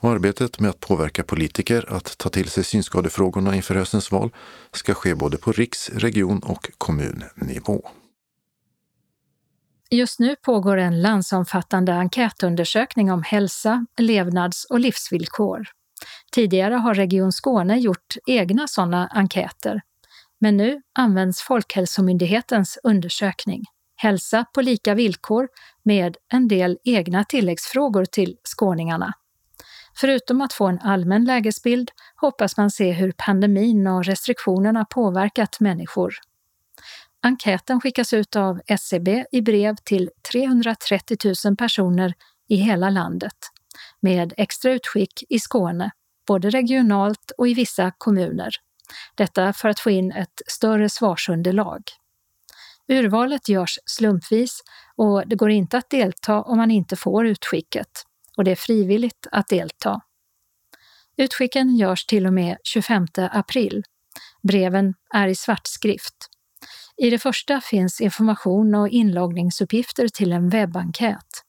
Och 0.02 0.10
arbetet 0.10 0.60
med 0.60 0.70
att 0.70 0.80
påverka 0.80 1.24
politiker 1.24 1.86
att 1.94 2.18
ta 2.18 2.30
till 2.30 2.50
sig 2.50 2.64
synskadefrågorna 2.64 3.56
inför 3.56 3.76
höstens 3.76 4.12
val 4.12 4.30
ska 4.72 4.94
ske 4.94 5.16
både 5.16 5.38
på 5.38 5.52
riks-, 5.52 5.90
region 5.90 6.40
och 6.44 6.70
kommunnivå. 6.78 7.82
Just 9.90 10.20
nu 10.20 10.36
pågår 10.36 10.78
en 10.78 11.02
landsomfattande 11.02 11.94
enkätundersökning 11.94 13.12
om 13.12 13.24
hälsa, 13.24 13.86
levnads 13.98 14.66
och 14.66 14.80
livsvillkor. 14.80 15.68
Tidigare 16.32 16.74
har 16.74 16.94
Region 16.94 17.32
Skåne 17.32 17.80
gjort 17.80 18.18
egna 18.28 18.68
sådana 18.68 19.08
enkäter 19.08 19.82
men 20.40 20.58
nu 20.58 20.82
används 20.94 21.42
Folkhälsomyndighetens 21.42 22.78
undersökning 22.84 23.64
Hälsa 23.96 24.46
på 24.54 24.62
lika 24.62 24.94
villkor 24.96 25.48
med 25.84 26.18
en 26.34 26.48
del 26.48 26.78
egna 26.84 27.24
tilläggsfrågor 27.24 28.06
till 28.06 28.38
skåningarna. 28.44 29.14
Förutom 29.96 30.42
att 30.42 30.54
få 30.54 30.68
en 30.68 30.80
allmän 30.80 31.26
lägesbild 31.26 31.92
hoppas 32.16 32.58
man 32.58 32.72
se 32.72 32.92
hur 32.92 33.14
pandemin 33.18 33.88
och 33.88 34.06
restriktionerna 34.06 34.86
påverkat 34.86 35.60
människor. 35.60 36.14
Enkäten 37.22 37.82
skickas 37.82 38.14
ut 38.14 38.36
av 38.36 38.62
SCB 38.68 39.26
i 39.32 39.42
brev 39.42 39.76
till 39.84 40.10
330 40.32 41.18
000 41.46 41.58
personer 41.58 42.14
i 42.48 42.56
hela 42.56 42.90
landet, 42.90 43.38
med 44.08 44.34
extra 44.38 44.72
utskick 44.72 45.24
i 45.30 45.40
Skåne, 45.40 45.92
både 46.28 46.50
regionalt 46.50 47.32
och 47.38 47.48
i 47.48 47.54
vissa 47.54 47.92
kommuner. 47.98 48.50
Detta 49.16 49.54
för 49.54 49.70
att 49.70 49.80
få 49.80 49.90
in 49.90 50.12
ett 50.12 50.42
större 50.48 50.90
svarsunderlag. 50.90 51.82
Urvalet 52.88 53.50
görs 53.50 53.80
slumpvis 53.86 54.62
och 54.96 55.28
det 55.28 55.36
går 55.36 55.50
inte 55.50 55.78
att 55.78 55.90
delta 55.90 56.42
om 56.42 56.58
man 56.58 56.72
inte 56.72 56.96
får 56.96 57.28
utskicket 57.28 57.88
och 58.38 58.44
det 58.44 58.52
är 58.52 58.56
frivilligt 58.56 59.28
att 59.32 59.48
delta. 59.48 60.02
Utskicken 61.18 61.76
görs 61.76 62.06
till 62.06 62.26
och 62.26 62.34
med 62.34 62.58
25 62.64 63.06
april. 63.16 63.84
Breven 64.44 64.94
är 65.14 65.28
i 65.28 65.36
svartskrift. 65.36 66.16
I 66.98 67.10
det 67.10 67.20
första 67.20 67.62
finns 67.62 68.02
information 68.02 68.76
och 68.76 68.90
inloggningsuppgifter 68.90 70.08
till 70.08 70.32
en 70.32 70.50
webbenkät. 70.50 71.47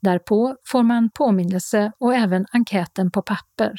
Därpå 0.00 0.56
får 0.64 0.82
man 0.82 1.10
påminnelse 1.10 1.92
och 1.98 2.14
även 2.14 2.46
enkäten 2.52 3.10
på 3.10 3.22
papper. 3.22 3.74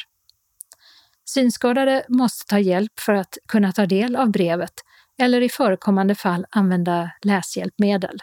Synskadade 1.26 2.06
måste 2.10 2.46
ta 2.46 2.60
hjälp 2.60 3.00
för 3.00 3.14
att 3.14 3.38
kunna 3.48 3.72
ta 3.72 3.86
del 3.86 4.16
av 4.16 4.32
brevet 4.32 4.74
eller 5.18 5.42
i 5.42 5.50
förekommande 5.50 6.16
fall 6.16 6.46
använda 6.50 7.12
läshjälpmedel. 7.22 8.20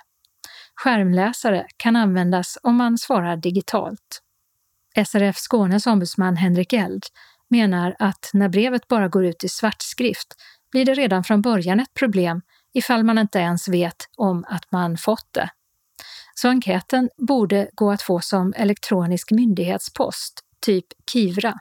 Skärmläsare 0.75 1.67
kan 1.77 1.97
användas 1.97 2.59
om 2.63 2.77
man 2.77 2.99
svarar 2.99 3.37
digitalt. 3.37 4.23
SRF 5.07 5.37
Skånes 5.37 5.87
ombudsman 5.87 6.37
Henrik 6.37 6.73
Eld 6.73 7.05
menar 7.49 7.97
att 7.99 8.31
när 8.33 8.49
brevet 8.49 8.89
bara 8.89 9.09
går 9.09 9.25
ut 9.25 9.45
i 9.45 9.49
svartskrift 9.49 10.35
blir 10.71 10.85
det 10.85 10.95
redan 10.95 11.25
från 11.25 11.43
början 11.43 11.81
ett 11.81 11.95
problem 11.95 12.43
ifall 12.75 13.05
man 13.05 13.19
inte 13.19 13.39
ens 13.39 13.69
vet 13.69 13.97
om 14.17 14.45
att 14.49 14.73
man 14.73 14.97
fått 14.97 15.33
det. 15.33 15.51
Så 16.41 16.49
enkäten 16.49 17.11
borde 17.17 17.71
gå 17.75 17.91
att 17.91 18.03
få 18.03 18.21
som 18.21 18.55
elektronisk 18.57 19.31
myndighetspost, 19.31 20.41
typ 20.61 20.87
Kivra. 21.13 21.55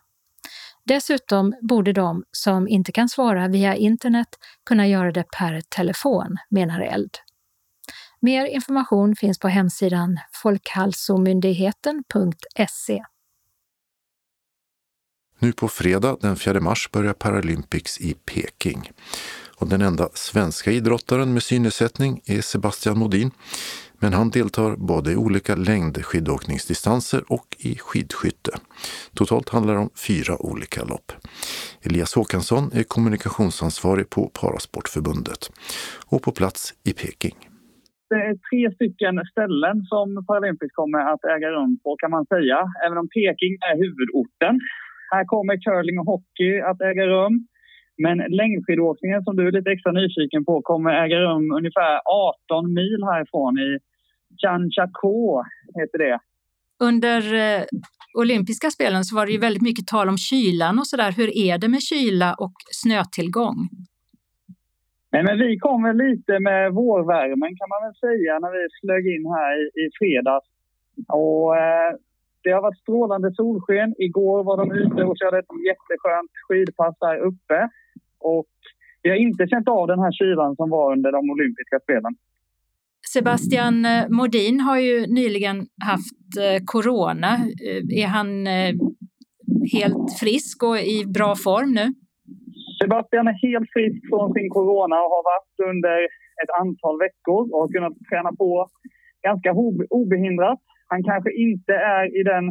Dessutom 0.86 1.53
borde 1.61 1.93
de 1.93 2.23
som 2.32 2.67
inte 2.67 2.91
kan 2.91 3.09
svara 3.09 3.47
via 3.47 3.76
internet 3.76 4.28
kunna 4.65 4.88
göra 4.88 5.11
det 5.11 5.26
per 5.38 5.61
telefon, 5.61 6.38
menar 6.49 6.82
Eld. 6.82 7.11
Mer 8.19 8.45
information 8.45 9.15
finns 9.15 9.39
på 9.39 9.47
hemsidan 9.47 10.19
folkhälsomyndigheten.se. 10.34 13.03
Nu 15.39 15.53
på 15.53 15.67
fredag 15.67 16.17
den 16.21 16.36
4 16.36 16.59
mars 16.59 16.89
börjar 16.91 17.13
Paralympics 17.13 18.01
i 18.01 18.13
Peking. 18.13 18.91
Och 19.57 19.67
den 19.67 19.82
enda 19.82 20.09
svenska 20.13 20.71
idrottaren 20.71 21.34
med 21.34 21.43
synnedsättning 21.43 22.21
är 22.26 22.41
Sebastian 22.41 22.97
Modin. 22.97 23.32
Men 23.99 24.13
han 24.13 24.29
deltar 24.29 24.75
både 24.75 25.11
i 25.11 25.15
olika 25.15 25.55
längdskidåkningsdistanser 25.55 27.23
och 27.27 27.47
i 27.59 27.75
skidskytte. 27.75 28.51
Totalt 29.13 29.49
handlar 29.49 29.73
det 29.73 29.79
om 29.79 29.89
fyra 30.07 30.35
olika 30.39 30.83
lopp. 30.83 31.11
Elias 31.85 32.15
Håkansson 32.15 32.63
är 32.73 32.83
kommunikationsansvarig 32.83 34.09
på 34.09 34.31
Parasportförbundet 34.41 35.51
och 36.11 36.21
på 36.23 36.31
plats 36.31 36.73
i 36.83 36.93
Peking. 36.93 37.35
Det 38.09 38.15
är 38.15 38.35
tre 38.49 38.75
stycken 38.75 39.15
ställen 39.31 39.75
som 39.91 40.25
Paralympics 40.27 40.75
kommer 40.81 40.99
att 41.13 41.23
äga 41.35 41.49
rum 41.57 41.79
på 41.83 41.95
kan 42.01 42.11
man 42.11 42.25
säga, 42.25 42.59
även 42.85 42.97
om 42.97 43.07
Peking 43.15 43.53
är 43.69 43.75
huvudorten. 43.83 44.59
Här 45.13 45.25
kommer 45.25 45.55
curling 45.65 45.99
och 45.99 46.05
hockey 46.05 46.51
att 46.69 46.81
äga 46.81 47.05
rum. 47.07 47.47
Men 47.97 48.17
längdskidåkningen 48.17 49.23
som 49.23 49.35
du 49.35 49.47
är 49.47 49.51
lite 49.51 49.71
extra 49.71 49.91
nyfiken 49.91 50.45
på 50.45 50.61
kommer 50.61 50.91
äga 51.05 51.19
rum 51.19 51.51
ungefär 51.51 51.99
18 52.05 52.73
mil 52.73 53.03
härifrån 53.03 53.57
i 53.59 53.79
Chanchaco 54.41 55.43
heter 55.79 55.97
det. 55.97 56.19
Under 56.79 57.21
eh, 57.33 57.63
olympiska 58.17 58.69
spelen 58.69 59.03
så 59.03 59.15
var 59.15 59.25
det 59.25 59.31
ju 59.31 59.39
väldigt 59.39 59.67
mycket 59.69 59.87
tal 59.87 60.09
om 60.09 60.17
kylan 60.17 60.79
och 60.79 60.87
sådär. 60.87 61.11
Hur 61.11 61.37
är 61.37 61.57
det 61.57 61.67
med 61.67 61.81
kyla 61.81 62.33
och 62.33 62.55
snötillgång? 62.71 63.57
Nej, 65.11 65.23
men 65.23 65.39
vi 65.39 65.57
kom 65.59 65.83
väl 65.83 65.97
lite 65.97 66.39
med 66.39 66.73
vårvärmen 66.73 67.51
kan 67.59 67.69
man 67.73 67.81
väl 67.85 67.95
säga 68.07 68.39
när 68.39 68.51
vi 68.57 68.61
flög 68.79 69.03
in 69.15 69.25
här 69.37 69.53
i, 69.61 69.65
i 69.81 69.85
fredags. 69.99 70.47
Och, 71.07 71.57
eh, 71.57 71.91
det 72.43 72.51
har 72.51 72.61
varit 72.61 72.83
strålande 72.85 73.29
solsken. 73.33 73.95
Igår 73.97 74.43
var 74.43 74.57
de 74.57 74.67
ute 74.81 75.01
och 75.03 75.17
körde 75.21 75.37
ett 75.39 75.53
jätteskönt 75.69 76.31
skidpass 76.47 76.95
här 77.01 77.17
uppe. 77.29 77.69
Och 78.32 78.45
vi 79.03 79.09
har 79.09 79.17
inte 79.17 79.47
känt 79.47 79.69
av 79.69 79.88
den 79.88 79.99
här 79.99 80.11
kylan 80.11 80.55
som 80.55 80.69
var 80.69 80.91
under 80.95 81.11
de 81.11 81.30
olympiska 81.30 81.80
spelen. 81.84 82.13
Sebastian 83.13 83.86
eh, 83.86 84.09
Modin 84.09 84.59
har 84.59 84.80
ju 84.80 85.07
nyligen 85.07 85.57
haft 85.91 86.30
eh, 86.45 86.59
corona. 86.65 87.34
Eh, 87.67 88.03
är 88.03 88.07
han 88.07 88.30
helt 89.78 90.07
frisk 90.21 90.63
och 90.63 90.78
i 90.95 90.97
bra 91.17 91.32
form 91.47 91.71
nu? 91.80 91.86
Sebastian 92.82 93.28
är 93.28 93.38
helt 93.47 93.69
frisk 93.76 93.99
från 94.09 94.34
sin 94.34 94.49
corona 94.49 94.95
och 95.03 95.11
har 95.15 95.23
varit 95.34 95.55
under 95.71 95.97
ett 96.41 96.53
antal 96.61 96.95
veckor 97.05 97.41
och 97.51 97.59
har 97.61 97.71
kunnat 97.76 97.95
träna 98.09 98.32
på 98.41 98.67
ganska 99.28 99.51
obehindrat. 99.99 100.61
Han 100.88 101.03
kanske 101.03 101.32
inte 101.47 101.73
är 101.73 102.19
i 102.19 102.23
den 102.23 102.45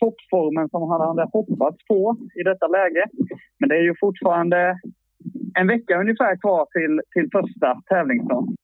toppformen 0.00 0.68
som 0.68 0.82
han 0.90 1.00
hade 1.08 1.24
hoppats 1.36 1.78
på 1.90 2.00
i 2.40 2.42
detta 2.50 2.66
läge. 2.66 3.04
Men 3.58 3.68
det 3.68 3.76
är 3.80 3.84
ju 3.90 3.94
fortfarande 4.00 4.58
en 5.54 5.66
vecka 5.66 6.00
ungefär 6.00 6.40
kvar 6.40 6.66
till, 6.74 7.00
till 7.12 7.28
första 7.36 7.68
tävlingsdagen. 7.90 8.56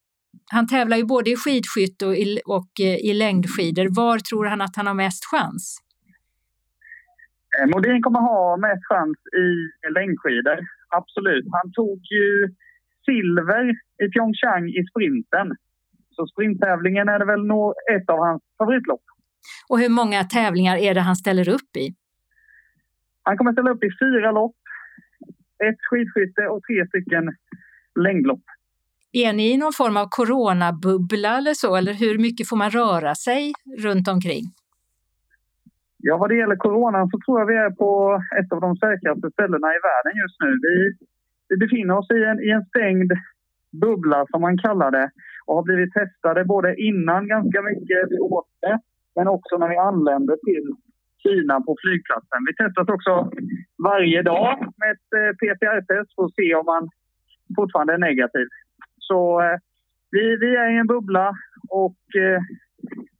Han 0.52 0.66
tävlar 0.66 0.96
ju 0.96 1.04
både 1.04 1.30
i 1.30 1.36
skidskytte 1.36 2.06
och 2.06 2.14
i, 2.14 2.40
och 2.46 2.72
eh, 2.80 2.96
i 3.10 3.14
längdskidor. 3.14 3.86
Var 4.02 4.18
tror 4.18 4.44
han 4.44 4.60
att 4.60 4.76
han 4.76 4.86
har 4.86 4.94
mest 4.94 5.24
chans? 5.24 5.78
Eh, 7.58 7.66
Modin 7.74 8.02
kommer 8.02 8.20
ha 8.20 8.56
mest 8.56 8.84
chans 8.90 9.18
i 9.44 9.48
längdskidor, 9.98 10.58
absolut. 10.98 11.46
Han 11.58 11.72
tog 11.72 11.98
ju 12.16 12.28
silver 13.06 13.64
i 14.04 14.06
Pyeongchang 14.12 14.64
i 14.78 14.82
sprinten. 14.90 15.46
Så 16.10 16.26
sprinttävlingen 16.26 17.08
är 17.08 17.18
det 17.18 17.24
väl 17.24 17.44
nog 17.46 17.74
ett 17.94 18.10
av 18.10 18.18
hans 18.18 18.42
favoritlopp. 18.58 19.04
Och 19.68 19.78
hur 19.80 19.88
många 19.88 20.24
tävlingar 20.24 20.76
är 20.76 20.94
det 20.94 21.00
han 21.00 21.16
ställer 21.16 21.48
upp 21.48 21.72
i? 21.76 21.94
Han 23.22 23.36
kommer 23.36 23.52
ställa 23.52 23.70
upp 23.70 23.84
i 23.84 23.90
fyra 24.02 24.30
lopp, 24.32 24.56
ett 25.66 25.80
skidskytte 25.90 26.42
och 26.52 26.62
tre 26.62 26.86
stycken 26.86 27.24
längdlopp. 28.04 28.44
Är 29.12 29.32
ni 29.32 29.52
i 29.52 29.56
någon 29.56 29.72
form 29.72 29.96
av 29.96 30.06
coronabubbla 30.10 31.38
eller 31.38 31.54
så, 31.54 31.76
eller 31.76 31.92
hur 31.92 32.18
mycket 32.18 32.48
får 32.48 32.56
man 32.56 32.70
röra 32.70 33.14
sig 33.14 33.52
runt 33.78 34.08
omkring? 34.08 34.44
Ja, 35.96 36.16
vad 36.16 36.28
det 36.30 36.36
gäller 36.36 36.56
coronan 36.56 37.10
så 37.10 37.18
tror 37.24 37.40
jag 37.40 37.46
vi 37.46 37.56
är 37.56 37.70
på 37.70 38.22
ett 38.40 38.52
av 38.52 38.60
de 38.60 38.76
säkraste 38.76 39.30
ställena 39.30 39.68
i 39.76 39.80
världen 39.88 40.14
just 40.22 40.36
nu. 40.44 40.50
Vi, 40.66 40.74
vi 41.48 41.56
befinner 41.56 41.98
oss 41.98 42.10
i 42.10 42.24
en, 42.30 42.38
i 42.46 42.50
en 42.50 42.64
stängd 42.64 43.12
bubbla 43.82 44.26
som 44.30 44.40
man 44.40 44.58
kallar 44.58 44.90
det 44.90 45.10
och 45.46 45.54
har 45.54 45.62
blivit 45.62 45.92
testade 45.92 46.44
både 46.44 46.80
innan 46.88 47.28
ganska 47.28 47.62
mycket 47.62 48.00
vi 48.10 48.18
åkte 48.18 48.78
men 49.16 49.28
också 49.28 49.58
när 49.58 49.68
vi 49.68 49.76
anlände 49.76 50.36
till 50.46 50.66
Kina 51.22 51.60
på 51.60 51.76
flygplatsen. 51.82 52.40
Vi 52.48 52.54
testas 52.54 52.88
också 52.96 53.12
varje 53.88 54.22
dag 54.22 54.52
med 54.80 54.90
ett 54.94 55.10
eh, 55.20 55.30
PCR-test 55.38 56.14
för 56.14 56.24
att 56.24 56.34
se 56.34 56.54
om 56.54 56.66
man 56.66 56.88
fortfarande 57.56 57.92
är 57.92 57.98
negativ. 57.98 58.46
Så 58.98 59.40
eh, 59.40 59.56
vi, 60.10 60.36
vi 60.36 60.50
är 60.56 60.70
i 60.74 60.78
en 60.78 60.86
bubbla 60.86 61.26
och 61.68 62.00
eh, 62.24 62.40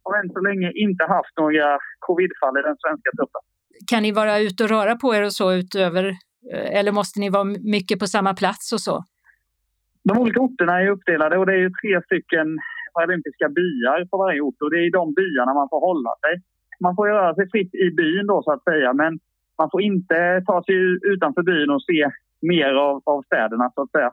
har 0.05 0.19
än 0.21 0.31
så 0.31 0.41
länge 0.41 0.73
inte 0.75 1.05
haft 1.05 1.35
några 1.39 1.79
covidfall 1.99 2.59
i 2.59 2.63
den 2.63 2.77
svenska 2.83 3.11
truppen. 3.17 3.43
Kan 3.91 4.03
ni 4.03 4.13
vara 4.13 4.39
ute 4.39 4.65
och 4.65 4.71
röra 4.71 4.97
på 4.97 5.15
er 5.15 5.23
och 5.25 5.33
så 5.33 5.53
utöver, 5.53 6.05
eller 6.53 6.93
måste 6.93 7.21
ni 7.21 7.31
vara 7.31 7.45
mycket 7.45 7.99
på 7.99 8.07
samma 8.07 8.35
plats 8.35 8.73
och 8.73 8.81
så? 8.81 9.05
De 10.05 10.19
olika 10.19 10.41
orterna 10.41 10.81
är 10.81 10.89
uppdelade 10.89 11.39
och 11.39 11.47
det 11.47 11.55
är 11.55 11.71
tre 11.81 12.03
stycken 12.07 12.59
paralympiska 12.95 13.49
byar 13.49 13.99
på 14.11 14.17
varje 14.25 14.41
ort 14.41 14.63
och 14.63 14.71
det 14.71 14.79
är 14.83 14.87
i 14.87 14.91
de 14.91 15.15
byarna 15.21 15.55
man 15.55 15.69
får 15.73 15.81
hålla 15.89 16.13
sig. 16.25 16.35
Man 16.81 16.97
får 16.97 17.07
röra 17.07 17.35
sig 17.35 17.51
fritt 17.51 17.75
i 17.75 17.91
byn 17.91 18.27
då 18.27 18.43
så 18.43 18.53
att 18.53 18.65
säga 18.65 18.93
men 18.93 19.19
man 19.59 19.71
får 19.71 19.83
inte 19.83 20.43
ta 20.47 20.63
sig 20.65 20.75
utanför 21.13 21.43
byn 21.43 21.71
och 21.71 21.83
se 21.83 22.11
mer 22.41 22.75
av, 22.75 23.03
av 23.05 23.23
städerna 23.23 23.71
så 23.75 23.83
att 23.83 23.91
säga. 23.91 24.13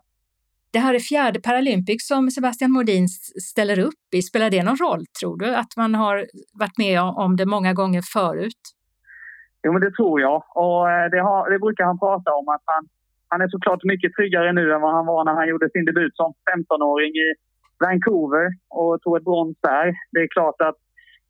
Det 0.74 0.80
här 0.80 0.93
är 0.93 0.99
fjärde 0.99 1.39
Paralympics 1.41 2.07
som 2.07 2.32
Sebastian 2.32 2.72
Modin 2.72 3.07
ställer 3.51 3.80
upp 3.80 4.07
i. 4.16 4.22
Spelar 4.22 4.49
det 4.49 4.63
någon 4.63 4.78
roll, 4.78 5.03
tror 5.20 5.38
du, 5.38 5.55
att 5.55 5.78
man 5.78 5.95
har 5.95 6.26
varit 6.53 6.78
med 6.78 7.01
om 7.01 7.36
det 7.36 7.45
många 7.45 7.74
gånger 7.74 8.01
förut? 8.13 8.63
Jo, 9.63 9.74
men 9.74 9.82
det 9.82 9.91
tror 9.91 10.22
jag. 10.22 10.43
Och 10.55 10.91
eh, 10.91 11.09
det, 11.13 11.22
har, 11.28 11.49
det 11.49 11.59
brukar 11.59 11.84
han 11.86 11.99
prata 11.99 12.30
om, 12.39 12.49
att 12.49 12.66
han, 12.66 12.84
han 13.28 13.41
är 13.41 13.47
såklart 13.47 13.84
mycket 13.84 14.13
tryggare 14.13 14.53
nu 14.53 14.74
än 14.74 14.82
vad 14.82 14.93
han 14.93 15.05
var 15.05 15.26
när 15.26 15.34
han 15.34 15.47
gjorde 15.47 15.70
sin 15.70 15.86
debut 15.86 16.16
som 16.16 16.34
15-åring 16.51 17.13
i 17.26 17.30
Vancouver 17.80 18.47
och 18.70 19.01
tog 19.01 19.18
ett 19.18 19.24
brons 19.24 19.57
där. 19.61 19.86
Det 20.11 20.20
är 20.20 20.28
klart 20.28 20.61
att 20.61 20.80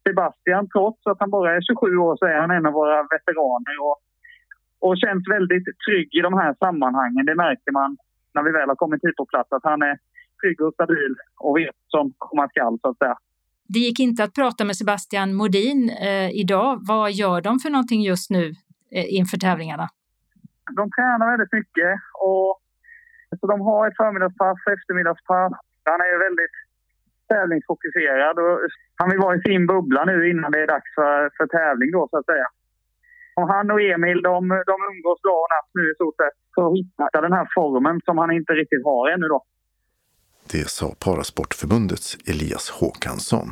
Sebastian, 0.07 0.69
trots 0.69 1.07
att 1.07 1.19
han 1.19 1.29
bara 1.29 1.55
är 1.55 1.61
27 1.61 1.97
år, 1.97 2.17
så 2.17 2.25
är 2.25 2.37
han 2.41 2.51
en 2.51 2.65
av 2.65 2.73
våra 2.73 3.03
veteraner 3.13 3.75
och, 3.87 3.97
och 4.85 4.97
känns 5.03 5.23
väldigt 5.35 5.67
trygg 5.85 6.07
i 6.17 6.21
de 6.27 6.33
här 6.33 6.55
sammanhangen. 6.63 7.25
Det 7.25 7.35
märker 7.35 7.71
man 7.71 7.97
när 8.33 8.43
vi 8.43 8.51
väl 8.51 8.69
har 8.69 8.75
kommit 8.75 9.03
hit 9.05 9.15
på 9.15 9.25
plats, 9.25 9.51
att 9.51 9.63
han 9.63 9.81
är 9.81 9.97
trygg 10.41 10.61
och 10.61 10.73
stabil 10.73 11.15
och 11.39 11.57
vet 11.57 11.75
som 11.87 12.13
komma 12.17 12.49
skall, 12.49 12.79
så 12.81 12.89
att 12.89 12.97
säga. 12.97 13.17
Det 13.67 13.79
gick 13.79 13.99
inte 13.99 14.23
att 14.23 14.33
prata 14.33 14.65
med 14.65 14.75
Sebastian 14.75 15.33
Modin 15.33 15.89
eh, 15.89 16.29
idag. 16.43 16.79
Vad 16.87 17.11
gör 17.11 17.41
de 17.41 17.59
för 17.59 17.69
någonting 17.69 18.01
just 18.01 18.29
nu 18.29 18.45
eh, 18.91 19.15
inför 19.17 19.37
tävlingarna? 19.37 19.87
De 20.75 20.91
tränar 20.91 21.31
väldigt 21.31 21.53
mycket 21.53 21.93
och 22.13 22.61
så 23.39 23.47
de 23.47 23.61
har 23.61 23.87
ett 23.87 23.97
förmiddagspass, 23.97 24.57
eftermiddagspass. 24.75 25.51
Han 25.83 26.01
är 26.09 26.17
väldigt 26.27 26.55
tävlingsfokuserad 27.33 28.35
och 28.43 28.55
han 28.99 29.09
vill 29.09 29.19
vara 29.25 29.35
i 29.35 29.41
sin 29.47 29.63
bubbla 29.71 30.01
nu 30.05 30.29
innan 30.31 30.51
det 30.51 30.61
är 30.65 30.67
dags 30.75 30.89
för, 30.97 31.19
för 31.37 31.47
tävling 31.47 31.91
då 31.91 32.07
så 32.11 32.17
att 32.17 32.25
säga. 32.25 32.47
Och 33.39 33.47
han 33.53 33.71
och 33.71 33.81
Emil 33.81 34.21
de, 34.21 34.39
de 34.71 34.77
umgås 34.91 35.21
dag 35.27 35.39
och 35.43 35.51
natt 35.55 35.69
nu 35.77 35.83
i 35.91 35.95
stort 35.95 36.15
sett 36.21 36.37
för 36.55 36.61
att 36.67 36.77
hitta 36.77 37.21
den 37.21 37.33
här 37.33 37.47
formen 37.55 38.01
som 38.05 38.17
han 38.17 38.31
inte 38.31 38.53
riktigt 38.53 38.83
har 38.83 39.09
ännu 39.13 39.27
då. 39.27 39.43
Det 40.51 40.69
sa 40.69 40.87
Parasportförbundets 41.05 42.17
Elias 42.31 42.69
Håkansson. 42.69 43.47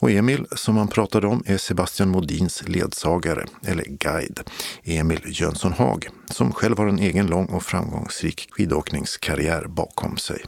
Och 0.00 0.10
Emil, 0.10 0.46
som 0.50 0.76
han 0.76 0.88
pratade 0.88 1.26
om, 1.26 1.42
är 1.46 1.56
Sebastian 1.56 2.08
Modins 2.08 2.68
ledsagare, 2.68 3.44
eller 3.68 3.84
guide, 3.84 4.40
Emil 4.84 5.20
Jönsson 5.24 5.72
Haag, 5.72 6.08
som 6.26 6.52
själv 6.52 6.78
har 6.78 6.86
en 6.86 6.98
egen 6.98 7.26
lång 7.26 7.46
och 7.46 7.62
framgångsrik 7.62 8.48
skidåkningskarriär 8.50 9.64
bakom 9.68 10.16
sig. 10.16 10.44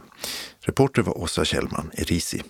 Reporter 0.65 1.01
var 1.01 1.17
Åsa 1.17 1.45
Kjellman, 1.45 1.91
Erisi. 1.93 2.43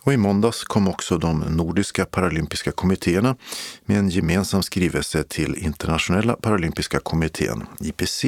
Och 0.00 0.12
i 0.12 0.16
måndags 0.16 0.64
kom 0.64 0.88
också 0.88 1.18
de 1.18 1.38
nordiska 1.40 2.04
paralympiska 2.04 2.72
kommittéerna 2.72 3.36
med 3.84 3.98
en 3.98 4.08
gemensam 4.08 4.62
skrivelse 4.62 5.22
till 5.22 5.54
Internationella 5.56 6.36
paralympiska 6.36 7.00
kommittén, 7.00 7.66
IPC, 7.80 8.24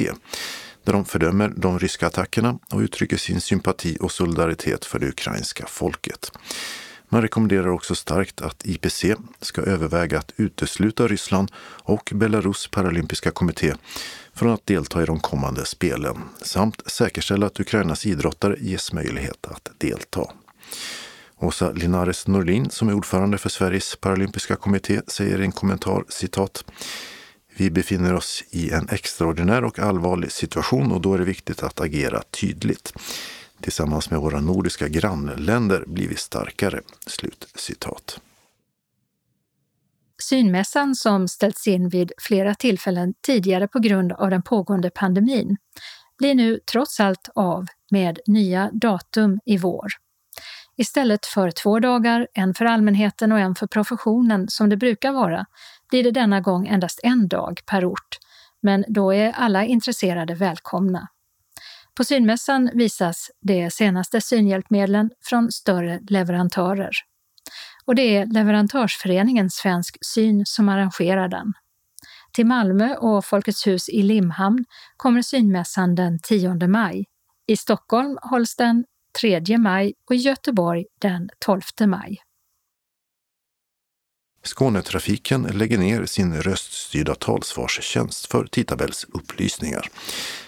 där 0.83 0.93
de 0.93 1.05
fördömer 1.05 1.53
de 1.55 1.79
ryska 1.79 2.07
attackerna 2.07 2.59
och 2.71 2.79
uttrycker 2.79 3.17
sin 3.17 3.41
sympati 3.41 3.97
och 4.01 4.11
solidaritet 4.11 4.85
för 4.85 4.99
det 4.99 5.07
ukrainska 5.07 5.65
folket. 5.67 6.31
Man 7.09 7.21
rekommenderar 7.21 7.67
också 7.67 7.95
starkt 7.95 8.41
att 8.41 8.65
IPC 8.65 9.05
ska 9.41 9.61
överväga 9.61 10.19
att 10.19 10.31
utesluta 10.37 11.07
Ryssland 11.07 11.51
och 11.83 12.11
Belarus 12.15 12.67
paralympiska 12.67 13.31
kommitté 13.31 13.73
från 14.35 14.51
att 14.51 14.65
delta 14.65 15.03
i 15.03 15.05
de 15.05 15.19
kommande 15.19 15.65
spelen 15.65 16.17
samt 16.41 16.91
säkerställa 16.91 17.45
att 17.45 17.59
Ukrainas 17.59 18.05
idrottare 18.05 18.55
ges 18.59 18.93
möjlighet 18.93 19.47
att 19.47 19.69
delta. 19.77 20.31
Åsa 21.37 21.71
Linares 21.71 22.27
Norlin, 22.27 22.69
som 22.69 22.89
är 22.89 22.93
ordförande 22.93 23.37
för 23.37 23.49
Sveriges 23.49 23.95
paralympiska 23.95 24.55
kommitté, 24.55 25.01
säger 25.07 25.41
i 25.41 25.45
en 25.45 25.51
kommentar 25.51 26.03
citat 26.09 26.63
vi 27.57 27.71
befinner 27.71 28.13
oss 28.13 28.43
i 28.49 28.71
en 28.71 28.89
extraordinär 28.89 29.63
och 29.63 29.79
allvarlig 29.79 30.31
situation 30.31 30.91
och 30.91 31.01
då 31.01 31.13
är 31.13 31.17
det 31.17 31.25
viktigt 31.25 31.63
att 31.63 31.81
agera 31.81 32.21
tydligt. 32.21 32.93
Tillsammans 33.61 34.09
med 34.09 34.19
våra 34.19 34.41
nordiska 34.41 34.87
grannländer 34.87 35.83
blir 35.87 36.07
vi 36.07 36.15
starkare. 36.15 36.81
Slut 37.07 37.47
citat. 37.55 38.19
Synmässan 40.23 40.95
som 40.95 41.27
ställts 41.27 41.67
in 41.67 41.89
vid 41.89 42.11
flera 42.17 42.55
tillfällen 42.55 43.13
tidigare 43.21 43.67
på 43.67 43.79
grund 43.79 44.11
av 44.11 44.29
den 44.29 44.41
pågående 44.41 44.89
pandemin 44.89 45.57
blir 46.17 46.35
nu 46.35 46.59
trots 46.71 46.99
allt 46.99 47.29
av 47.35 47.65
med 47.91 48.19
nya 48.27 48.69
datum 48.73 49.39
i 49.45 49.57
vår. 49.57 49.87
Istället 50.77 51.25
för 51.25 51.51
två 51.51 51.79
dagar, 51.79 52.27
en 52.33 52.53
för 52.53 52.65
allmänheten 52.65 53.31
och 53.31 53.39
en 53.39 53.55
för 53.55 53.67
professionen 53.67 54.47
som 54.47 54.69
det 54.69 54.77
brukar 54.77 55.11
vara, 55.11 55.45
blir 55.89 56.03
det 56.03 56.11
denna 56.11 56.41
gång 56.41 56.67
endast 56.67 56.99
en 57.03 57.27
dag 57.27 57.61
per 57.65 57.85
ort, 57.85 58.17
men 58.61 58.85
då 58.87 59.13
är 59.13 59.31
alla 59.31 59.65
intresserade 59.65 60.35
välkomna. 60.35 61.07
På 61.97 62.03
synmässan 62.03 62.69
visas 62.73 63.31
de 63.41 63.71
senaste 63.71 64.21
synhjälpmedlen 64.21 65.09
från 65.23 65.51
större 65.51 65.99
leverantörer. 66.09 66.91
Och 67.87 67.95
det 67.95 68.17
är 68.17 68.25
leverantörsföreningen 68.25 69.49
Svensk 69.49 69.97
Syn 70.01 70.45
som 70.45 70.69
arrangerar 70.69 71.27
den. 71.27 71.53
Till 72.33 72.45
Malmö 72.45 72.95
och 72.95 73.25
Folkets 73.25 73.67
hus 73.67 73.89
i 73.89 74.01
Limhamn 74.01 74.65
kommer 74.97 75.21
synmässan 75.21 75.95
den 75.95 76.19
10 76.19 76.67
maj. 76.67 77.05
I 77.47 77.57
Stockholm 77.57 78.17
hålls 78.21 78.55
den 78.55 78.85
3 79.21 79.57
maj 79.57 79.93
och 80.09 80.15
i 80.15 80.17
Göteborg 80.17 80.85
den 81.01 81.29
12 81.39 81.61
maj. 81.87 82.17
Skånetrafiken 84.43 85.43
lägger 85.43 85.77
ner 85.77 86.05
sin 86.05 86.41
röststyrda 86.41 87.15
talsvarstjänst 87.15 88.31
för 88.31 88.45
tidtabellsupplysningar 88.45 89.89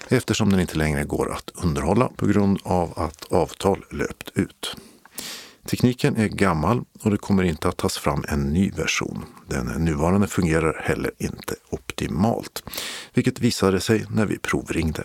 eftersom 0.07 0.49
den 0.49 0.59
inte 0.59 0.77
längre 0.77 1.03
går 1.03 1.33
att 1.33 1.51
underhålla 1.63 2.09
på 2.15 2.27
grund 2.27 2.59
av 2.63 2.99
att 2.99 3.31
avtal 3.31 3.85
löpt 3.91 4.31
ut. 4.35 4.75
Tekniken 5.71 6.13
är 6.23 6.29
gammal 6.45 6.77
och 7.03 7.11
det 7.11 7.21
kommer 7.27 7.43
inte 7.43 7.67
att 7.67 7.77
tas 7.77 7.97
fram 7.97 8.21
en 8.33 8.41
ny 8.57 8.65
version. 8.83 9.19
Den 9.53 9.65
nuvarande 9.87 10.27
fungerar 10.27 10.73
heller 10.87 11.11
inte 11.27 11.53
optimalt, 11.77 12.55
vilket 13.15 13.37
visade 13.47 13.79
sig 13.87 13.99
när 14.17 14.25
vi 14.31 14.37
provringde. 14.47 15.03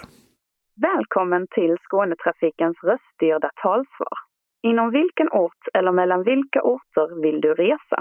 Välkommen 0.88 1.42
till 1.56 1.74
Skånetrafikens 1.84 2.76
röststyrda 2.88 3.50
talsvar. 3.62 4.16
Inom 4.68 4.90
vilken 4.98 5.28
ort 5.42 5.62
eller 5.74 5.92
mellan 5.92 6.22
vilka 6.30 6.60
orter 6.74 7.06
vill 7.24 7.40
du 7.40 7.50
resa? 7.54 7.98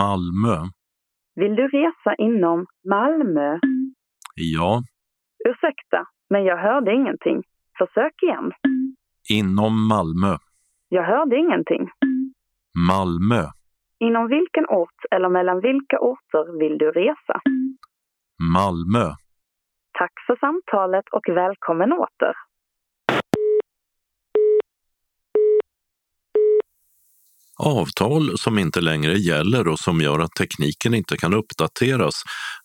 Malmö. 0.00 0.56
Vill 1.40 1.54
du 1.60 1.68
resa 1.68 2.10
inom 2.18 2.66
Malmö? 2.94 3.58
Ja. 4.34 4.82
Ursäkta, 5.48 6.00
men 6.30 6.44
jag 6.44 6.58
hörde 6.58 6.94
ingenting. 6.94 7.42
Försök 7.78 8.14
igen. 8.22 8.52
Inom 9.38 9.88
Malmö. 9.88 10.36
Jag 10.90 11.02
hörde 11.02 11.36
ingenting. 11.36 11.90
Malmö. 12.88 13.44
Inom 14.00 14.28
vilken 14.28 14.66
ort 14.68 15.00
eller 15.10 15.28
mellan 15.28 15.60
vilka 15.60 15.98
orter 16.00 16.58
vill 16.58 16.78
du 16.78 16.90
resa? 16.90 17.40
Malmö. 18.54 19.06
Tack 19.98 20.12
för 20.26 20.36
samtalet 20.36 21.04
och 21.12 21.22
välkommen 21.28 21.92
åter. 21.92 22.34
Avtal 27.58 28.38
som 28.38 28.58
inte 28.58 28.80
längre 28.80 29.12
gäller 29.12 29.68
och 29.68 29.78
som 29.78 30.00
gör 30.00 30.18
att 30.18 30.32
tekniken 30.32 30.94
inte 30.94 31.16
kan 31.16 31.34
uppdateras 31.34 32.14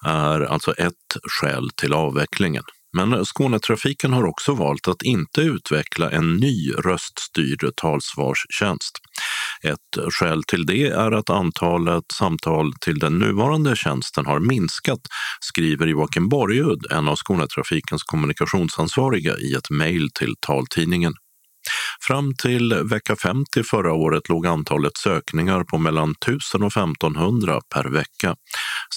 är 0.05 0.41
alltså 0.41 0.71
ett 0.71 1.09
skäl 1.23 1.69
till 1.81 1.93
avvecklingen. 1.93 2.63
Men 2.93 3.25
Skånetrafiken 3.25 4.13
har 4.13 4.25
också 4.25 4.53
valt 4.53 4.87
att 4.87 5.01
inte 5.01 5.41
utveckla 5.41 6.11
en 6.11 6.35
ny 6.35 6.71
röststyrd 6.71 7.75
talsvarstjänst. 7.75 8.99
Ett 9.63 10.13
skäl 10.13 10.43
till 10.43 10.65
det 10.65 10.87
är 10.87 11.11
att 11.11 11.29
antalet 11.29 12.03
samtal 12.13 12.73
till 12.73 12.99
den 12.99 13.19
nuvarande 13.19 13.75
tjänsten 13.75 14.25
har 14.25 14.39
minskat, 14.39 15.01
skriver 15.39 15.87
Joakim 15.87 16.29
Borgud, 16.29 16.85
en 16.91 17.07
av 17.07 17.15
Skånetrafikens 17.15 18.03
kommunikationsansvariga, 18.03 19.37
i 19.37 19.53
ett 19.53 19.69
mejl 19.69 20.09
till 20.11 20.35
taltidningen. 20.39 21.13
Fram 22.07 22.33
till 22.35 22.73
vecka 22.73 23.15
50 23.15 23.63
förra 23.63 23.93
året 23.93 24.29
låg 24.29 24.47
antalet 24.47 24.97
sökningar 24.97 25.63
på 25.63 25.77
mellan 25.77 26.11
1000 26.11 26.63
och 26.63 26.71
1500 26.71 27.61
per 27.73 27.83
vecka. 27.83 28.35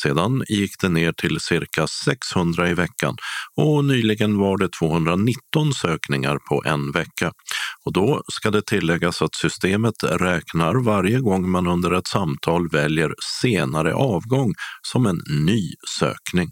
Sedan 0.02 0.44
gick 0.48 0.70
det 0.80 0.88
ner 0.88 1.12
till 1.12 1.40
cirka 1.40 1.86
600 1.86 2.68
i 2.68 2.74
veckan 2.74 3.16
och 3.56 3.84
nyligen 3.84 4.38
var 4.38 4.58
det 4.58 4.68
219 4.68 5.74
sökningar 5.74 6.38
på 6.48 6.62
en 6.66 6.92
vecka. 6.92 7.32
Och 7.84 7.92
då 7.92 8.22
ska 8.32 8.50
det 8.50 8.66
tilläggas 8.66 9.22
att 9.22 9.34
systemet 9.34 9.94
räknar 10.02 10.74
varje 10.84 11.20
gång 11.20 11.50
man 11.50 11.66
under 11.66 11.92
ett 11.92 12.06
samtal 12.06 12.68
väljer 12.68 13.14
senare 13.42 13.94
avgång 13.94 14.54
som 14.82 15.06
en 15.06 15.20
ny 15.28 15.70
sökning. 15.98 16.50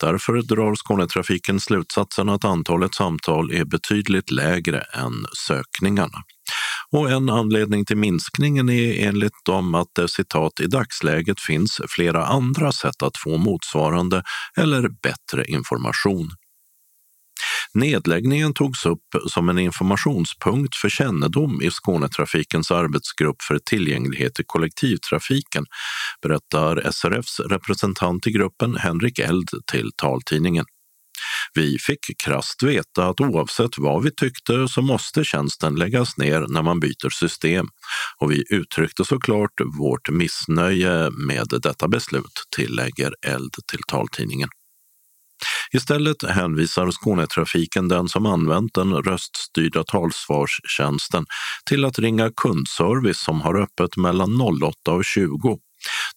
Därför 0.00 0.42
drar 0.42 0.74
Skånetrafiken 0.74 1.60
slutsatsen 1.60 2.28
att 2.28 2.44
antalet 2.44 2.94
samtal 2.94 3.50
är 3.50 3.64
betydligt 3.64 4.30
lägre 4.30 4.80
än 4.80 5.12
sökningarna. 5.46 6.18
Och 6.90 7.10
en 7.10 7.30
anledning 7.30 7.84
till 7.84 7.96
minskningen 7.96 8.68
är 8.68 9.06
enligt 9.08 9.44
dem 9.44 9.74
att 9.74 9.88
det 9.96 10.08
citat 10.08 10.60
i 10.60 10.66
dagsläget 10.66 11.40
finns 11.40 11.80
flera 11.88 12.26
andra 12.26 12.72
sätt 12.72 13.02
att 13.02 13.16
få 13.24 13.36
motsvarande 13.36 14.22
eller 14.58 14.88
bättre 14.88 15.44
information. 15.44 16.30
Nedläggningen 17.76 18.54
togs 18.54 18.86
upp 18.86 19.04
som 19.28 19.48
en 19.48 19.58
informationspunkt 19.58 20.76
för 20.76 20.88
kännedom 20.88 21.62
i 21.62 21.70
Skånetrafikens 21.70 22.70
arbetsgrupp 22.70 23.42
för 23.42 23.58
tillgänglighet 23.58 24.40
i 24.40 24.42
kollektivtrafiken, 24.46 25.64
berättar 26.22 26.90
SRFs 26.90 27.40
representant 27.40 28.26
i 28.26 28.30
gruppen 28.30 28.76
Henrik 28.76 29.18
Eld 29.18 29.48
till 29.72 29.90
taltidningen. 29.96 30.64
Vi 31.54 31.78
fick 31.78 31.98
krast 32.24 32.62
veta 32.62 33.06
att 33.06 33.20
oavsett 33.20 33.78
vad 33.78 34.02
vi 34.02 34.10
tyckte 34.10 34.68
så 34.68 34.82
måste 34.82 35.24
tjänsten 35.24 35.74
läggas 35.74 36.16
ner 36.18 36.46
när 36.48 36.62
man 36.62 36.80
byter 36.80 37.10
system 37.10 37.66
och 38.20 38.30
vi 38.30 38.44
uttryckte 38.50 39.04
såklart 39.04 39.60
vårt 39.78 40.10
missnöje 40.10 41.10
med 41.10 41.46
detta 41.62 41.88
beslut, 41.88 42.44
tillägger 42.56 43.12
Eld 43.26 43.52
till 43.70 43.80
taltidningen. 43.88 44.48
Istället 45.72 46.22
hänvisar 46.22 46.90
Skånetrafiken 46.90 47.88
den 47.88 48.08
som 48.08 48.26
använt 48.26 48.74
den 48.74 48.92
röststyrda 48.92 49.84
talsvarstjänsten 49.84 51.26
till 51.70 51.84
att 51.84 51.98
ringa 51.98 52.30
kundservice 52.36 53.18
som 53.24 53.40
har 53.40 53.54
öppet 53.54 53.96
mellan 53.96 54.40
08 54.40 54.92
och 54.92 55.04
20 55.04 55.58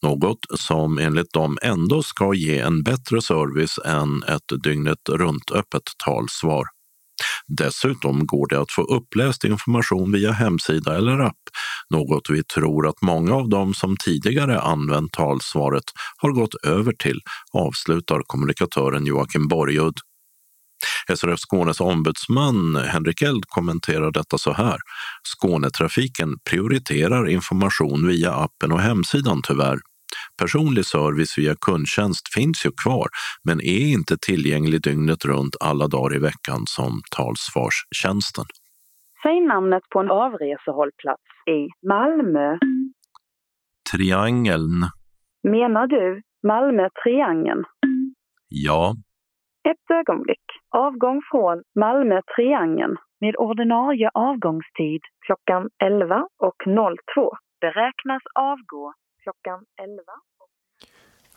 något 0.02 0.40
som 0.56 0.98
enligt 0.98 1.34
dem 1.34 1.58
ändå 1.62 2.04
ska 2.04 2.34
ge 2.34 2.60
en 2.60 2.84
bättre 2.84 3.22
service 3.22 3.80
än 3.86 4.24
ett 4.24 4.64
dygnet 4.64 5.10
runt 5.10 5.52
öppet 5.52 5.84
talsvar. 6.06 6.66
Dessutom 7.48 8.26
går 8.26 8.48
det 8.50 8.62
att 8.62 8.72
få 8.72 8.82
uppläst 8.82 9.44
information 9.44 10.12
via 10.12 10.32
hemsida 10.32 10.98
eller 10.98 11.20
app, 11.20 11.36
något 11.90 12.30
vi 12.30 12.44
tror 12.44 12.88
att 12.88 13.02
många 13.02 13.34
av 13.34 13.50
dem 13.50 13.74
som 13.74 13.98
tidigare 13.98 14.62
använt 14.62 15.12
talsvaret 15.12 15.84
har 16.18 16.32
gått 16.32 16.56
över 16.66 16.94
till, 16.94 17.20
avslutar 17.54 18.22
kommunikatören 18.28 19.06
Joakim 19.06 19.48
Borgud. 19.48 19.94
SRF 21.16 21.40
Skånes 21.40 21.80
ombudsman 21.80 22.76
Henrik 22.76 23.22
Eld 23.22 23.44
kommenterar 23.48 24.12
detta 24.12 24.38
så 24.38 24.54
här. 24.54 24.78
Skånetrafiken 25.24 26.36
prioriterar 26.50 27.30
information 27.30 28.08
via 28.08 28.34
appen 28.34 28.72
och 28.72 28.82
hemsidan 28.82 29.42
tyvärr. 29.44 29.80
Personlig 30.42 30.86
service 30.86 31.38
via 31.38 31.56
kundtjänst 31.68 32.26
finns 32.36 32.66
ju 32.66 32.72
kvar, 32.84 33.08
men 33.48 33.58
är 33.78 33.84
inte 33.98 34.16
tillgänglig 34.28 34.82
dygnet 34.88 35.26
runt 35.26 35.56
alla 35.70 35.88
dagar 35.88 36.16
i 36.16 36.20
veckan 36.30 36.62
som 36.76 36.94
talsvarstjänsten. 37.16 38.46
Säg 39.22 39.42
namnet 39.42 39.84
på 39.92 40.00
en 40.00 40.12
avresehållplats 40.12 41.30
i 41.58 41.60
Malmö. 41.94 42.58
Triangeln. 43.92 44.78
Menar 45.44 45.88
du 45.88 46.22
Malmö 46.48 46.90
Triangeln? 47.04 47.64
Ja. 48.50 48.96
Ett 49.70 49.92
ögonblick. 50.00 50.46
Avgång 50.76 51.22
från 51.32 51.64
Malmö 51.80 52.22
Triangeln 52.36 52.96
med 53.22 53.36
ordinarie 53.36 54.10
avgångstid 54.14 55.02
klockan 55.26 55.70
11 55.84 56.28
och 56.48 56.60
02. 57.16 57.32
Beräknas 57.62 58.24
avgå 58.36 58.94
klockan 59.24 59.66
11. 59.82 60.04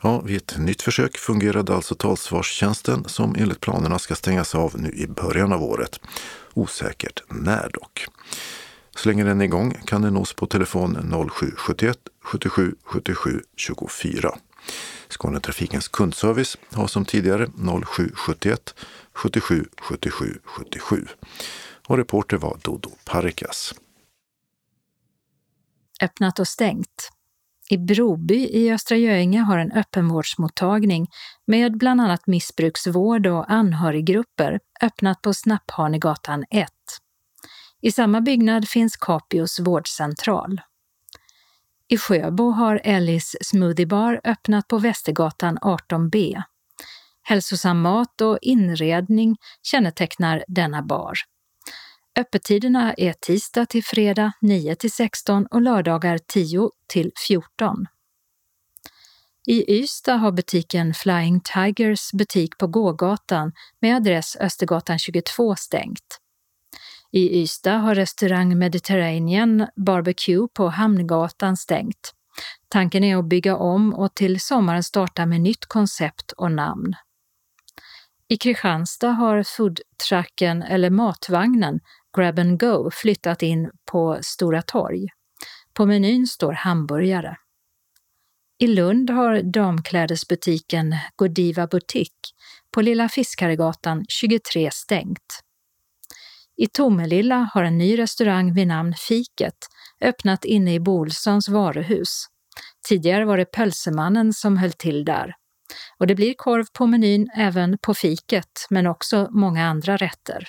Ja, 0.02 0.20
vid 0.20 0.36
ett 0.36 0.58
nytt 0.58 0.82
försök 0.82 1.16
fungerade 1.16 1.74
alltså 1.74 1.94
talsvarstjänsten 1.94 3.04
som 3.04 3.34
enligt 3.38 3.60
planerna 3.60 3.98
ska 3.98 4.14
stängas 4.14 4.54
av 4.54 4.80
nu 4.80 4.90
i 4.90 5.06
början 5.06 5.52
av 5.52 5.62
året. 5.62 6.00
Osäkert 6.54 7.22
när 7.28 7.68
dock. 7.68 8.06
Så 8.96 9.08
länge 9.08 9.24
den 9.24 9.40
är 9.40 9.44
igång 9.44 9.74
kan 9.84 10.02
den 10.02 10.14
nås 10.14 10.32
på 10.32 10.46
telefon 10.46 10.94
0771 11.30 11.98
77 12.20 12.74
77 12.82 13.40
24. 13.56 14.38
Skånetrafikens 15.08 15.88
kundservice 15.88 16.58
har 16.72 16.86
som 16.86 17.04
tidigare 17.04 17.46
0771 17.46 18.74
77 19.12 19.64
77 19.80 20.38
77. 20.44 21.06
Och 21.88 21.96
reporter 21.96 22.36
var 22.36 22.58
Dodo 22.62 22.90
Parikas. 23.04 23.74
Öppnat 26.02 26.38
och 26.38 26.48
stängt. 26.48 27.11
I 27.72 27.78
Broby 27.78 28.48
i 28.48 28.72
Östra 28.72 28.96
Göinge 28.96 29.40
har 29.40 29.58
en 29.58 29.72
öppenvårdsmottagning 29.72 31.10
med 31.46 31.78
bland 31.78 32.00
annat 32.00 32.26
missbruksvård 32.26 33.26
och 33.26 33.50
anhöriggrupper 33.52 34.60
öppnat 34.82 35.22
på 35.22 35.34
Snapphanegatan 35.34 36.44
1. 36.50 36.68
I 37.80 37.92
samma 37.92 38.20
byggnad 38.20 38.68
finns 38.68 38.96
Capios 38.96 39.60
vårdcentral. 39.60 40.60
I 41.88 41.98
Sjöbo 41.98 42.50
har 42.50 42.80
Ellis 42.84 43.36
Smoothie 43.40 43.86
Bar 43.86 44.20
öppnat 44.24 44.68
på 44.68 44.78
Västergatan 44.78 45.58
18B. 45.58 46.42
Hälsosam 47.22 47.80
mat 47.80 48.20
och 48.20 48.38
inredning 48.42 49.36
kännetecknar 49.62 50.44
denna 50.48 50.82
bar. 50.82 51.14
Öppettiderna 52.18 52.94
är 52.94 53.12
tisdag 53.12 53.66
till 53.66 53.84
fredag 53.84 54.32
9 54.40 54.74
till 54.74 54.92
16 54.92 55.46
och 55.46 55.62
lördagar 55.62 56.18
10 56.18 56.70
till 56.86 57.12
14. 57.26 57.86
I 59.46 59.80
Ystad 59.80 60.16
har 60.16 60.32
butiken 60.32 60.94
Flying 60.94 61.40
Tigers 61.40 62.12
butik 62.12 62.58
på 62.58 62.66
gågatan 62.66 63.52
med 63.80 63.96
adress 63.96 64.36
Östergatan 64.40 64.98
22 64.98 65.56
stängt. 65.56 66.18
I 67.10 67.42
Ystad 67.42 67.78
har 67.78 67.94
restaurang 67.94 68.58
Mediterranean 68.58 69.66
Barbecue 69.76 70.48
på 70.54 70.68
Hamngatan 70.68 71.56
stängt. 71.56 72.14
Tanken 72.68 73.04
är 73.04 73.16
att 73.16 73.28
bygga 73.28 73.56
om 73.56 73.94
och 73.94 74.14
till 74.14 74.40
sommaren 74.40 74.82
starta 74.82 75.26
med 75.26 75.40
nytt 75.40 75.66
koncept 75.66 76.32
och 76.32 76.52
namn. 76.52 76.94
I 78.28 78.36
Kristianstad 78.36 79.10
har 79.10 79.42
foodtrucken 79.42 80.62
eller 80.62 80.90
matvagnen 80.90 81.80
Grab 82.16 82.38
and 82.38 82.60
Go 82.60 82.90
flyttat 82.90 83.42
in 83.42 83.70
på 83.90 84.18
Stora 84.22 84.62
torg. 84.62 85.08
På 85.74 85.86
menyn 85.86 86.26
står 86.26 86.52
hamburgare. 86.52 87.36
I 88.58 88.66
Lund 88.66 89.10
har 89.10 89.42
damklädesbutiken 89.42 90.96
Godiva 91.16 91.66
Boutique 91.66 92.30
på 92.74 92.82
Lilla 92.82 93.08
Fiskaregatan 93.08 94.04
23 94.08 94.70
stängt. 94.72 95.42
I 96.56 96.66
Tomelilla 96.66 97.50
har 97.54 97.64
en 97.64 97.78
ny 97.78 97.98
restaurang 97.98 98.54
vid 98.54 98.66
namn 98.66 98.94
Fiket 98.94 99.56
öppnat 100.00 100.44
inne 100.44 100.74
i 100.74 100.80
Bolsons 100.80 101.48
varuhus. 101.48 102.26
Tidigare 102.88 103.24
var 103.24 103.38
det 103.38 103.44
Pölsemannen 103.44 104.32
som 104.32 104.56
höll 104.56 104.72
till 104.72 105.04
där. 105.04 105.34
Och 105.98 106.06
det 106.06 106.14
blir 106.14 106.34
korv 106.34 106.64
på 106.72 106.86
menyn 106.86 107.30
även 107.36 107.78
på 107.78 107.94
fiket, 107.94 108.66
men 108.70 108.86
också 108.86 109.28
många 109.30 109.66
andra 109.66 109.96
rätter. 109.96 110.48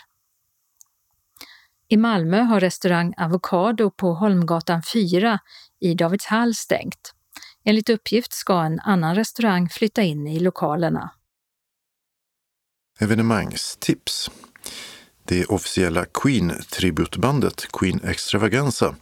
I 1.94 1.98
Malmö 1.98 2.42
har 2.42 2.60
restaurang 2.60 3.14
Avocado 3.18 3.92
på 3.92 4.14
Holmgatan 4.14 4.84
4 4.84 5.40
i 5.80 5.94
Davidshall 5.94 6.56
stängt. 6.56 7.14
Enligt 7.66 7.90
uppgift 7.90 8.34
ska 8.34 8.62
en 8.62 8.80
annan 8.80 9.16
restaurang 9.16 9.70
flytta 9.70 10.04
in 10.04 10.28
i 10.28 10.40
lokalerna. 10.40 11.12
Evenemangstips. 13.00 14.32
Det 15.24 15.46
officiella 15.46 16.06
Queen-tributbandet 16.06 17.68
Queen 17.72 18.00
Extravaganza 18.04 18.96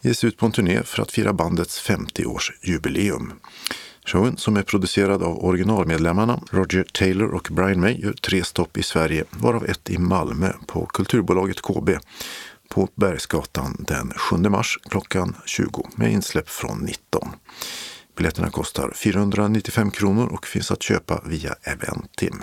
ger 0.00 0.12
sig 0.12 0.28
ut 0.28 0.36
på 0.36 0.46
en 0.46 0.52
turné 0.52 0.82
för 0.82 1.02
att 1.02 1.12
fira 1.12 1.32
bandets 1.32 1.88
50-årsjubileum. 1.88 3.32
Showen, 4.06 4.36
som 4.36 4.56
är 4.56 4.62
producerad 4.62 5.22
av 5.22 5.44
originalmedlemmarna 5.44 6.40
Roger 6.50 6.84
Taylor 6.92 7.34
och 7.34 7.48
Brian 7.50 7.80
May, 7.80 8.00
gör 8.00 8.12
tre 8.12 8.44
stopp 8.44 8.76
i 8.76 8.82
Sverige, 8.82 9.24
varav 9.30 9.64
ett 9.64 9.90
i 9.90 9.98
Malmö 9.98 10.52
på 10.66 10.86
Kulturbolaget 10.86 11.62
KB 11.62 11.90
på 12.68 12.88
Bergsgatan 12.94 13.76
den 13.78 14.12
7 14.16 14.36
mars 14.36 14.78
klockan 14.88 15.36
20 15.46 15.88
med 15.96 16.12
insläpp 16.12 16.48
från 16.48 16.78
19. 16.78 17.28
Biljetterna 18.16 18.50
kostar 18.50 18.92
495 18.94 19.90
kronor 19.90 20.26
och 20.26 20.46
finns 20.46 20.70
att 20.70 20.82
köpa 20.82 21.22
via 21.24 21.54
Eventim. 21.62 22.42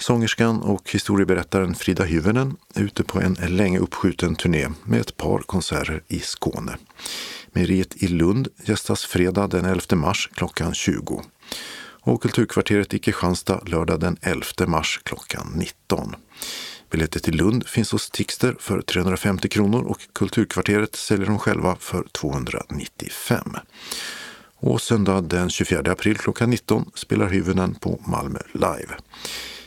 Sångerskan 0.00 0.62
och 0.62 0.90
historieberättaren 0.90 1.74
Frida 1.74 2.04
Hyvönen 2.04 2.56
är 2.74 2.82
ute 2.82 3.04
på 3.04 3.20
en 3.20 3.34
länge 3.34 3.78
uppskjuten 3.78 4.34
turné 4.34 4.68
med 4.84 5.00
ett 5.00 5.16
par 5.16 5.38
konserter 5.38 6.02
i 6.08 6.20
Skåne. 6.20 6.76
Meriet 7.52 8.02
i 8.02 8.08
Lund 8.08 8.48
gästas 8.64 9.04
fredag 9.04 9.46
den 9.46 9.64
11 9.64 9.96
mars 9.96 10.30
klockan 10.34 10.74
20 10.74 11.22
och 12.02 12.22
Kulturkvarteret 12.22 12.94
i 12.94 12.98
Kristianstad 12.98 13.60
lördag 13.66 14.00
den 14.00 14.16
11 14.22 14.44
mars 14.66 15.00
klockan 15.02 15.52
19. 15.56 16.14
Biljetter 16.90 17.20
till 17.20 17.36
Lund 17.36 17.66
finns 17.68 17.92
hos 17.92 18.10
Tixter 18.10 18.56
för 18.58 18.82
350 18.82 19.48
kronor 19.48 19.82
och 19.82 19.98
Kulturkvarteret 20.12 20.96
säljer 20.96 21.26
de 21.26 21.38
själva 21.38 21.76
för 21.76 22.06
295. 22.12 23.56
Och 24.56 24.80
söndag 24.80 25.20
den 25.20 25.50
24 25.50 25.92
april 25.92 26.18
klockan 26.18 26.50
19 26.50 26.90
spelar 26.94 27.28
Hyvönen 27.28 27.74
på 27.74 28.00
Malmö 28.06 28.38
Live. 28.52 28.96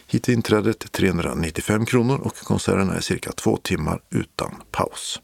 Hit 0.08 0.30
är 0.30 0.34
inträdet 0.34 0.92
395 0.92 1.86
kronor 1.86 2.20
och 2.20 2.36
konserterna 2.36 2.96
är 2.96 3.02
cirka 3.02 3.32
två 3.32 3.58
timmar 3.58 4.02
utan 4.10 4.56
paus. 4.72 5.22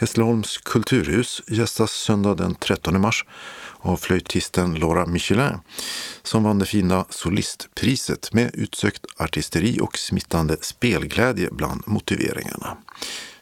Hässleholms 0.00 0.58
kulturhus 0.58 1.42
gästas 1.46 1.92
söndag 1.92 2.34
den 2.34 2.54
13 2.54 3.00
mars 3.00 3.24
av 3.78 3.96
flöjtisten 3.96 4.74
Laura 4.74 5.06
Michelin 5.06 5.58
som 6.22 6.44
vann 6.44 6.58
det 6.58 6.66
fina 6.66 7.04
solistpriset 7.10 8.32
med 8.32 8.50
utsökt 8.54 9.06
artisteri 9.16 9.78
och 9.80 9.98
smittande 9.98 10.56
spelglädje 10.60 11.48
bland 11.52 11.82
motiveringarna. 11.86 12.76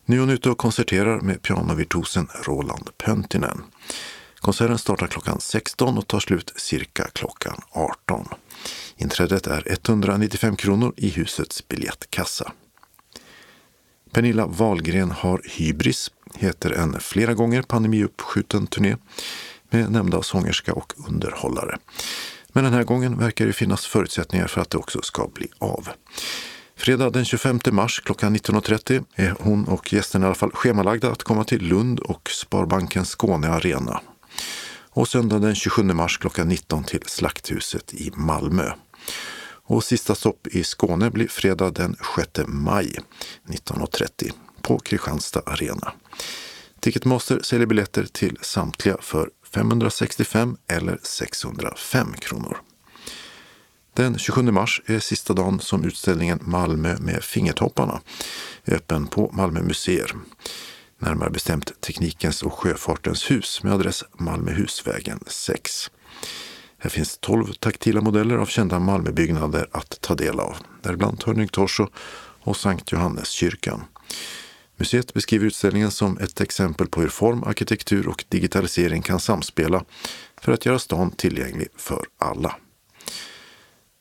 Nu 0.04 0.16
är 0.16 0.20
hon 0.20 0.30
ute 0.30 0.50
och 0.50 0.58
konserterar 0.58 1.20
med 1.20 1.42
pianovirtuosen 1.42 2.28
Roland 2.42 2.90
Pöntinen. 2.98 3.62
Konserten 4.38 4.78
startar 4.78 5.06
klockan 5.06 5.40
16 5.40 5.98
och 5.98 6.06
tar 6.06 6.20
slut 6.20 6.52
cirka 6.56 7.08
klockan 7.12 7.60
18. 7.70 8.28
Inträdet 8.96 9.46
är 9.46 9.72
195 9.72 10.56
kronor 10.56 10.94
i 10.96 11.08
husets 11.08 11.68
biljettkassa. 11.68 12.52
Pernilla 14.16 14.46
Wahlgren 14.46 15.10
har 15.10 15.42
hybris, 15.44 16.10
heter 16.34 16.70
en 16.70 17.00
flera 17.00 17.34
gånger 17.34 17.62
pandemiuppskjuten 17.62 18.66
turné 18.66 18.96
med 19.70 19.92
nämnda 19.92 20.22
sångerska 20.22 20.72
och 20.72 20.92
underhållare. 21.08 21.78
Men 22.48 22.64
den 22.64 22.72
här 22.72 22.84
gången 22.84 23.18
verkar 23.18 23.46
det 23.46 23.52
finnas 23.52 23.86
förutsättningar 23.86 24.46
för 24.46 24.60
att 24.60 24.70
det 24.70 24.78
också 24.78 25.02
ska 25.02 25.28
bli 25.34 25.48
av. 25.58 25.88
Fredag 26.76 27.10
den 27.10 27.24
25 27.24 27.60
mars 27.72 28.02
klockan 28.04 28.36
19.30 28.36 29.04
är 29.14 29.34
hon 29.40 29.68
och 29.68 29.92
gästerna 29.92 30.24
i 30.24 30.26
alla 30.26 30.34
fall 30.34 30.52
schemalagda 30.54 31.10
att 31.10 31.22
komma 31.22 31.44
till 31.44 31.62
Lund 31.62 32.00
och 32.00 32.30
Sparbanken 32.30 33.04
Skåne 33.04 33.48
Arena. 33.48 34.00
Och 34.90 35.08
söndag 35.08 35.38
den 35.38 35.54
27 35.54 35.82
mars 35.82 36.18
klockan 36.18 36.48
19 36.48 36.84
till 36.84 37.02
Slakthuset 37.06 37.94
i 37.94 38.12
Malmö. 38.14 38.72
Och 39.68 39.84
sista 39.84 40.14
stopp 40.14 40.46
i 40.46 40.64
Skåne 40.64 41.10
blir 41.10 41.28
fredag 41.28 41.70
den 41.70 41.96
6 42.16 42.30
maj 42.46 42.98
19.30 43.46 44.32
på 44.62 44.78
Kristianstad 44.78 45.42
Arena. 45.46 45.92
Ticketmaster 46.80 47.40
säljer 47.42 47.66
biljetter 47.66 48.04
till 48.04 48.38
samtliga 48.40 48.96
för 49.00 49.30
565 49.54 50.56
eller 50.68 50.98
605 51.02 52.12
kronor. 52.12 52.56
Den 53.94 54.18
27 54.18 54.42
mars 54.42 54.82
är 54.86 54.98
sista 54.98 55.34
dagen 55.34 55.60
som 55.60 55.84
utställningen 55.84 56.38
Malmö 56.42 56.96
med 56.98 57.24
fingertopparna 57.24 58.00
är 58.64 58.74
öppen 58.74 59.06
på 59.06 59.30
Malmö 59.32 59.62
museer. 59.62 60.12
Närmare 60.98 61.30
bestämt 61.30 61.80
Teknikens 61.80 62.42
och 62.42 62.52
sjöfartens 62.52 63.30
hus 63.30 63.62
med 63.62 63.72
adress 63.72 64.04
Malmöhusvägen 64.18 65.20
6. 65.26 65.90
Här 66.78 66.90
finns 66.90 67.18
12 67.18 67.52
taktila 67.52 68.00
modeller 68.00 68.36
av 68.36 68.46
kända 68.46 68.78
Malmöbyggnader 68.78 69.68
att 69.72 70.00
ta 70.00 70.14
del 70.14 70.40
av, 70.40 70.56
däribland 70.82 71.20
Törning 71.20 71.48
Torso 71.48 71.88
och 72.40 72.56
Sankt 72.56 72.92
Johanneskyrkan. 72.92 73.84
Museet 74.76 75.14
beskriver 75.14 75.46
utställningen 75.46 75.90
som 75.90 76.18
ett 76.18 76.40
exempel 76.40 76.86
på 76.86 77.00
hur 77.00 77.08
form, 77.08 77.44
arkitektur 77.44 78.08
och 78.08 78.24
digitalisering 78.28 79.02
kan 79.02 79.20
samspela 79.20 79.84
för 80.40 80.52
att 80.52 80.66
göra 80.66 80.78
stan 80.78 81.10
tillgänglig 81.10 81.68
för 81.76 82.06
alla. 82.18 82.56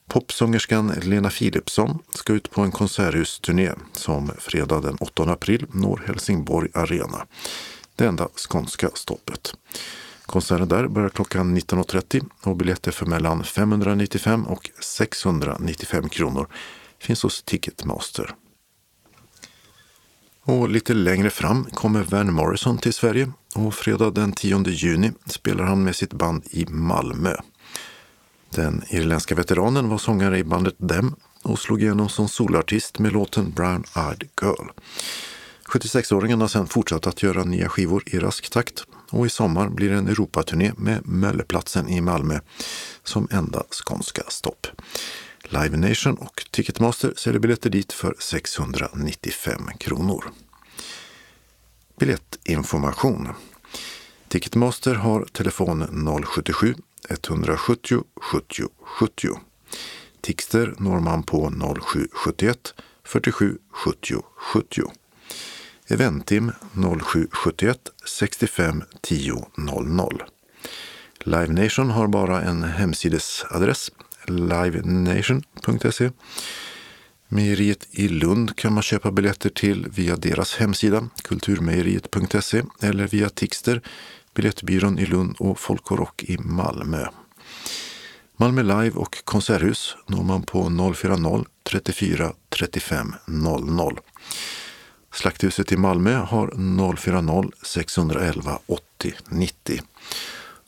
Popsångerskan 0.07 0.93
Lena 1.03 1.29
Philipsson 1.29 1.99
ska 2.13 2.33
ut 2.33 2.51
på 2.51 2.61
en 2.61 2.71
konserthusturné 2.71 3.71
som 3.93 4.31
fredag 4.37 4.81
den 4.81 4.95
8 4.95 5.23
april 5.23 5.65
når 5.71 6.03
Helsingborg 6.07 6.69
Arena, 6.73 7.25
det 7.95 8.05
enda 8.05 8.29
skånska 8.35 8.89
stoppet. 8.93 9.55
Konserten 10.25 10.67
där 10.67 10.87
börjar 10.87 11.09
klockan 11.09 11.57
19.30 11.57 12.25
och 12.43 12.55
biljetter 12.55 12.91
för 12.91 13.05
mellan 13.05 13.43
595 13.43 14.47
och 14.47 14.69
695 14.79 16.09
kronor 16.09 16.47
finns 16.99 17.23
hos 17.23 17.43
Ticketmaster. 17.43 18.35
Och 20.43 20.69
lite 20.69 20.93
längre 20.93 21.29
fram 21.29 21.65
kommer 21.65 22.03
Van 22.03 22.33
Morrison 22.33 22.77
till 22.77 22.93
Sverige 22.93 23.31
och 23.55 23.73
fredag 23.73 24.11
den 24.11 24.31
10 24.31 24.63
juni 24.69 25.11
spelar 25.25 25.63
han 25.63 25.83
med 25.83 25.95
sitt 25.95 26.13
band 26.13 26.43
i 26.51 26.65
Malmö. 26.65 27.35
Den 28.49 28.83
irländska 28.89 29.35
veteranen 29.35 29.89
var 29.89 29.97
sångare 29.97 30.39
i 30.39 30.43
bandet 30.43 30.75
Dem 30.77 31.15
och 31.41 31.59
slog 31.59 31.81
igenom 31.81 32.09
som 32.09 32.27
solartist 32.27 32.99
med 32.99 33.13
låten 33.13 33.51
Brown 33.51 33.83
Eyed 33.95 34.23
Girl. 34.41 34.67
76-åringen 35.65 36.41
har 36.41 36.47
sedan 36.47 36.67
fortsatt 36.67 37.07
att 37.07 37.23
göra 37.23 37.43
nya 37.43 37.69
skivor 37.69 38.03
i 38.05 38.19
rask 38.19 38.49
takt 38.49 38.85
och 39.15 39.25
i 39.25 39.29
sommar 39.29 39.69
blir 39.69 39.89
det 39.89 39.95
en 39.95 40.07
Europaturné 40.07 40.71
med 40.77 41.07
Mölleplatsen 41.07 41.89
i 41.89 42.01
Malmö 42.01 42.39
som 43.03 43.27
enda 43.31 43.63
skånska 43.69 44.23
stopp. 44.27 44.67
Live 45.43 45.77
Nation 45.77 46.17
och 46.17 46.45
Ticketmaster 46.51 47.13
säljer 47.15 47.39
biljetter 47.39 47.69
dit 47.69 47.93
för 47.93 48.15
695 48.19 49.67
kronor. 49.79 50.25
Biljettinformation. 51.99 53.29
Ticketmaster 54.27 54.95
har 54.95 55.25
telefon 55.25 56.23
077 56.25 56.75
170 57.09 58.03
70 58.21 58.63
70. 58.99 59.29
Tixter 60.21 60.75
når 60.77 60.99
man 60.99 61.23
på 61.23 61.49
0771 61.49 62.73
47 63.03 63.57
70 63.71 64.21
70. 64.53 65.04
Eventim 65.87 66.51
0771 66.73 67.77
65 68.05 68.83
10 69.01 69.45
00. 69.57 70.23
Live 71.19 71.47
Nation 71.47 71.89
har 71.89 72.07
bara 72.07 72.41
en 72.41 72.63
hemsidesadress 72.63 73.91
livenation.se. 74.27 76.11
Mejeriet 77.27 77.87
i 77.91 78.07
Lund 78.07 78.55
kan 78.55 78.73
man 78.73 78.83
köpa 78.83 79.11
biljetter 79.11 79.49
till 79.49 79.87
via 79.89 80.15
deras 80.15 80.55
hemsida 80.55 81.09
kulturmejeriet.se 81.23 82.63
eller 82.81 83.07
via 83.07 83.29
Tixter, 83.29 83.81
Biljettbyrån 84.35 84.99
i 84.99 85.05
Lund 85.05 85.35
och 85.39 85.59
Folk 85.59 85.91
och 85.91 85.97
Rock 85.97 86.23
i 86.23 86.37
Malmö. 86.37 87.07
Malmö 88.37 88.63
Live 88.63 88.91
och 88.91 89.23
Konserthus 89.23 89.95
når 90.07 90.23
man 90.23 90.43
på 90.43 90.93
040 90.95 91.45
34 91.63 92.33
35 92.49 93.15
00. 93.25 93.99
Slakthuset 95.15 95.71
i 95.71 95.77
Malmö 95.77 96.15
har 96.15 96.47
040 96.95 97.51
611 97.61 98.59
80 98.65 99.13
90. 99.29 99.81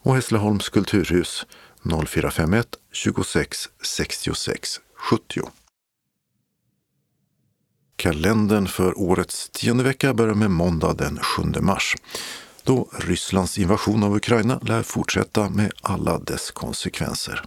Och 0.01 0.15
Hässleholms 0.15 0.69
kulturhus 0.69 1.45
0451 1.83 2.67
26 2.91 3.69
66 3.81 4.79
70. 4.95 5.41
Kalendern 7.95 8.67
för 8.67 8.99
årets 8.99 9.49
tionde 9.49 9.83
vecka 9.83 10.13
börjar 10.13 10.33
med 10.33 10.51
måndag 10.51 10.93
den 10.93 11.19
7 11.19 11.43
mars 11.61 11.95
då 12.63 12.89
Rysslands 12.99 13.57
invasion 13.57 14.03
av 14.03 14.15
Ukraina 14.15 14.59
lär 14.63 14.83
fortsätta 14.83 15.49
med 15.49 15.71
alla 15.81 16.19
dess 16.19 16.51
konsekvenser. 16.51 17.43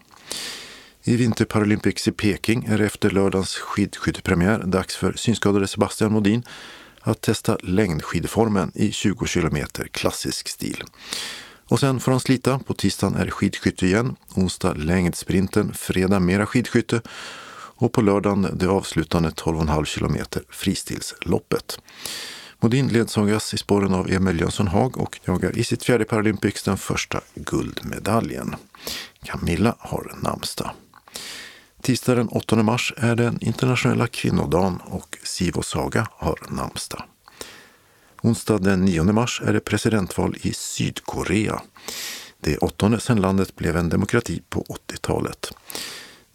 I 1.03 1.17
vinterparalympics 1.17 2.09
i 2.09 2.13
Peking 2.13 2.65
är 2.65 2.79
det 2.79 2.87
efter 2.87 3.11
lördagens 3.11 3.55
skidskyttepremiär 3.57 4.63
dags 4.65 4.97
för 4.97 5.13
synskadade 5.13 5.67
Sebastian 5.67 6.13
Modin 6.13 6.43
att 7.01 7.21
testa 7.21 7.57
längdskidformen 7.63 8.73
i 8.75 8.93
20 8.93 9.27
kilometer 9.27 9.85
klassisk 9.85 10.49
stil. 10.49 10.85
Och 11.69 11.81
sen 11.81 12.01
får 12.01 12.13
han 12.13 12.21
slita. 12.21 12.59
På 12.59 12.75
tisdagen 12.75 13.15
är 13.15 13.25
det 13.25 13.31
skidskytte 13.31 13.87
igen. 13.87 14.17
Onsdag 14.35 14.75
längdsprinten. 14.75 15.75
Fredag 15.75 16.21
mera 16.21 16.47
skidskytte. 16.47 17.01
Och 17.81 17.93
på 17.93 18.01
lördagen 18.01 18.49
det 18.53 18.67
avslutande 18.67 19.29
12,5 19.29 19.85
kilometer 19.85 20.43
fristilsloppet. 20.49 21.79
Modin 22.61 22.89
ledsagas 22.89 23.55
i 23.55 23.59
spåren 23.59 23.95
av 23.95 24.11
Emil 24.11 24.41
Jönsson 24.41 24.69
Haag 24.69 24.99
och 24.99 25.21
jagar 25.25 25.59
i 25.59 25.65
sitt 25.65 25.85
fjärde 25.85 26.05
Paralympics 26.05 26.63
den 26.63 26.77
första 26.79 27.21
guldmedaljen. 27.35 28.57
Camilla 29.25 29.75
har 29.79 30.13
namnsdag. 30.23 30.71
Tisdag 31.83 32.15
den 32.15 32.29
8 32.29 32.63
mars 32.63 32.95
är 32.97 33.17
den 33.17 33.39
internationella 33.41 34.07
kvinnodagen 34.07 34.81
och 34.85 35.19
Sivo 35.23 35.63
Saga 35.63 36.07
har 36.13 36.39
namnsdag. 36.49 37.03
Onsdag 38.23 38.59
den 38.59 38.85
9 38.85 39.03
mars 39.03 39.43
är 39.45 39.53
det 39.53 39.61
presidentval 39.61 40.37
i 40.43 40.53
Sydkorea. 40.53 41.63
Det 42.41 42.59
åttonde 42.59 43.01
sedan 43.01 43.21
landet 43.21 43.57
blev 43.57 43.77
en 43.77 43.89
demokrati 43.89 44.43
på 44.49 44.65
80-talet. 44.89 45.53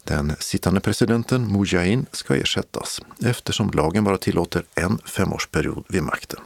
Den 0.04 0.36
sittande 0.38 0.80
presidenten 0.80 1.52
Moon 1.52 1.66
Jae-in 1.68 2.06
ska 2.12 2.36
ersättas 2.36 3.00
eftersom 3.24 3.70
lagen 3.70 4.04
bara 4.04 4.18
tillåter 4.18 4.64
en 4.74 4.98
femårsperiod 4.98 5.84
vid 5.88 6.02
makten. 6.02 6.40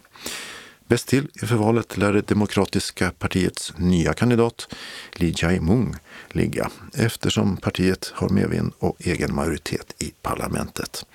Bäst 0.91 1.09
till 1.09 1.28
inför 1.43 1.57
valet 1.57 1.97
lär 1.97 2.12
det 2.12 2.26
demokratiska 2.26 3.11
partiets 3.18 3.72
nya 3.76 4.12
kandidat 4.12 4.74
Lee 5.12 5.34
Jae-mung 5.36 5.97
ligga 6.28 6.70
eftersom 6.95 7.57
partiet 7.57 8.12
har 8.14 8.28
medvind 8.28 8.72
och 8.78 8.97
egen 8.99 9.34
majoritet 9.34 9.95
i 9.99 10.12
parlamentet. 10.22 11.07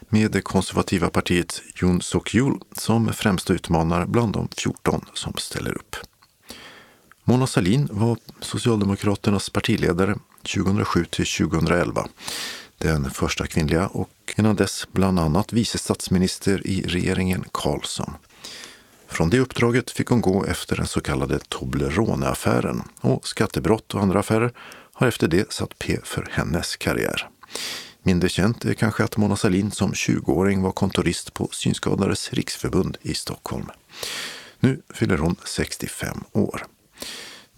Med 0.00 0.30
det 0.30 0.40
konservativa 0.40 1.10
partiet 1.10 1.62
Yoon 1.82 2.02
Suk-yeol 2.02 2.60
som 2.72 3.12
främsta 3.12 3.52
utmanare 3.52 4.06
bland 4.06 4.32
de 4.32 4.48
14 4.56 5.04
som 5.14 5.32
ställer 5.36 5.72
upp. 5.72 5.96
Mona 7.24 7.46
Sahlin 7.46 7.88
var 7.92 8.16
Socialdemokraternas 8.40 9.50
partiledare 9.50 10.16
2007 10.54 11.04
till 11.04 11.26
2011. 11.26 12.08
Den 12.78 13.10
första 13.10 13.46
kvinnliga 13.46 13.86
och 13.86 14.10
innan 14.36 14.56
dess 14.56 14.86
bland 14.92 15.18
annat 15.18 15.52
vice 15.52 15.78
statsminister 15.78 16.66
i 16.66 16.82
regeringen 16.82 17.44
Carlsson. 17.52 18.14
Från 19.12 19.30
det 19.30 19.38
uppdraget 19.38 19.90
fick 19.90 20.08
hon 20.08 20.20
gå 20.20 20.44
efter 20.44 20.76
den 20.76 20.86
så 20.86 21.00
kallade 21.00 21.38
Toblerone-affären 21.38 22.82
och 23.00 23.28
skattebrott 23.28 23.94
och 23.94 24.02
andra 24.02 24.18
affärer 24.18 24.52
har 24.92 25.06
efter 25.06 25.28
det 25.28 25.52
satt 25.52 25.78
P 25.78 25.98
för 26.04 26.28
hennes 26.30 26.76
karriär. 26.76 27.28
Mindre 28.02 28.28
känt 28.28 28.64
är 28.64 28.74
kanske 28.74 29.04
att 29.04 29.16
Mona 29.16 29.36
Sahlin 29.36 29.70
som 29.70 29.92
20-åring 29.92 30.62
var 30.62 30.72
kontorist 30.72 31.34
på 31.34 31.48
Synskadades 31.52 32.32
riksförbund 32.32 32.96
i 33.02 33.14
Stockholm. 33.14 33.66
Nu 34.60 34.82
fyller 34.94 35.16
hon 35.16 35.36
65 35.44 36.24
år. 36.32 36.66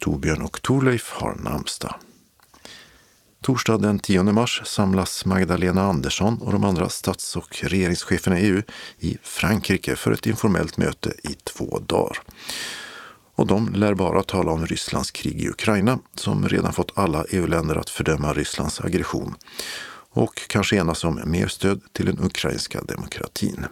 Torbjörn 0.01 0.43
och 0.43 0.63
Torleif 0.63 1.11
har 1.11 1.35
namnsdag. 1.35 1.95
Torsdag 3.45 3.79
den 3.79 3.99
10 3.99 4.23
mars 4.23 4.63
samlas 4.65 5.25
Magdalena 5.25 5.83
Andersson 5.83 6.39
och 6.39 6.53
de 6.53 6.65
andra 6.65 6.89
stats 6.89 7.37
och 7.37 7.59
regeringscheferna 7.63 8.41
i 8.41 8.47
EU 8.47 8.63
i 8.99 9.19
Frankrike 9.23 9.97
för 9.97 10.13
ett 10.13 10.27
informellt 10.27 10.77
möte 10.77 11.13
i 11.23 11.35
två 11.45 11.79
dagar. 11.79 12.19
Och 13.35 13.47
de 13.47 13.73
lär 13.75 13.95
bara 13.95 14.23
tala 14.23 14.53
om 14.53 14.67
Rysslands 14.67 15.11
krig 15.11 15.43
i 15.43 15.49
Ukraina 15.49 15.99
som 16.15 16.49
redan 16.49 16.73
fått 16.73 16.99
alla 16.99 17.25
EU-länder 17.31 17.77
att 17.77 17.91
fördöma 17.91 18.33
Rysslands 18.33 18.81
aggression 18.81 19.35
och 20.11 20.49
kanske 20.49 20.77
enas 20.77 21.05
om 21.05 21.21
mer 21.25 21.47
stöd 21.47 21.81
till 21.93 22.07
den 22.07 22.25
ukrainska 22.25 22.83
demokratin. 22.83 23.67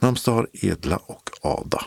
Namnsdag 0.00 0.32
har 0.32 0.48
Edla 0.52 0.96
och 0.96 1.30
Ada. 1.42 1.82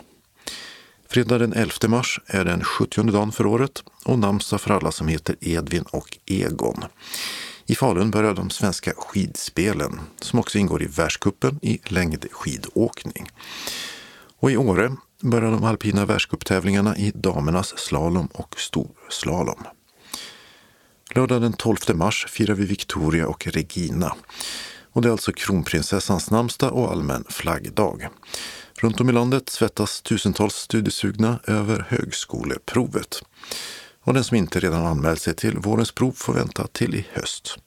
Fredag 1.11 1.37
den 1.37 1.53
11 1.53 1.71
mars 1.87 2.19
är 2.25 2.45
den 2.45 2.63
70 2.63 3.03
dagen 3.03 3.31
för 3.31 3.45
året 3.45 3.83
och 4.05 4.19
namnsdag 4.19 4.61
för 4.61 4.71
alla 4.71 4.91
som 4.91 5.07
heter 5.07 5.35
Edvin 5.41 5.83
och 5.91 6.17
Egon. 6.25 6.83
I 7.65 7.75
Falun 7.75 8.11
börjar 8.11 8.33
de 8.33 8.49
svenska 8.49 8.93
skidspelen 8.97 9.99
som 10.21 10.39
också 10.39 10.57
ingår 10.57 10.83
i 10.83 10.85
världskuppen 10.85 11.59
i 11.61 11.79
längdskidåkning. 11.83 13.29
Och 14.39 14.51
i 14.51 14.57
Åre 14.57 14.95
börjar 15.21 15.51
de 15.51 15.63
alpina 15.63 16.05
världscuptävlingarna 16.05 16.97
i 16.97 17.11
damernas 17.15 17.77
slalom 17.77 18.27
och 18.33 18.55
storslalom. 18.59 19.63
Lördag 21.15 21.41
den 21.41 21.53
12 21.53 21.77
mars 21.93 22.25
firar 22.29 22.53
vi 22.53 22.65
Victoria 22.65 23.27
och 23.27 23.47
Regina. 23.47 24.15
Och 24.91 25.01
det 25.01 25.07
är 25.07 25.11
alltså 25.11 25.31
kronprinsessans 25.31 26.31
namnsdag 26.31 26.73
och 26.73 26.91
allmän 26.91 27.23
flaggdag. 27.29 28.09
Runt 28.81 29.01
om 29.01 29.09
i 29.09 29.13
landet 29.13 29.49
svettas 29.49 30.01
tusentals 30.01 30.55
studiesugna 30.55 31.39
över 31.47 31.85
högskoleprovet. 31.89 33.21
Och 34.03 34.13
den 34.13 34.23
som 34.23 34.37
inte 34.37 34.59
redan 34.59 34.85
anmält 34.85 35.21
sig 35.21 35.35
till 35.35 35.57
vårens 35.57 35.91
prov 35.91 36.11
får 36.11 36.33
vänta 36.33 36.67
till 36.67 36.95
i 36.95 37.07
höst. 37.13 37.57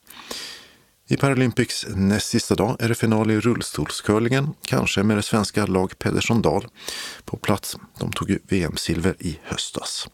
I 1.08 1.16
Paralympics 1.16 1.86
näst 1.88 2.28
sista 2.28 2.54
dag 2.54 2.76
är 2.80 2.88
det 2.88 2.94
final 2.94 3.30
i 3.30 3.40
rullstolscurlingen, 3.40 4.54
kanske 4.66 5.02
med 5.02 5.16
det 5.16 5.22
svenska 5.22 5.66
lag 5.66 5.98
Pedersson 5.98 6.42
Dahl 6.42 6.66
på 7.24 7.36
plats. 7.36 7.76
De 7.98 8.12
tog 8.12 8.30
ju 8.30 8.38
VM-silver 8.48 9.16
i 9.18 9.38
höstas. 9.42 10.08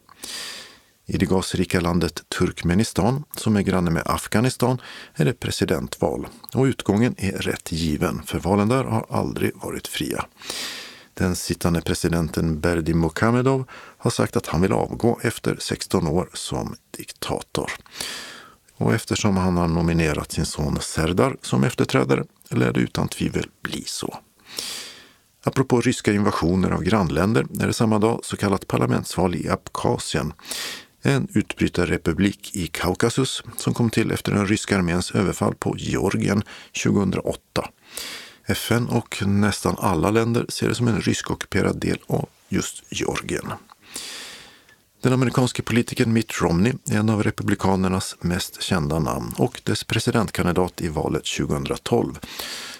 I 1.05 1.17
det 1.17 1.25
gasrika 1.25 1.79
landet 1.79 2.23
Turkmenistan, 2.39 3.23
som 3.37 3.55
är 3.55 3.61
granne 3.61 3.91
med 3.91 4.03
Afghanistan, 4.05 4.81
är 5.15 5.25
det 5.25 5.33
presidentval. 5.33 6.27
Och 6.53 6.63
utgången 6.63 7.15
är 7.17 7.31
rätt 7.31 7.71
given, 7.71 8.23
för 8.23 8.39
valen 8.39 8.67
där 8.69 8.83
har 8.83 9.05
aldrig 9.09 9.51
varit 9.55 9.87
fria. 9.87 10.25
Den 11.19 11.35
sittande 11.35 11.81
presidenten 11.81 12.59
Berdi 12.59 12.93
Mukamedov 12.93 13.65
har 13.97 14.11
sagt 14.11 14.35
att 14.35 14.47
han 14.47 14.61
vill 14.61 14.73
avgå 14.73 15.19
efter 15.23 15.57
16 15.59 16.07
år 16.07 16.29
som 16.33 16.75
diktator. 16.97 17.71
Och 18.75 18.93
eftersom 18.93 19.37
han 19.37 19.57
har 19.57 19.67
nominerat 19.67 20.31
sin 20.31 20.45
son 20.45 20.77
Serdar 20.81 21.37
som 21.41 21.63
efterträdare 21.63 22.23
lär 22.49 22.73
det 22.73 22.79
utan 22.79 23.07
tvivel 23.07 23.45
bli 23.63 23.83
så. 23.85 24.17
Apropå 25.43 25.81
ryska 25.81 26.13
invasioner 26.13 26.71
av 26.71 26.83
grannländer 26.83 27.45
är 27.61 27.67
det 27.67 27.73
samma 27.73 27.99
dag 27.99 28.19
så 28.23 28.37
kallat 28.37 28.67
parlamentsval 28.67 29.35
i 29.35 29.49
Abkhazien, 29.49 30.33
en 31.01 31.27
utbrytarrepublik 31.33 32.55
i 32.55 32.67
Kaukasus 32.67 33.43
som 33.57 33.73
kom 33.73 33.89
till 33.89 34.11
efter 34.11 34.31
den 34.31 34.47
ryska 34.47 34.77
arméns 34.77 35.11
överfall 35.11 35.55
på 35.55 35.75
Georgien 35.77 36.43
2008. 36.83 37.69
FN 38.49 38.87
och 38.87 39.23
nästan 39.25 39.75
alla 39.79 40.11
länder 40.11 40.45
ser 40.49 40.67
det 40.67 40.75
som 40.75 40.87
en 40.87 41.01
ryskockuperad 41.01 41.79
del 41.79 41.97
av 42.07 42.29
just 42.49 42.83
Georgien. 42.89 43.51
Den 45.01 45.13
amerikanske 45.13 45.61
politikern 45.61 46.13
Mitt 46.13 46.41
Romney 46.41 46.73
är 46.89 46.97
en 46.97 47.09
av 47.09 47.23
republikanernas 47.23 48.15
mest 48.21 48.61
kända 48.61 48.99
namn 48.99 49.33
och 49.37 49.61
dess 49.63 49.83
presidentkandidat 49.83 50.81
i 50.81 50.87
valet 50.87 51.25
2012 51.25 52.19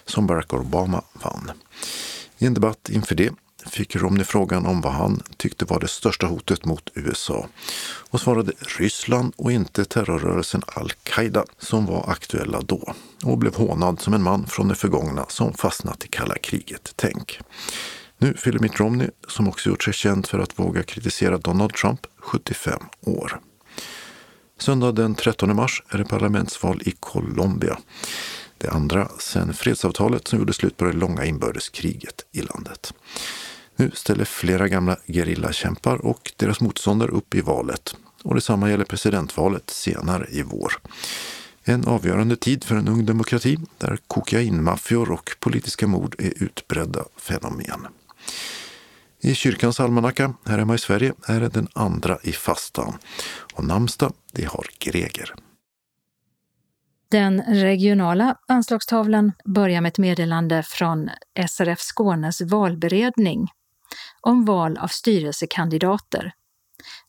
som 0.05 0.27
Barack 0.27 0.53
Obama 0.53 1.01
vann. 1.13 1.51
I 2.37 2.45
en 2.45 2.53
debatt 2.53 2.89
inför 2.89 3.15
det 3.15 3.33
fick 3.65 3.95
Romney 3.95 4.23
frågan 4.23 4.65
om 4.65 4.81
vad 4.81 4.93
han 4.93 5.23
tyckte 5.37 5.65
var 5.65 5.79
det 5.79 5.87
största 5.87 6.27
hotet 6.27 6.65
mot 6.65 6.89
USA 6.93 7.47
och 8.09 8.21
svarade 8.21 8.51
Ryssland 8.77 9.33
och 9.37 9.51
inte 9.51 9.85
terrorrörelsen 9.85 10.61
al-Qaida 10.67 11.45
som 11.57 11.85
var 11.85 12.09
aktuella 12.09 12.61
då 12.61 12.93
och 13.23 13.37
blev 13.37 13.55
hånad 13.55 14.01
som 14.01 14.13
en 14.13 14.23
man 14.23 14.47
från 14.47 14.67
det 14.67 14.75
förgångna 14.75 15.25
som 15.29 15.53
fastnat 15.53 16.05
i 16.05 16.07
kalla 16.07 16.35
kriget. 16.35 16.93
Tänk! 16.95 17.39
Nu 18.17 18.33
fyller 18.33 18.59
Mitt 18.59 18.79
Romney, 18.79 19.09
som 19.27 19.47
också 19.47 19.69
gjort 19.69 19.83
sig 19.83 19.93
känd 19.93 20.27
för 20.27 20.39
att 20.39 20.59
våga 20.59 20.83
kritisera 20.83 21.37
Donald 21.37 21.73
Trump, 21.73 21.99
75 22.17 22.79
år. 23.01 23.39
Söndag 24.59 24.91
den 24.91 25.15
13 25.15 25.55
mars 25.55 25.83
är 25.89 25.97
det 25.97 26.05
parlamentsval 26.05 26.81
i 26.85 26.91
Colombia. 26.91 27.77
Det 28.57 28.69
andra 28.69 29.07
sedan 29.19 29.53
fredsavtalet 29.53 30.27
som 30.27 30.39
gjorde 30.39 30.53
slut 30.53 30.77
på 30.77 30.85
det 30.85 30.93
långa 30.93 31.25
inbördeskriget 31.25 32.25
i 32.31 32.41
landet. 32.41 32.93
Nu 33.79 33.91
ställer 33.93 34.25
flera 34.25 34.67
gamla 34.67 34.97
gerillakämpar 35.07 36.05
och 36.05 36.31
deras 36.35 36.61
motståndare 36.61 37.11
upp 37.11 37.35
i 37.35 37.41
valet. 37.41 37.95
Och 38.23 38.35
detsamma 38.35 38.69
gäller 38.69 38.85
presidentvalet 38.85 39.69
senare 39.69 40.27
i 40.29 40.43
vår. 40.43 40.73
En 41.63 41.87
avgörande 41.87 42.35
tid 42.35 42.63
för 42.63 42.75
en 42.75 42.87
ung 42.87 43.05
demokrati 43.05 43.57
där 43.77 43.97
kokainmaffior 44.07 45.11
och 45.11 45.29
politiska 45.39 45.87
mord 45.87 46.15
är 46.17 46.43
utbredda 46.43 47.03
fenomen. 47.17 47.87
I 49.21 49.33
kyrkans 49.33 49.79
almanacka 49.79 50.33
här 50.45 50.57
hemma 50.57 50.75
i 50.75 50.77
Sverige 50.77 51.13
är 51.27 51.39
det 51.39 51.49
den 51.49 51.67
andra 51.73 52.17
i 52.23 52.31
fastan 52.31 52.93
och 53.53 53.63
namnsdag 53.63 54.13
det 54.33 54.45
har 54.45 54.65
Greger. 54.79 55.33
Den 57.11 57.41
regionala 57.41 58.35
anslagstavlan 58.47 59.31
börjar 59.45 59.81
med 59.81 59.89
ett 59.89 59.97
meddelande 59.97 60.63
från 60.63 61.09
SRF 61.47 61.79
Skånes 61.79 62.41
valberedning 62.41 63.47
om 64.21 64.45
val 64.45 64.77
av 64.77 64.87
styrelsekandidater. 64.87 66.33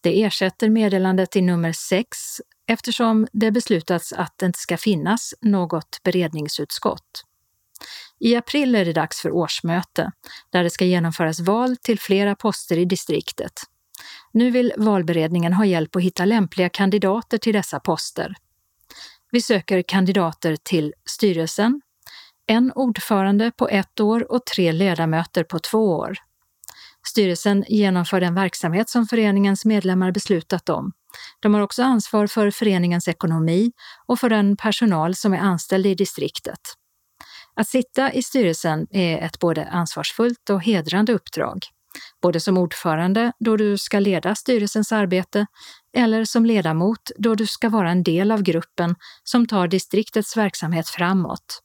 Det 0.00 0.22
ersätter 0.22 0.68
meddelandet 0.68 1.36
i 1.36 1.40
nummer 1.40 1.72
6 1.72 2.18
eftersom 2.66 3.26
det 3.32 3.50
beslutats 3.50 4.12
att 4.12 4.34
det 4.36 4.46
inte 4.46 4.58
ska 4.58 4.76
finnas 4.76 5.34
något 5.40 6.00
beredningsutskott. 6.04 7.24
I 8.20 8.36
april 8.36 8.74
är 8.74 8.84
det 8.84 8.92
dags 8.92 9.20
för 9.20 9.30
årsmöte, 9.30 10.12
där 10.50 10.62
det 10.62 10.70
ska 10.70 10.84
genomföras 10.84 11.40
val 11.40 11.76
till 11.76 12.00
flera 12.00 12.34
poster 12.34 12.78
i 12.78 12.84
distriktet. 12.84 13.52
Nu 14.32 14.50
vill 14.50 14.72
valberedningen 14.76 15.52
ha 15.52 15.64
hjälp 15.64 15.96
att 15.96 16.02
hitta 16.02 16.24
lämpliga 16.24 16.68
kandidater 16.68 17.38
till 17.38 17.52
dessa 17.52 17.80
poster. 17.80 18.34
Vi 19.30 19.40
söker 19.42 19.82
kandidater 19.82 20.56
till 20.56 20.94
styrelsen, 21.04 21.80
en 22.46 22.72
ordförande 22.74 23.50
på 23.50 23.68
ett 23.68 24.00
år 24.00 24.32
och 24.32 24.46
tre 24.46 24.72
ledamöter 24.72 25.44
på 25.44 25.58
två 25.58 25.96
år. 25.96 26.18
Styrelsen 27.06 27.64
genomför 27.68 28.20
den 28.20 28.34
verksamhet 28.34 28.88
som 28.88 29.06
föreningens 29.06 29.64
medlemmar 29.64 30.12
beslutat 30.12 30.68
om. 30.68 30.92
De 31.40 31.54
har 31.54 31.60
också 31.60 31.82
ansvar 31.82 32.26
för 32.26 32.50
föreningens 32.50 33.08
ekonomi 33.08 33.72
och 34.06 34.18
för 34.18 34.28
den 34.28 34.56
personal 34.56 35.14
som 35.14 35.34
är 35.34 35.38
anställd 35.38 35.86
i 35.86 35.94
distriktet. 35.94 36.60
Att 37.54 37.68
sitta 37.68 38.12
i 38.12 38.22
styrelsen 38.22 38.86
är 38.90 39.18
ett 39.18 39.38
både 39.38 39.68
ansvarsfullt 39.68 40.50
och 40.50 40.62
hedrande 40.62 41.12
uppdrag. 41.12 41.58
Både 42.22 42.40
som 42.40 42.58
ordförande 42.58 43.32
då 43.38 43.56
du 43.56 43.78
ska 43.78 43.98
leda 43.98 44.34
styrelsens 44.34 44.92
arbete 44.92 45.46
eller 45.96 46.24
som 46.24 46.46
ledamot 46.46 47.10
då 47.18 47.34
du 47.34 47.46
ska 47.46 47.68
vara 47.68 47.90
en 47.90 48.02
del 48.02 48.30
av 48.30 48.42
gruppen 48.42 48.94
som 49.24 49.46
tar 49.46 49.68
distriktets 49.68 50.36
verksamhet 50.36 50.88
framåt. 50.88 51.60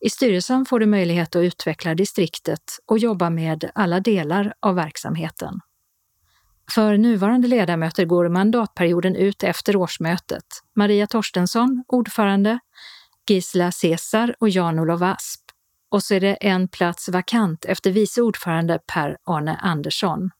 I 0.00 0.10
styrelsen 0.10 0.66
får 0.66 0.80
du 0.80 0.86
möjlighet 0.86 1.36
att 1.36 1.40
utveckla 1.40 1.94
distriktet 1.94 2.62
och 2.86 2.98
jobba 2.98 3.30
med 3.30 3.70
alla 3.74 4.00
delar 4.00 4.54
av 4.60 4.74
verksamheten. 4.74 5.60
För 6.74 6.96
nuvarande 6.96 7.48
ledamöter 7.48 8.04
går 8.04 8.28
mandatperioden 8.28 9.16
ut 9.16 9.42
efter 9.42 9.76
årsmötet. 9.76 10.44
Maria 10.76 11.06
Torstensson, 11.06 11.84
ordförande, 11.88 12.58
Gisela 13.28 13.72
Cesar 13.72 14.34
och 14.40 14.48
Jan-Olof 14.48 15.02
Asp. 15.02 15.40
Och 15.90 16.02
så 16.02 16.14
är 16.14 16.20
det 16.20 16.34
en 16.34 16.68
plats 16.68 17.08
vakant 17.08 17.64
efter 17.64 17.90
vice 17.90 18.22
ordförande 18.22 18.78
Per-Arne 18.92 19.56
Andersson. 19.56 20.30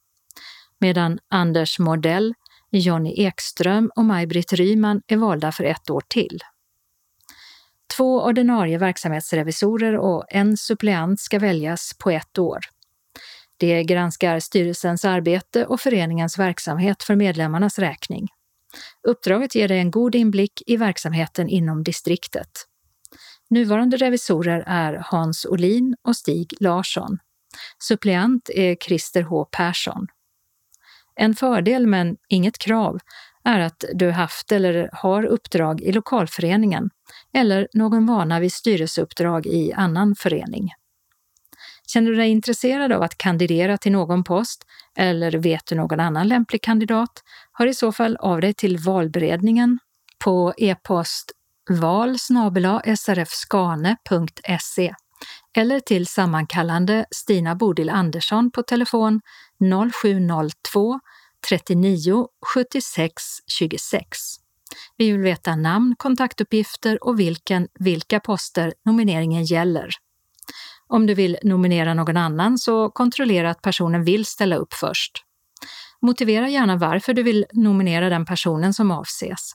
Medan 0.79 1.19
Anders 1.31 1.79
Modell, 1.79 2.35
Jonny 2.71 3.15
Ekström 3.17 3.91
och 3.97 4.05
Maj-Britt 4.05 4.53
Ryman 4.53 5.03
är 5.07 5.17
valda 5.17 5.53
för 5.53 5.65
ett 5.65 5.91
år 5.91 6.03
till. 6.09 6.39
Två 7.97 8.23
ordinarie 8.23 8.79
verksamhetsrevisorer 8.79 9.97
och 9.97 10.25
en 10.29 10.57
suppleant 10.57 11.21
ska 11.21 11.39
väljas 11.39 11.93
på 11.99 12.11
ett 12.11 12.39
år. 12.39 12.59
Det 13.57 13.85
granskar 13.85 14.41
styrelsens 14.41 15.05
arbete 15.05 15.67
och 15.67 15.81
föreningens 15.81 16.39
verksamhet 16.39 17.03
för 17.03 17.17
medlemmarnas 17.17 17.79
räkning. 17.79 18.29
Uppdraget 19.09 19.55
ger 19.55 19.69
dig 19.69 19.79
en 19.79 19.91
god 19.91 20.15
inblick 20.15 20.63
i 20.67 20.77
verksamheten 20.77 21.49
inom 21.49 21.85
distriktet. 21.85 22.51
Nuvarande 23.51 23.97
revisorer 23.97 24.65
är 24.67 25.03
Hans 25.05 25.47
Olin 25.47 25.97
och 26.03 26.17
Stig 26.17 26.55
Larsson. 26.61 27.19
Suppleant 27.79 28.51
är 28.55 28.77
Christer 28.77 29.23
H 29.23 29.45
Persson. 29.45 30.07
En 31.15 31.35
fördel, 31.35 31.87
men 31.87 32.17
inget 32.29 32.59
krav, 32.59 32.99
är 33.45 33.61
att 33.61 33.85
du 33.95 34.11
haft 34.11 34.53
eller 34.53 34.91
har 34.93 35.25
uppdrag 35.25 35.81
i 35.81 35.93
lokalföreningen 35.93 36.91
eller 37.33 37.69
någon 37.73 38.07
vana 38.07 38.41
vid 38.41 38.53
styrelseuppdrag 38.53 39.47
i 39.47 39.73
annan 39.73 40.15
förening. 40.15 40.71
Känner 41.87 42.11
du 42.11 42.17
dig 42.17 42.29
intresserad 42.29 42.93
av 42.93 43.03
att 43.03 43.19
kandidera 43.19 43.79
till 43.79 43.93
någon 43.93 44.25
post 44.25 44.67
eller 44.97 45.33
vet 45.33 45.67
du 45.67 45.75
någon 45.75 46.01
annan 46.01 46.29
lämplig 46.29 46.63
kandidat? 46.63 47.23
Hör 47.53 47.67
i 47.67 47.75
så 47.75 47.93
fall 47.93 48.17
av 48.17 48.41
dig 48.41 48.55
till 48.55 48.79
valberedningen 48.79 49.79
på 50.25 50.55
e-post 50.57 51.33
val 51.71 52.19
srfskane.se 52.97 54.15
eller 55.57 55.81
till 55.81 56.07
sammankallande 56.07 57.05
Stina 57.11 57.55
Bodil 57.55 57.91
Andersson 57.91 58.51
på 58.51 58.63
telefon 58.63 59.21
0702 59.93 61.01
39 61.51 62.29
76 62.55 63.23
26. 63.47 64.19
Vi 64.97 65.11
vill 65.13 65.21
veta 65.21 65.57
namn, 65.57 65.95
kontaktuppgifter 65.99 67.05
och 67.05 67.21
vilken, 67.21 67.69
vilka 67.75 68.21
poster 68.21 68.75
nomineringen 68.85 69.45
gäller. 69.45 69.91
Om 70.87 71.07
du 71.07 71.15
vill 71.15 71.39
nominera 71.43 71.95
någon 71.95 72.17
annan 72.17 72.59
så 72.59 72.91
kontrollera 72.91 73.51
att 73.51 73.63
personen 73.63 74.05
vill 74.05 74.27
ställa 74.27 74.57
upp 74.57 74.75
först. 74.75 75.13
Motivera 76.03 76.49
gärna 76.49 76.77
varför 76.77 77.15
du 77.15 77.23
vill 77.23 77.47
nominera 77.53 78.09
den 78.09 78.27
personen 78.27 78.75
som 78.75 78.91
avses. 78.91 79.53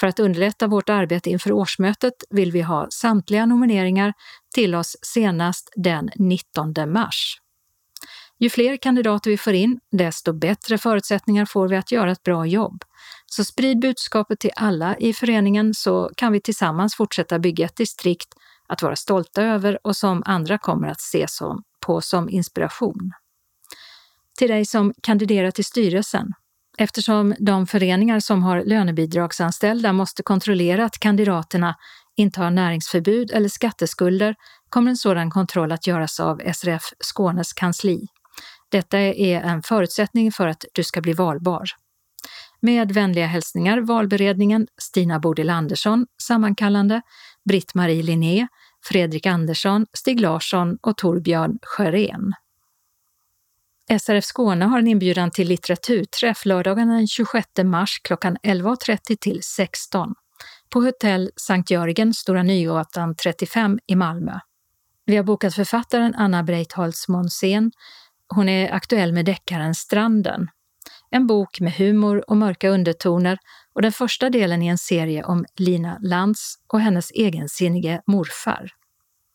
För 0.00 0.06
att 0.06 0.20
underlätta 0.20 0.66
vårt 0.66 0.88
arbete 0.88 1.30
inför 1.30 1.52
årsmötet 1.52 2.14
vill 2.30 2.52
vi 2.52 2.60
ha 2.60 2.86
samtliga 2.90 3.46
nomineringar 3.46 4.12
till 4.54 4.74
oss 4.74 4.96
senast 5.02 5.72
den 5.76 6.10
19 6.16 6.74
mars. 6.86 7.40
Ju 8.42 8.50
fler 8.50 8.76
kandidater 8.76 9.30
vi 9.30 9.36
får 9.36 9.52
in, 9.52 9.80
desto 9.92 10.32
bättre 10.32 10.78
förutsättningar 10.78 11.44
får 11.44 11.68
vi 11.68 11.76
att 11.76 11.92
göra 11.92 12.12
ett 12.12 12.22
bra 12.22 12.46
jobb. 12.46 12.84
Så 13.26 13.44
sprid 13.44 13.80
budskapet 13.80 14.40
till 14.40 14.50
alla 14.56 14.96
i 14.96 15.12
föreningen 15.12 15.74
så 15.74 16.10
kan 16.16 16.32
vi 16.32 16.40
tillsammans 16.40 16.94
fortsätta 16.94 17.38
bygga 17.38 17.64
ett 17.66 17.76
distrikt 17.76 18.28
att 18.68 18.82
vara 18.82 18.96
stolta 18.96 19.42
över 19.42 19.86
och 19.86 19.96
som 19.96 20.22
andra 20.26 20.58
kommer 20.58 20.88
att 20.88 21.00
se 21.00 21.28
som, 21.28 21.62
på 21.86 22.00
som 22.00 22.28
inspiration. 22.28 23.12
Till 24.38 24.48
dig 24.48 24.64
som 24.64 24.94
kandiderar 25.02 25.50
till 25.50 25.64
styrelsen. 25.64 26.32
Eftersom 26.78 27.34
de 27.38 27.66
föreningar 27.66 28.20
som 28.20 28.42
har 28.42 28.64
lönebidragsanställda 28.64 29.92
måste 29.92 30.22
kontrollera 30.22 30.84
att 30.84 30.98
kandidaterna 30.98 31.74
inte 32.16 32.40
har 32.40 32.50
näringsförbud 32.50 33.30
eller 33.30 33.48
skatteskulder 33.48 34.34
kommer 34.68 34.90
en 34.90 34.96
sådan 34.96 35.30
kontroll 35.30 35.72
att 35.72 35.86
göras 35.86 36.20
av 36.20 36.40
SRF 36.54 36.82
Skånes 37.00 37.52
kansli. 37.52 38.08
Detta 38.70 38.98
är 38.98 39.40
en 39.40 39.62
förutsättning 39.62 40.32
för 40.32 40.46
att 40.46 40.64
du 40.72 40.84
ska 40.84 41.00
bli 41.00 41.12
valbar. 41.12 41.64
Med 42.60 42.92
vänliga 42.92 43.26
hälsningar 43.26 43.80
valberedningen 43.80 44.66
Stina 44.78 45.20
Bodil 45.20 45.50
Andersson, 45.50 46.06
sammankallande, 46.22 47.02
Britt-Marie 47.48 48.02
Linné, 48.02 48.46
Fredrik 48.84 49.26
Andersson, 49.26 49.86
Stig 49.92 50.20
Larsson 50.20 50.78
och 50.82 50.96
Torbjörn 50.96 51.58
Sjörén. 51.62 52.32
SRF 54.00 54.24
Skåne 54.24 54.64
har 54.64 54.78
en 54.78 54.86
inbjudan 54.86 55.30
till 55.30 55.48
litteraturträff 55.48 56.44
lördagen 56.44 56.88
den 56.88 57.06
26 57.06 57.48
mars 57.64 58.00
klockan 58.04 58.36
11.30 58.36 59.16
till 59.20 59.42
16 59.42 60.14
på 60.72 60.80
hotell 60.80 61.30
Sankt 61.36 61.70
Jörgen, 61.70 62.14
Stora 62.14 62.42
Nygatan 62.42 63.14
35 63.14 63.78
i 63.86 63.96
Malmö. 63.96 64.38
Vi 65.06 65.16
har 65.16 65.24
bokat 65.24 65.54
författaren 65.54 66.14
Anna 66.14 66.42
Breitholtz 66.42 67.08
Monsén. 67.08 67.72
Hon 68.34 68.48
är 68.48 68.72
aktuell 68.72 69.12
med 69.12 69.24
deckaren 69.24 69.74
Stranden. 69.74 70.48
En 71.10 71.26
bok 71.26 71.60
med 71.60 71.72
humor 71.72 72.24
och 72.30 72.36
mörka 72.36 72.68
undertoner 72.68 73.38
och 73.72 73.82
den 73.82 73.92
första 73.92 74.30
delen 74.30 74.62
i 74.62 74.66
en 74.66 74.78
serie 74.78 75.24
om 75.24 75.44
Lina 75.56 75.98
Lantz 76.00 76.54
och 76.66 76.80
hennes 76.80 77.10
egensinnige 77.10 78.02
morfar. 78.06 78.70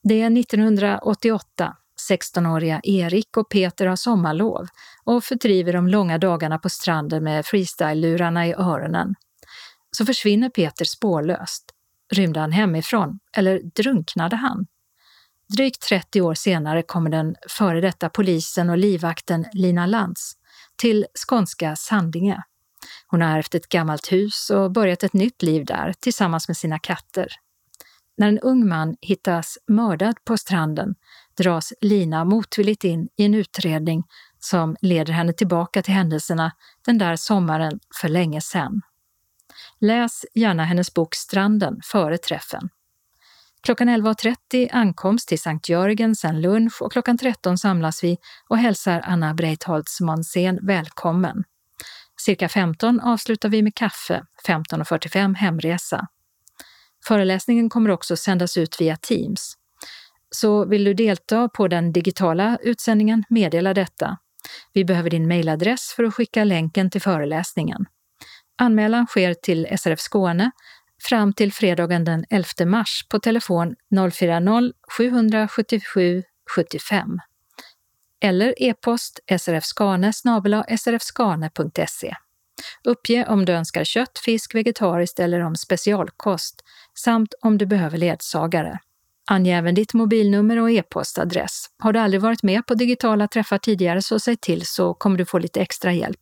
Det 0.04 0.22
är 0.22 0.40
1988. 0.40 1.76
16-åriga 2.10 2.82
Erik 2.84 3.38
och 3.38 3.50
Peter 3.50 3.86
har 3.88 3.96
sommarlov 3.96 4.68
och 5.04 5.24
fördriver 5.24 5.74
de 5.74 5.88
långa 5.88 6.18
dagarna 6.18 6.60
på 6.60 6.70
stranden 6.70 7.24
med 7.24 7.46
freestyle-lurarna 7.46 8.48
i 8.48 8.54
öronen. 8.54 9.16
Så 9.92 10.06
försvinner 10.06 10.50
Peter 10.50 10.86
spårlöst. 10.86 11.66
Rymde 12.14 12.40
han 12.40 12.52
hemifrån 12.52 13.20
eller 13.38 13.62
drunknade 13.76 14.36
han? 14.36 14.66
Drygt 15.48 15.82
30 15.82 16.22
år 16.22 16.34
senare 16.34 16.84
kommer 16.84 17.10
den 17.10 17.36
före 17.50 17.82
detta 17.82 18.10
polisen 18.10 18.70
och 18.70 18.78
livvakten 18.78 19.46
Lina 19.54 19.86
Lantz 19.86 20.34
till 20.76 21.06
skånska 21.28 21.76
Sandinge. 21.76 22.44
Hon 23.08 23.22
har 23.22 23.38
ärvt 23.38 23.56
ett 23.56 23.70
gammalt 23.70 24.12
hus 24.12 24.50
och 24.50 24.72
börjat 24.72 25.04
ett 25.04 25.14
nytt 25.14 25.44
liv 25.44 25.66
där 25.66 25.94
tillsammans 26.00 26.48
med 26.48 26.58
sina 26.58 26.80
katter. 26.80 27.28
När 28.18 28.28
en 28.28 28.40
ung 28.40 28.68
man 28.68 28.96
hittas 29.02 29.58
mördad 29.68 30.16
på 30.26 30.38
stranden 30.38 30.96
dras 31.38 31.74
Lina 31.82 32.26
motvilligt 32.26 32.84
in 32.84 33.10
i 33.18 33.26
en 33.26 33.34
utredning 33.34 34.04
som 34.40 34.76
leder 34.82 35.14
henne 35.14 35.34
tillbaka 35.34 35.82
till 35.82 35.94
händelserna 35.94 36.52
den 36.86 36.98
där 36.98 37.16
sommaren 37.16 37.80
för 38.02 38.10
länge 38.10 38.42
sedan. 38.42 38.82
Läs 39.80 40.26
gärna 40.34 40.64
hennes 40.64 40.94
bok 40.94 41.16
Stranden 41.16 41.80
före 41.84 42.18
träffen. 42.18 42.70
Klockan 43.66 43.90
11.30 43.90 44.70
ankomst 44.72 45.28
till 45.28 45.40
Sankt 45.40 45.70
Jörgen, 45.70 46.16
sen 46.16 46.42
lunch 46.42 46.82
och 46.82 46.92
klockan 46.92 47.18
13 47.18 47.58
samlas 47.58 48.04
vi 48.04 48.18
och 48.48 48.58
hälsar 48.58 49.02
Anna 49.06 49.34
Breitholtz 49.34 50.02
Monsén 50.02 50.60
välkommen. 50.62 51.44
Cirka 52.22 52.50
15 52.50 53.00
avslutar 53.00 53.50
vi 53.50 53.64
med 53.64 53.76
kaffe, 53.76 54.24
15.45 54.48 55.36
hemresa. 55.36 56.08
Föreläsningen 57.08 57.70
kommer 57.70 57.90
också 57.90 58.18
sändas 58.18 58.58
ut 58.58 58.82
via 58.82 58.96
Teams. 58.96 59.54
Så 60.30 60.66
vill 60.66 60.84
du 60.84 60.94
delta 60.94 61.50
på 61.50 61.68
den 61.68 61.92
digitala 61.94 62.58
utsändningen, 62.62 63.24
meddela 63.30 63.74
detta. 63.74 64.18
Vi 64.74 64.86
behöver 64.86 65.10
din 65.10 65.28
mejladress 65.28 65.94
för 65.96 66.04
att 66.04 66.14
skicka 66.14 66.44
länken 66.44 66.90
till 66.90 67.02
föreläsningen. 67.02 67.86
Anmälan 68.58 69.08
sker 69.08 69.34
till 69.34 69.68
SRF 69.78 70.00
Skåne 70.00 70.52
fram 71.04 71.34
till 71.34 71.54
fredagen 71.54 72.04
den 72.04 72.26
11 72.30 72.46
mars 72.66 73.06
på 73.10 73.20
telefon 73.20 73.76
040-777 73.96 76.24
75 76.56 77.20
eller 78.26 78.64
e-post 78.64 79.20
srfskane 79.40 80.14
srfskane.se. 80.78 82.14
Uppge 82.84 83.26
om 83.28 83.46
du 83.46 83.54
önskar 83.54 83.84
kött, 83.84 84.20
fisk, 84.26 84.56
vegetariskt 84.56 85.20
eller 85.20 85.40
om 85.40 85.56
specialkost 85.56 86.62
samt 87.00 87.34
om 87.42 87.58
du 87.58 87.66
behöver 87.66 87.98
ledsagare. 87.98 88.80
Ange 89.32 89.58
även 89.58 89.76
ditt 89.76 89.94
mobilnummer 89.94 90.60
och 90.60 90.72
e-postadress. 90.72 91.66
Har 91.84 91.94
du 91.94 92.00
aldrig 92.00 92.22
varit 92.22 92.44
med 92.44 92.66
på 92.66 92.74
digitala 92.74 93.28
träffar 93.28 93.58
tidigare 93.58 94.02
så 94.02 94.20
säg 94.20 94.38
till 94.38 94.66
så 94.66 94.94
kommer 94.94 95.18
du 95.18 95.26
få 95.26 95.38
lite 95.38 95.62
extra 95.62 95.94
hjälp. 95.94 96.22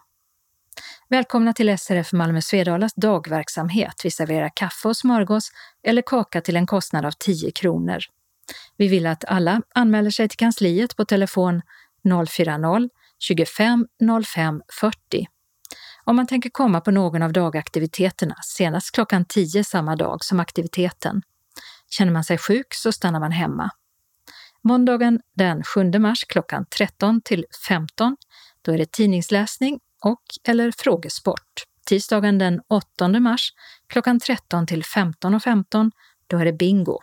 Välkomna 1.08 1.52
till 1.52 1.78
SRF 1.78 2.12
Malmö 2.12 2.40
Svedalas 2.40 2.94
dagverksamhet. 2.94 4.00
Vi 4.04 4.10
serverar 4.10 4.50
kaffe 4.56 4.88
och 4.88 4.96
smörgås 4.96 5.50
eller 5.82 6.02
kaka 6.02 6.40
till 6.40 6.56
en 6.56 6.66
kostnad 6.66 7.04
av 7.04 7.12
10 7.18 7.50
kronor. 7.50 7.98
Vi 8.76 8.88
vill 8.88 9.06
att 9.06 9.24
alla 9.24 9.62
anmäler 9.74 10.10
sig 10.10 10.28
till 10.28 10.38
kansliet 10.38 10.96
på 10.96 11.04
telefon 11.04 11.62
040 12.26 12.88
25 13.18 13.86
05 14.24 14.62
40 14.80 15.26
om 16.08 16.16
man 16.16 16.26
tänker 16.26 16.50
komma 16.50 16.80
på 16.80 16.90
någon 16.90 17.22
av 17.22 17.32
dagaktiviteterna 17.32 18.34
senast 18.44 18.94
klockan 18.94 19.24
10 19.24 19.64
samma 19.64 19.96
dag 19.96 20.24
som 20.24 20.40
aktiviteten. 20.40 21.22
Känner 21.90 22.12
man 22.12 22.24
sig 22.24 22.38
sjuk 22.38 22.74
så 22.74 22.92
stannar 22.92 23.20
man 23.20 23.32
hemma. 23.32 23.70
Måndagen 24.62 25.20
den 25.34 25.62
7 25.64 25.84
mars 25.98 26.24
klockan 26.24 26.66
13 26.70 27.20
till 27.20 27.44
15, 27.68 28.16
då 28.62 28.72
är 28.72 28.78
det 28.78 28.92
tidningsläsning 28.92 29.80
och 30.02 30.22
eller 30.44 30.72
frågesport. 30.72 31.64
Tisdagen 31.86 32.38
den 32.38 32.60
8 32.68 33.08
mars 33.08 33.52
klockan 33.86 34.20
13 34.20 34.66
till 34.66 34.82
15.15, 34.82 35.40
15, 35.40 35.90
då 36.26 36.38
är 36.38 36.44
det 36.44 36.52
bingo. 36.52 36.98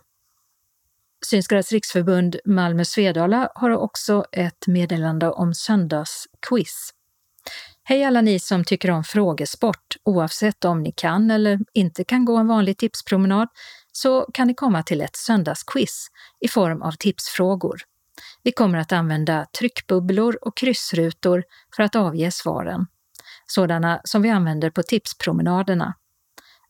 Synskadades 1.26 1.72
riksförbund 1.72 2.36
Malmö 2.46 2.86
Svedala 2.86 3.50
har 3.56 3.70
också 3.70 4.26
ett 4.32 4.68
meddelande 4.68 5.30
om 5.30 5.54
söndagsquiz. 5.54 6.92
Hej 7.88 8.04
alla 8.04 8.22
ni 8.22 8.40
som 8.40 8.64
tycker 8.64 8.92
om 8.92 9.04
frågesport, 9.04 9.96
oavsett 10.04 10.66
om 10.66 10.84
ni 10.84 10.92
kan 10.92 11.32
eller 11.32 11.60
inte 11.74 12.04
kan 12.04 12.26
gå 12.26 12.38
en 12.38 12.48
vanlig 12.48 12.78
tipspromenad, 12.78 13.48
så 13.92 14.26
kan 14.34 14.48
ni 14.48 14.54
komma 14.54 14.84
till 14.84 15.02
ett 15.02 15.16
söndagsquiz 15.16 16.08
i 16.40 16.48
form 16.48 16.82
av 16.82 16.92
tipsfrågor. 16.92 17.82
Vi 18.44 18.52
kommer 18.52 18.78
att 18.78 18.92
använda 18.92 19.46
tryckbubblor 19.60 20.38
och 20.42 20.58
kryssrutor 20.58 21.44
för 21.76 21.84
att 21.84 21.96
avge 21.96 22.32
svaren, 22.32 22.88
sådana 23.48 24.02
som 24.04 24.22
vi 24.22 24.30
använder 24.30 24.70
på 24.70 24.84
tipspromenaderna. 24.84 25.94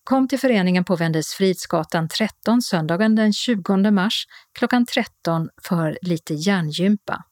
Kom 0.04 0.28
till 0.28 0.40
föreningen 0.40 0.86
på 0.86 0.96
Vendelsfridsgatan 0.96 2.10
13 2.10 2.62
söndagen 2.62 3.16
den 3.16 3.34
20 3.34 3.92
mars 3.92 4.28
klockan 4.54 4.86
13 4.86 5.50
för 5.64 5.98
lite 6.02 6.34
hjärngympa. 6.34 7.24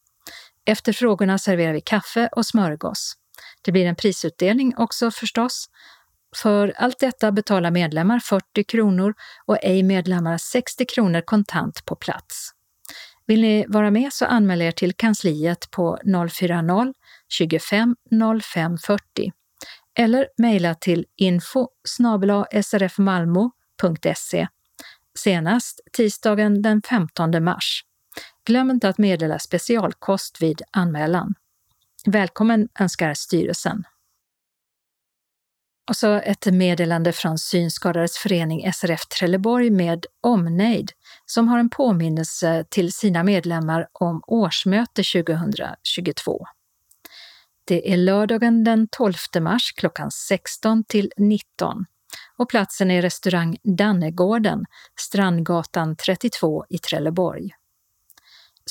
Efter 0.65 0.93
frågorna 0.93 1.37
serverar 1.37 1.73
vi 1.73 1.81
kaffe 1.81 2.29
och 2.31 2.45
smörgås. 2.45 3.17
Det 3.63 3.71
blir 3.71 3.85
en 3.85 3.95
prisutdelning 3.95 4.73
också 4.77 5.11
förstås. 5.11 5.69
För 6.35 6.73
allt 6.77 6.99
detta 6.99 7.31
betalar 7.31 7.71
medlemmar 7.71 8.19
40 8.19 8.63
kronor 8.63 9.13
och 9.45 9.57
ej 9.61 9.83
medlemmar 9.83 10.37
60 10.37 10.85
kronor 10.85 11.21
kontant 11.21 11.85
på 11.85 11.95
plats. 11.95 12.51
Vill 13.25 13.41
ni 13.41 13.65
vara 13.67 13.91
med 13.91 14.13
så 14.13 14.25
anmäl 14.25 14.61
er 14.61 14.71
till 14.71 14.93
kansliet 14.93 15.71
på 15.71 15.99
040 16.29 16.93
25 17.29 17.95
05 18.41 18.77
40 18.77 19.31
eller 19.99 20.27
mejla 20.37 20.75
till 20.75 21.05
info 21.15 21.67
srfmalmo.se 22.63 24.47
senast 25.19 25.81
tisdagen 25.91 26.61
den 26.61 26.81
15 26.81 27.43
mars. 27.43 27.83
Glöm 28.45 28.71
inte 28.71 28.89
att 28.89 28.97
meddela 28.97 29.39
specialkost 29.39 30.41
vid 30.41 30.61
anmälan. 30.71 31.33
Välkommen 32.07 32.69
önskar 32.79 33.13
styrelsen. 33.13 33.83
Och 35.89 35.95
så 35.95 36.13
ett 36.13 36.45
meddelande 36.45 37.13
från 37.13 37.37
Synskadades 37.37 38.17
förening 38.17 38.73
SRF 38.73 39.05
Trelleborg 39.05 39.69
med 39.69 40.05
omnejd 40.21 40.91
som 41.25 41.47
har 41.47 41.59
en 41.59 41.69
påminnelse 41.69 42.65
till 42.69 42.93
sina 42.93 43.23
medlemmar 43.23 43.87
om 43.91 44.21
årsmöte 44.27 45.03
2022. 45.03 46.45
Det 47.67 47.93
är 47.93 47.97
lördagen 47.97 48.63
den 48.63 48.87
12 48.91 49.13
mars 49.41 49.71
klockan 49.71 50.11
16 50.11 50.83
till 50.83 51.11
19 51.17 51.85
och 52.37 52.49
platsen 52.49 52.91
är 52.91 53.01
restaurang 53.01 53.57
Dannegården, 53.63 54.65
Strandgatan 54.99 55.95
32 55.95 56.65
i 56.69 56.77
Trelleborg. 56.77 57.51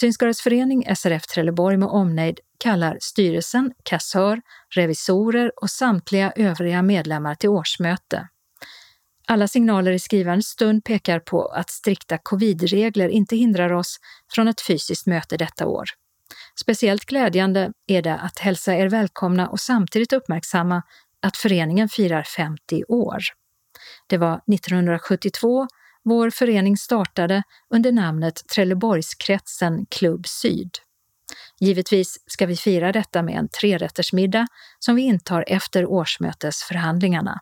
Synskadades 0.01 0.40
förening 0.40 0.97
SRF 0.97 1.27
Trelleborg 1.27 1.77
med 1.77 1.89
omnejd 1.89 2.40
kallar 2.59 2.98
styrelsen, 3.01 3.73
kassör, 3.82 4.40
revisorer 4.74 5.52
och 5.62 5.70
samtliga 5.70 6.32
övriga 6.36 6.82
medlemmar 6.82 7.35
till 7.35 7.48
årsmöte. 7.48 8.28
Alla 9.27 9.48
signaler 9.48 9.93
i 9.93 9.98
skrivande 9.98 10.43
stund 10.43 10.85
pekar 10.85 11.20
på 11.20 11.47
att 11.47 11.70
strikta 11.70 12.19
covidregler 12.23 13.09
inte 13.09 13.36
hindrar 13.36 13.73
oss 13.73 13.97
från 14.35 14.48
ett 14.48 14.60
fysiskt 14.60 15.06
möte 15.06 15.36
detta 15.36 15.66
år. 15.66 15.85
Speciellt 16.60 17.05
glädjande 17.05 17.73
är 17.86 18.02
det 18.02 18.14
att 18.14 18.39
hälsa 18.39 18.74
er 18.77 18.89
välkomna 18.89 19.48
och 19.48 19.60
samtidigt 19.60 20.12
uppmärksamma 20.12 20.82
att 21.23 21.36
föreningen 21.36 21.89
firar 21.89 22.23
50 22.23 22.85
år. 22.89 23.19
Det 24.06 24.19
var 24.19 24.40
1972 24.55 25.66
vår 26.05 26.31
förening 26.31 26.77
startade 26.77 27.43
under 27.74 27.93
namnet 27.93 28.43
Trelleborgskretsen 28.55 29.87
Klubb 29.91 30.27
Syd. 30.29 30.70
Givetvis 31.61 32.19
ska 32.27 32.47
vi 32.47 32.57
fira 32.57 32.93
detta 32.93 33.23
med 33.23 33.39
en 33.39 33.49
trerättersmiddag 33.49 34.47
som 34.79 34.97
vi 34.97 35.03
intar 35.03 35.45
efter 35.47 35.87
årsmötesförhandlingarna. 35.87 37.41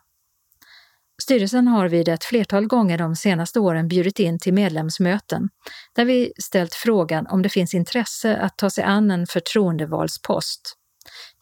Styrelsen 1.21 1.67
har 1.67 1.87
vid 1.87 2.07
ett 2.07 2.23
flertal 2.23 2.67
gånger 2.67 2.97
de 2.97 3.15
senaste 3.15 3.59
åren 3.59 3.87
bjudit 3.87 4.19
in 4.19 4.39
till 4.39 4.53
medlemsmöten 4.53 5.49
där 5.95 6.05
vi 6.05 6.33
ställt 6.37 6.73
frågan 6.73 7.27
om 7.27 7.41
det 7.41 7.49
finns 7.49 7.73
intresse 7.73 8.37
att 8.37 8.57
ta 8.57 8.69
sig 8.69 8.83
an 8.83 9.11
en 9.11 9.27
förtroendevalspost. 9.27 10.77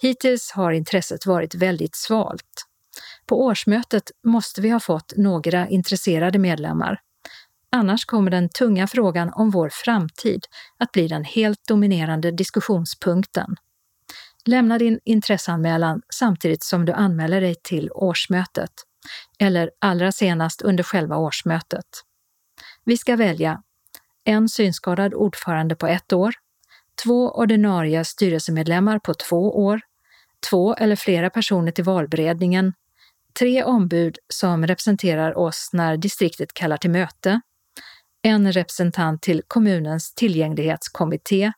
Hittills 0.02 0.52
har 0.52 0.72
intresset 0.72 1.26
varit 1.26 1.56
väldigt 1.56 1.96
svalt. 1.96 2.66
På 3.26 3.44
årsmötet 3.44 4.12
måste 4.24 4.62
vi 4.62 4.70
ha 4.70 4.80
fått 4.80 5.14
några 5.18 5.68
intresserade 5.68 6.40
medlemmar. 6.40 7.00
Annars 7.72 8.06
kommer 8.06 8.32
den 8.32 8.50
tunga 8.50 8.88
frågan 8.88 9.32
om 9.34 9.50
vår 9.50 9.70
framtid 9.70 10.46
att 10.78 10.92
bli 10.92 11.08
den 11.08 11.24
helt 11.24 11.68
dominerande 11.68 12.32
diskussionspunkten. 12.32 13.56
Lämna 14.46 14.78
din 14.78 15.00
intresseanmälan 15.06 16.02
samtidigt 16.14 16.64
som 16.64 16.86
du 16.86 16.94
anmäler 16.94 17.42
dig 17.42 17.56
till 17.64 17.92
årsmötet, 17.92 18.72
eller 19.40 19.72
allra 19.80 20.12
senast 20.12 20.62
under 20.62 20.84
själva 20.84 21.18
årsmötet. 21.18 21.86
Vi 22.86 22.98
ska 22.98 23.16
välja 23.16 23.62
en 24.24 24.50
synskadad 24.50 25.14
ordförande 25.14 25.76
på 25.76 25.88
ett 25.88 26.14
år, 26.14 26.34
två 27.04 27.32
ordinarie 27.32 28.06
styrelsemedlemmar 28.06 29.00
på 29.00 29.14
två 29.14 29.66
år, 29.66 29.82
två 30.50 30.76
eller 30.76 30.96
flera 30.96 31.30
personer 31.30 31.72
till 31.72 31.84
valberedningen, 31.84 32.74
tre 33.40 33.64
ombud 33.64 34.18
som 34.34 34.68
representerar 34.68 35.38
oss 35.38 35.70
när 35.74 35.98
distriktet 35.98 36.54
kallar 36.54 36.78
till 36.78 36.90
möte, 36.92 37.42
en 38.22 38.52
representant 38.52 39.22
till 39.22 39.42
kommunens 39.48 40.14
tillgänglighetskommitté, 40.14 41.52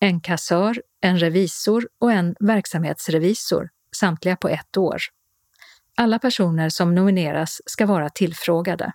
en 0.00 0.20
kassör, 0.20 0.82
en 1.00 1.18
revisor 1.18 1.88
och 2.00 2.12
en 2.12 2.36
verksamhetsrevisor, 2.40 3.68
samtliga 3.96 4.36
på 4.36 4.48
ett 4.48 4.76
år. 4.76 4.96
Alla 5.96 6.18
personer 6.18 6.68
som 6.68 6.94
nomineras 6.94 7.60
ska 7.66 7.86
vara 7.86 8.08
tillfrågade. 8.08 8.92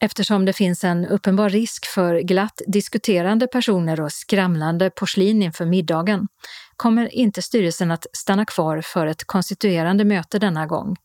Eftersom 0.00 0.44
det 0.44 0.52
finns 0.52 0.84
en 0.84 1.06
uppenbar 1.06 1.48
risk 1.48 1.86
för 1.86 2.20
glatt 2.20 2.60
diskuterande 2.66 3.46
personer 3.46 4.00
och 4.00 4.12
skramlande 4.12 4.90
porslin 4.90 5.42
inför 5.42 5.66
middagen 5.66 6.28
kommer 6.76 7.14
inte 7.14 7.42
styrelsen 7.42 7.90
att 7.90 8.06
stanna 8.12 8.44
kvar 8.44 8.80
för 8.80 9.06
ett 9.06 9.24
konstituerande 9.24 10.04
möte 10.04 10.38
denna 10.38 10.66
gång. 10.66 10.96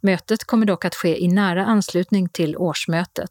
Mötet 0.00 0.44
kommer 0.44 0.66
dock 0.66 0.84
att 0.84 0.94
ske 0.94 1.24
i 1.24 1.28
nära 1.28 1.66
anslutning 1.66 2.28
till 2.28 2.56
årsmötet. 2.56 3.30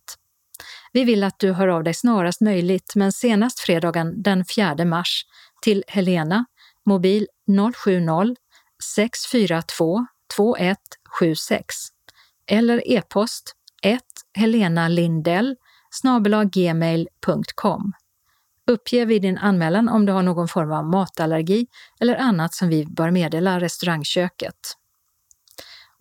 Vi 0.94 1.04
vill 1.04 1.24
att 1.24 1.40
du 1.40 1.52
hör 1.52 1.68
av 1.68 1.84
dig 1.84 1.94
snarast 1.94 2.42
möjligt, 2.42 2.96
men 2.96 3.12
senast 3.12 3.60
fredagen 3.60 4.22
den 4.22 4.46
4 4.46 4.86
mars 4.86 5.26
till 5.62 5.84
Helena, 5.88 6.46
mobil 6.86 7.28
070 7.76 8.36
642 8.96 10.06
2176 10.36 11.76
eller 12.48 12.92
e-post 12.92 13.56
1 13.82 14.02
Helena 14.38 14.88
Lindell 14.88 15.56
gmail.com. 16.52 17.94
Uppge 18.72 19.06
vid 19.06 19.22
din 19.22 19.38
anmälan 19.38 19.90
om 19.90 20.06
du 20.06 20.14
har 20.14 20.24
någon 20.24 20.48
form 20.48 20.72
av 20.72 20.86
matallergi 20.86 21.68
eller 22.00 22.16
annat 22.16 22.54
som 22.54 22.70
vi 22.70 22.86
bör 22.86 23.12
meddela 23.12 23.60
restaurangköket. 23.60 24.56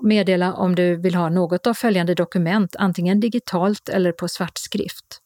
Meddela 0.03 0.55
om 0.55 0.75
du 0.75 0.97
vill 0.97 1.15
ha 1.15 1.29
något 1.29 1.67
av 1.67 1.75
följande 1.75 2.15
dokument, 2.15 2.77
antingen 2.79 3.21
digitalt 3.21 3.89
eller 3.89 4.13
på 4.13 4.29
svartskrift. 4.29 5.19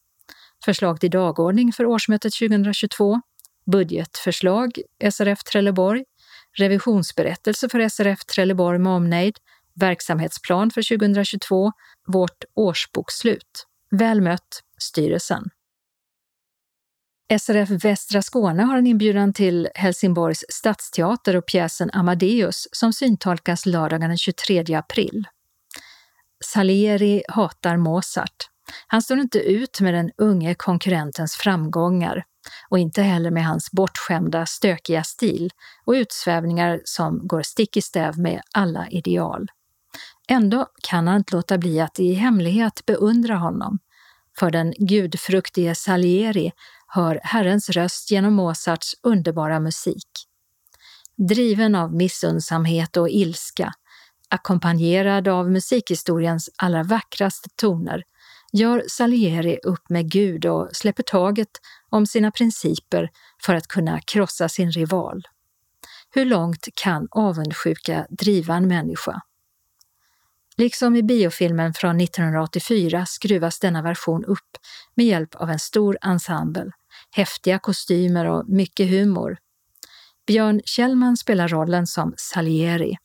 Förslag 0.64 1.00
till 1.00 1.10
dagordning 1.10 1.72
för 1.72 1.86
årsmötet 1.86 2.32
2022, 2.34 3.20
budgetförslag 3.70 4.78
SRF 5.10 5.44
Trelleborg, 5.44 6.04
revisionsberättelse 6.58 7.68
för 7.68 7.88
SRF 7.88 8.24
Trelleborg 8.24 8.78
med 8.78 8.92
omnejd, 8.92 9.36
verksamhetsplan 9.74 10.70
för 10.70 10.98
2022, 10.98 11.72
vårt 12.06 12.44
årsbokslut. 12.54 13.66
Väl 13.90 14.20
mött, 14.20 14.62
styrelsen. 14.78 15.44
SRF 17.30 17.70
Västra 17.84 18.22
Skåne 18.22 18.62
har 18.62 18.78
en 18.78 18.86
inbjudan 18.86 19.32
till 19.32 19.68
Helsingborgs 19.74 20.44
stadsteater 20.48 21.36
och 21.36 21.46
pjäsen 21.46 21.90
Amadeus 21.92 22.68
som 22.72 22.92
syntolkas 22.92 23.66
lördagen 23.66 24.08
den 24.08 24.18
23 24.18 24.74
april. 24.74 25.24
Salieri 26.44 27.22
hatar 27.28 27.76
Mozart. 27.76 28.36
Han 28.86 29.02
står 29.02 29.18
inte 29.18 29.38
ut 29.38 29.80
med 29.80 29.94
den 29.94 30.10
unge 30.18 30.54
konkurrentens 30.54 31.36
framgångar 31.36 32.24
och 32.68 32.78
inte 32.78 33.02
heller 33.02 33.30
med 33.30 33.46
hans 33.46 33.70
bortskämda, 33.72 34.46
stökiga 34.46 35.04
stil 35.04 35.50
och 35.84 35.92
utsvävningar 35.92 36.80
som 36.84 37.26
går 37.26 37.42
stick 37.42 37.76
i 37.76 37.82
stäv 37.82 38.18
med 38.18 38.40
alla 38.52 38.88
ideal. 38.88 39.48
Ändå 40.28 40.66
kan 40.82 41.08
han 41.08 41.16
inte 41.16 41.36
låta 41.36 41.58
bli 41.58 41.80
att 41.80 42.00
i 42.00 42.12
hemlighet 42.12 42.86
beundra 42.86 43.36
honom. 43.36 43.78
För 44.38 44.50
den 44.50 44.74
gudfruktige 44.78 45.74
Salieri 45.74 46.52
hör 46.86 47.20
Herrens 47.22 47.70
röst 47.70 48.10
genom 48.10 48.34
Mozarts 48.34 48.94
underbara 49.02 49.60
musik. 49.60 50.08
Driven 51.28 51.74
av 51.74 51.94
missundsamhet 51.94 52.96
och 52.96 53.10
ilska, 53.10 53.72
ackompanjerad 54.28 55.28
av 55.28 55.50
musikhistoriens 55.50 56.50
allra 56.56 56.82
vackraste 56.82 57.48
toner, 57.56 58.02
gör 58.52 58.82
Salieri 58.88 59.58
upp 59.62 59.90
med 59.90 60.10
Gud 60.10 60.46
och 60.46 60.68
släpper 60.72 61.02
taget 61.02 61.50
om 61.90 62.06
sina 62.06 62.30
principer 62.30 63.10
för 63.42 63.54
att 63.54 63.68
kunna 63.68 64.00
krossa 64.00 64.48
sin 64.48 64.70
rival. 64.70 65.22
Hur 66.10 66.24
långt 66.24 66.68
kan 66.74 67.08
avundsjuka 67.10 68.06
driva 68.10 68.54
en 68.54 68.68
människa? 68.68 69.20
Liksom 70.58 70.96
i 70.96 71.02
biofilmen 71.02 71.74
från 71.74 72.00
1984 72.00 73.06
skruvas 73.06 73.58
denna 73.58 73.82
version 73.82 74.24
upp 74.24 74.56
med 74.94 75.06
hjälp 75.06 75.34
av 75.34 75.50
en 75.50 75.58
stor 75.58 75.98
ensemble, 76.02 76.70
häftiga 77.10 77.58
kostymer 77.58 78.24
och 78.24 78.48
mycket 78.48 78.90
humor. 78.90 79.36
Björn 80.26 80.60
Kjellman 80.64 81.16
spelar 81.16 81.48
rollen 81.48 81.86
som 81.86 82.14
Salieri, 82.16 82.96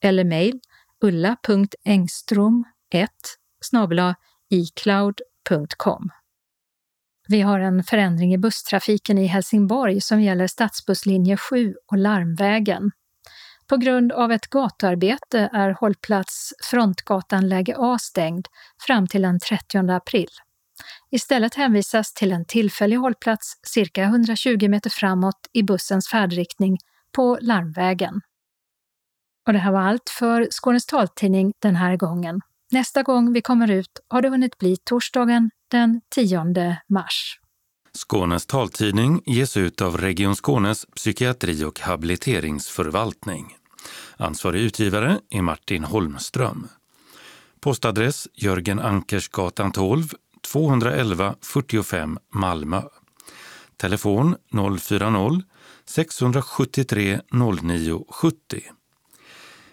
eller 0.00 0.24
mejl 0.24 0.60
ulla.engstrom1 1.00 3.08
icloud.com. 4.50 6.10
Vi 7.28 7.40
har 7.40 7.60
en 7.60 7.84
förändring 7.84 8.34
i 8.34 8.38
busstrafiken 8.38 9.18
i 9.18 9.26
Helsingborg 9.26 10.00
som 10.00 10.20
gäller 10.20 10.46
stadsbusslinje 10.46 11.36
7 11.36 11.74
och 11.86 11.98
Larmvägen. 11.98 12.90
På 13.68 13.76
grund 13.76 14.12
av 14.12 14.32
ett 14.32 14.46
gatuarbete 14.46 15.50
är 15.52 15.70
hållplats 15.70 16.52
Frontgatan 16.70 17.48
läge 17.48 17.74
A 17.78 17.98
stängd 18.00 18.48
fram 18.86 19.06
till 19.06 19.22
den 19.22 19.40
30 19.40 19.90
april. 19.90 20.28
Istället 21.10 21.54
hänvisas 21.54 22.14
till 22.14 22.32
en 22.32 22.44
tillfällig 22.44 22.96
hållplats 22.96 23.52
cirka 23.62 24.02
120 24.02 24.68
meter 24.68 24.90
framåt 24.90 25.48
i 25.52 25.62
bussens 25.62 26.08
färdriktning 26.08 26.78
på 27.12 27.38
Larmvägen. 27.40 28.20
Och 29.46 29.52
det 29.52 29.58
här 29.58 29.72
var 29.72 29.80
allt 29.80 30.10
för 30.18 30.48
Skånes 30.50 30.86
taltidning 30.86 31.52
den 31.58 31.76
här 31.76 31.96
gången. 31.96 32.40
Nästa 32.72 33.02
gång 33.02 33.32
vi 33.32 33.42
kommer 33.42 33.70
ut 33.70 34.00
har 34.08 34.22
det 34.22 34.28
hunnit 34.28 34.58
bli 34.58 34.76
torsdagen 34.84 35.50
den 35.70 36.00
10 36.14 36.76
mars. 36.88 37.40
Skånes 37.92 38.46
taltidning 38.46 39.22
ges 39.26 39.56
ut 39.56 39.82
av 39.82 39.98
Region 39.98 40.36
Skånes 40.36 40.86
psykiatri 40.96 41.64
och 41.64 41.80
habiliteringsförvaltning. 41.80 43.56
Ansvarig 44.16 44.60
utgivare 44.60 45.20
är 45.30 45.42
Martin 45.42 45.84
Holmström. 45.84 46.68
Postadress 47.60 48.28
Jörgen 48.34 48.78
Ankersgatan 48.78 49.72
12, 49.72 50.08
211 50.52 51.34
45 51.40 52.18
Malmö. 52.32 52.82
Telefon 53.76 54.36
040-673 54.52 57.20
09 57.62 58.04
70. 58.08 58.62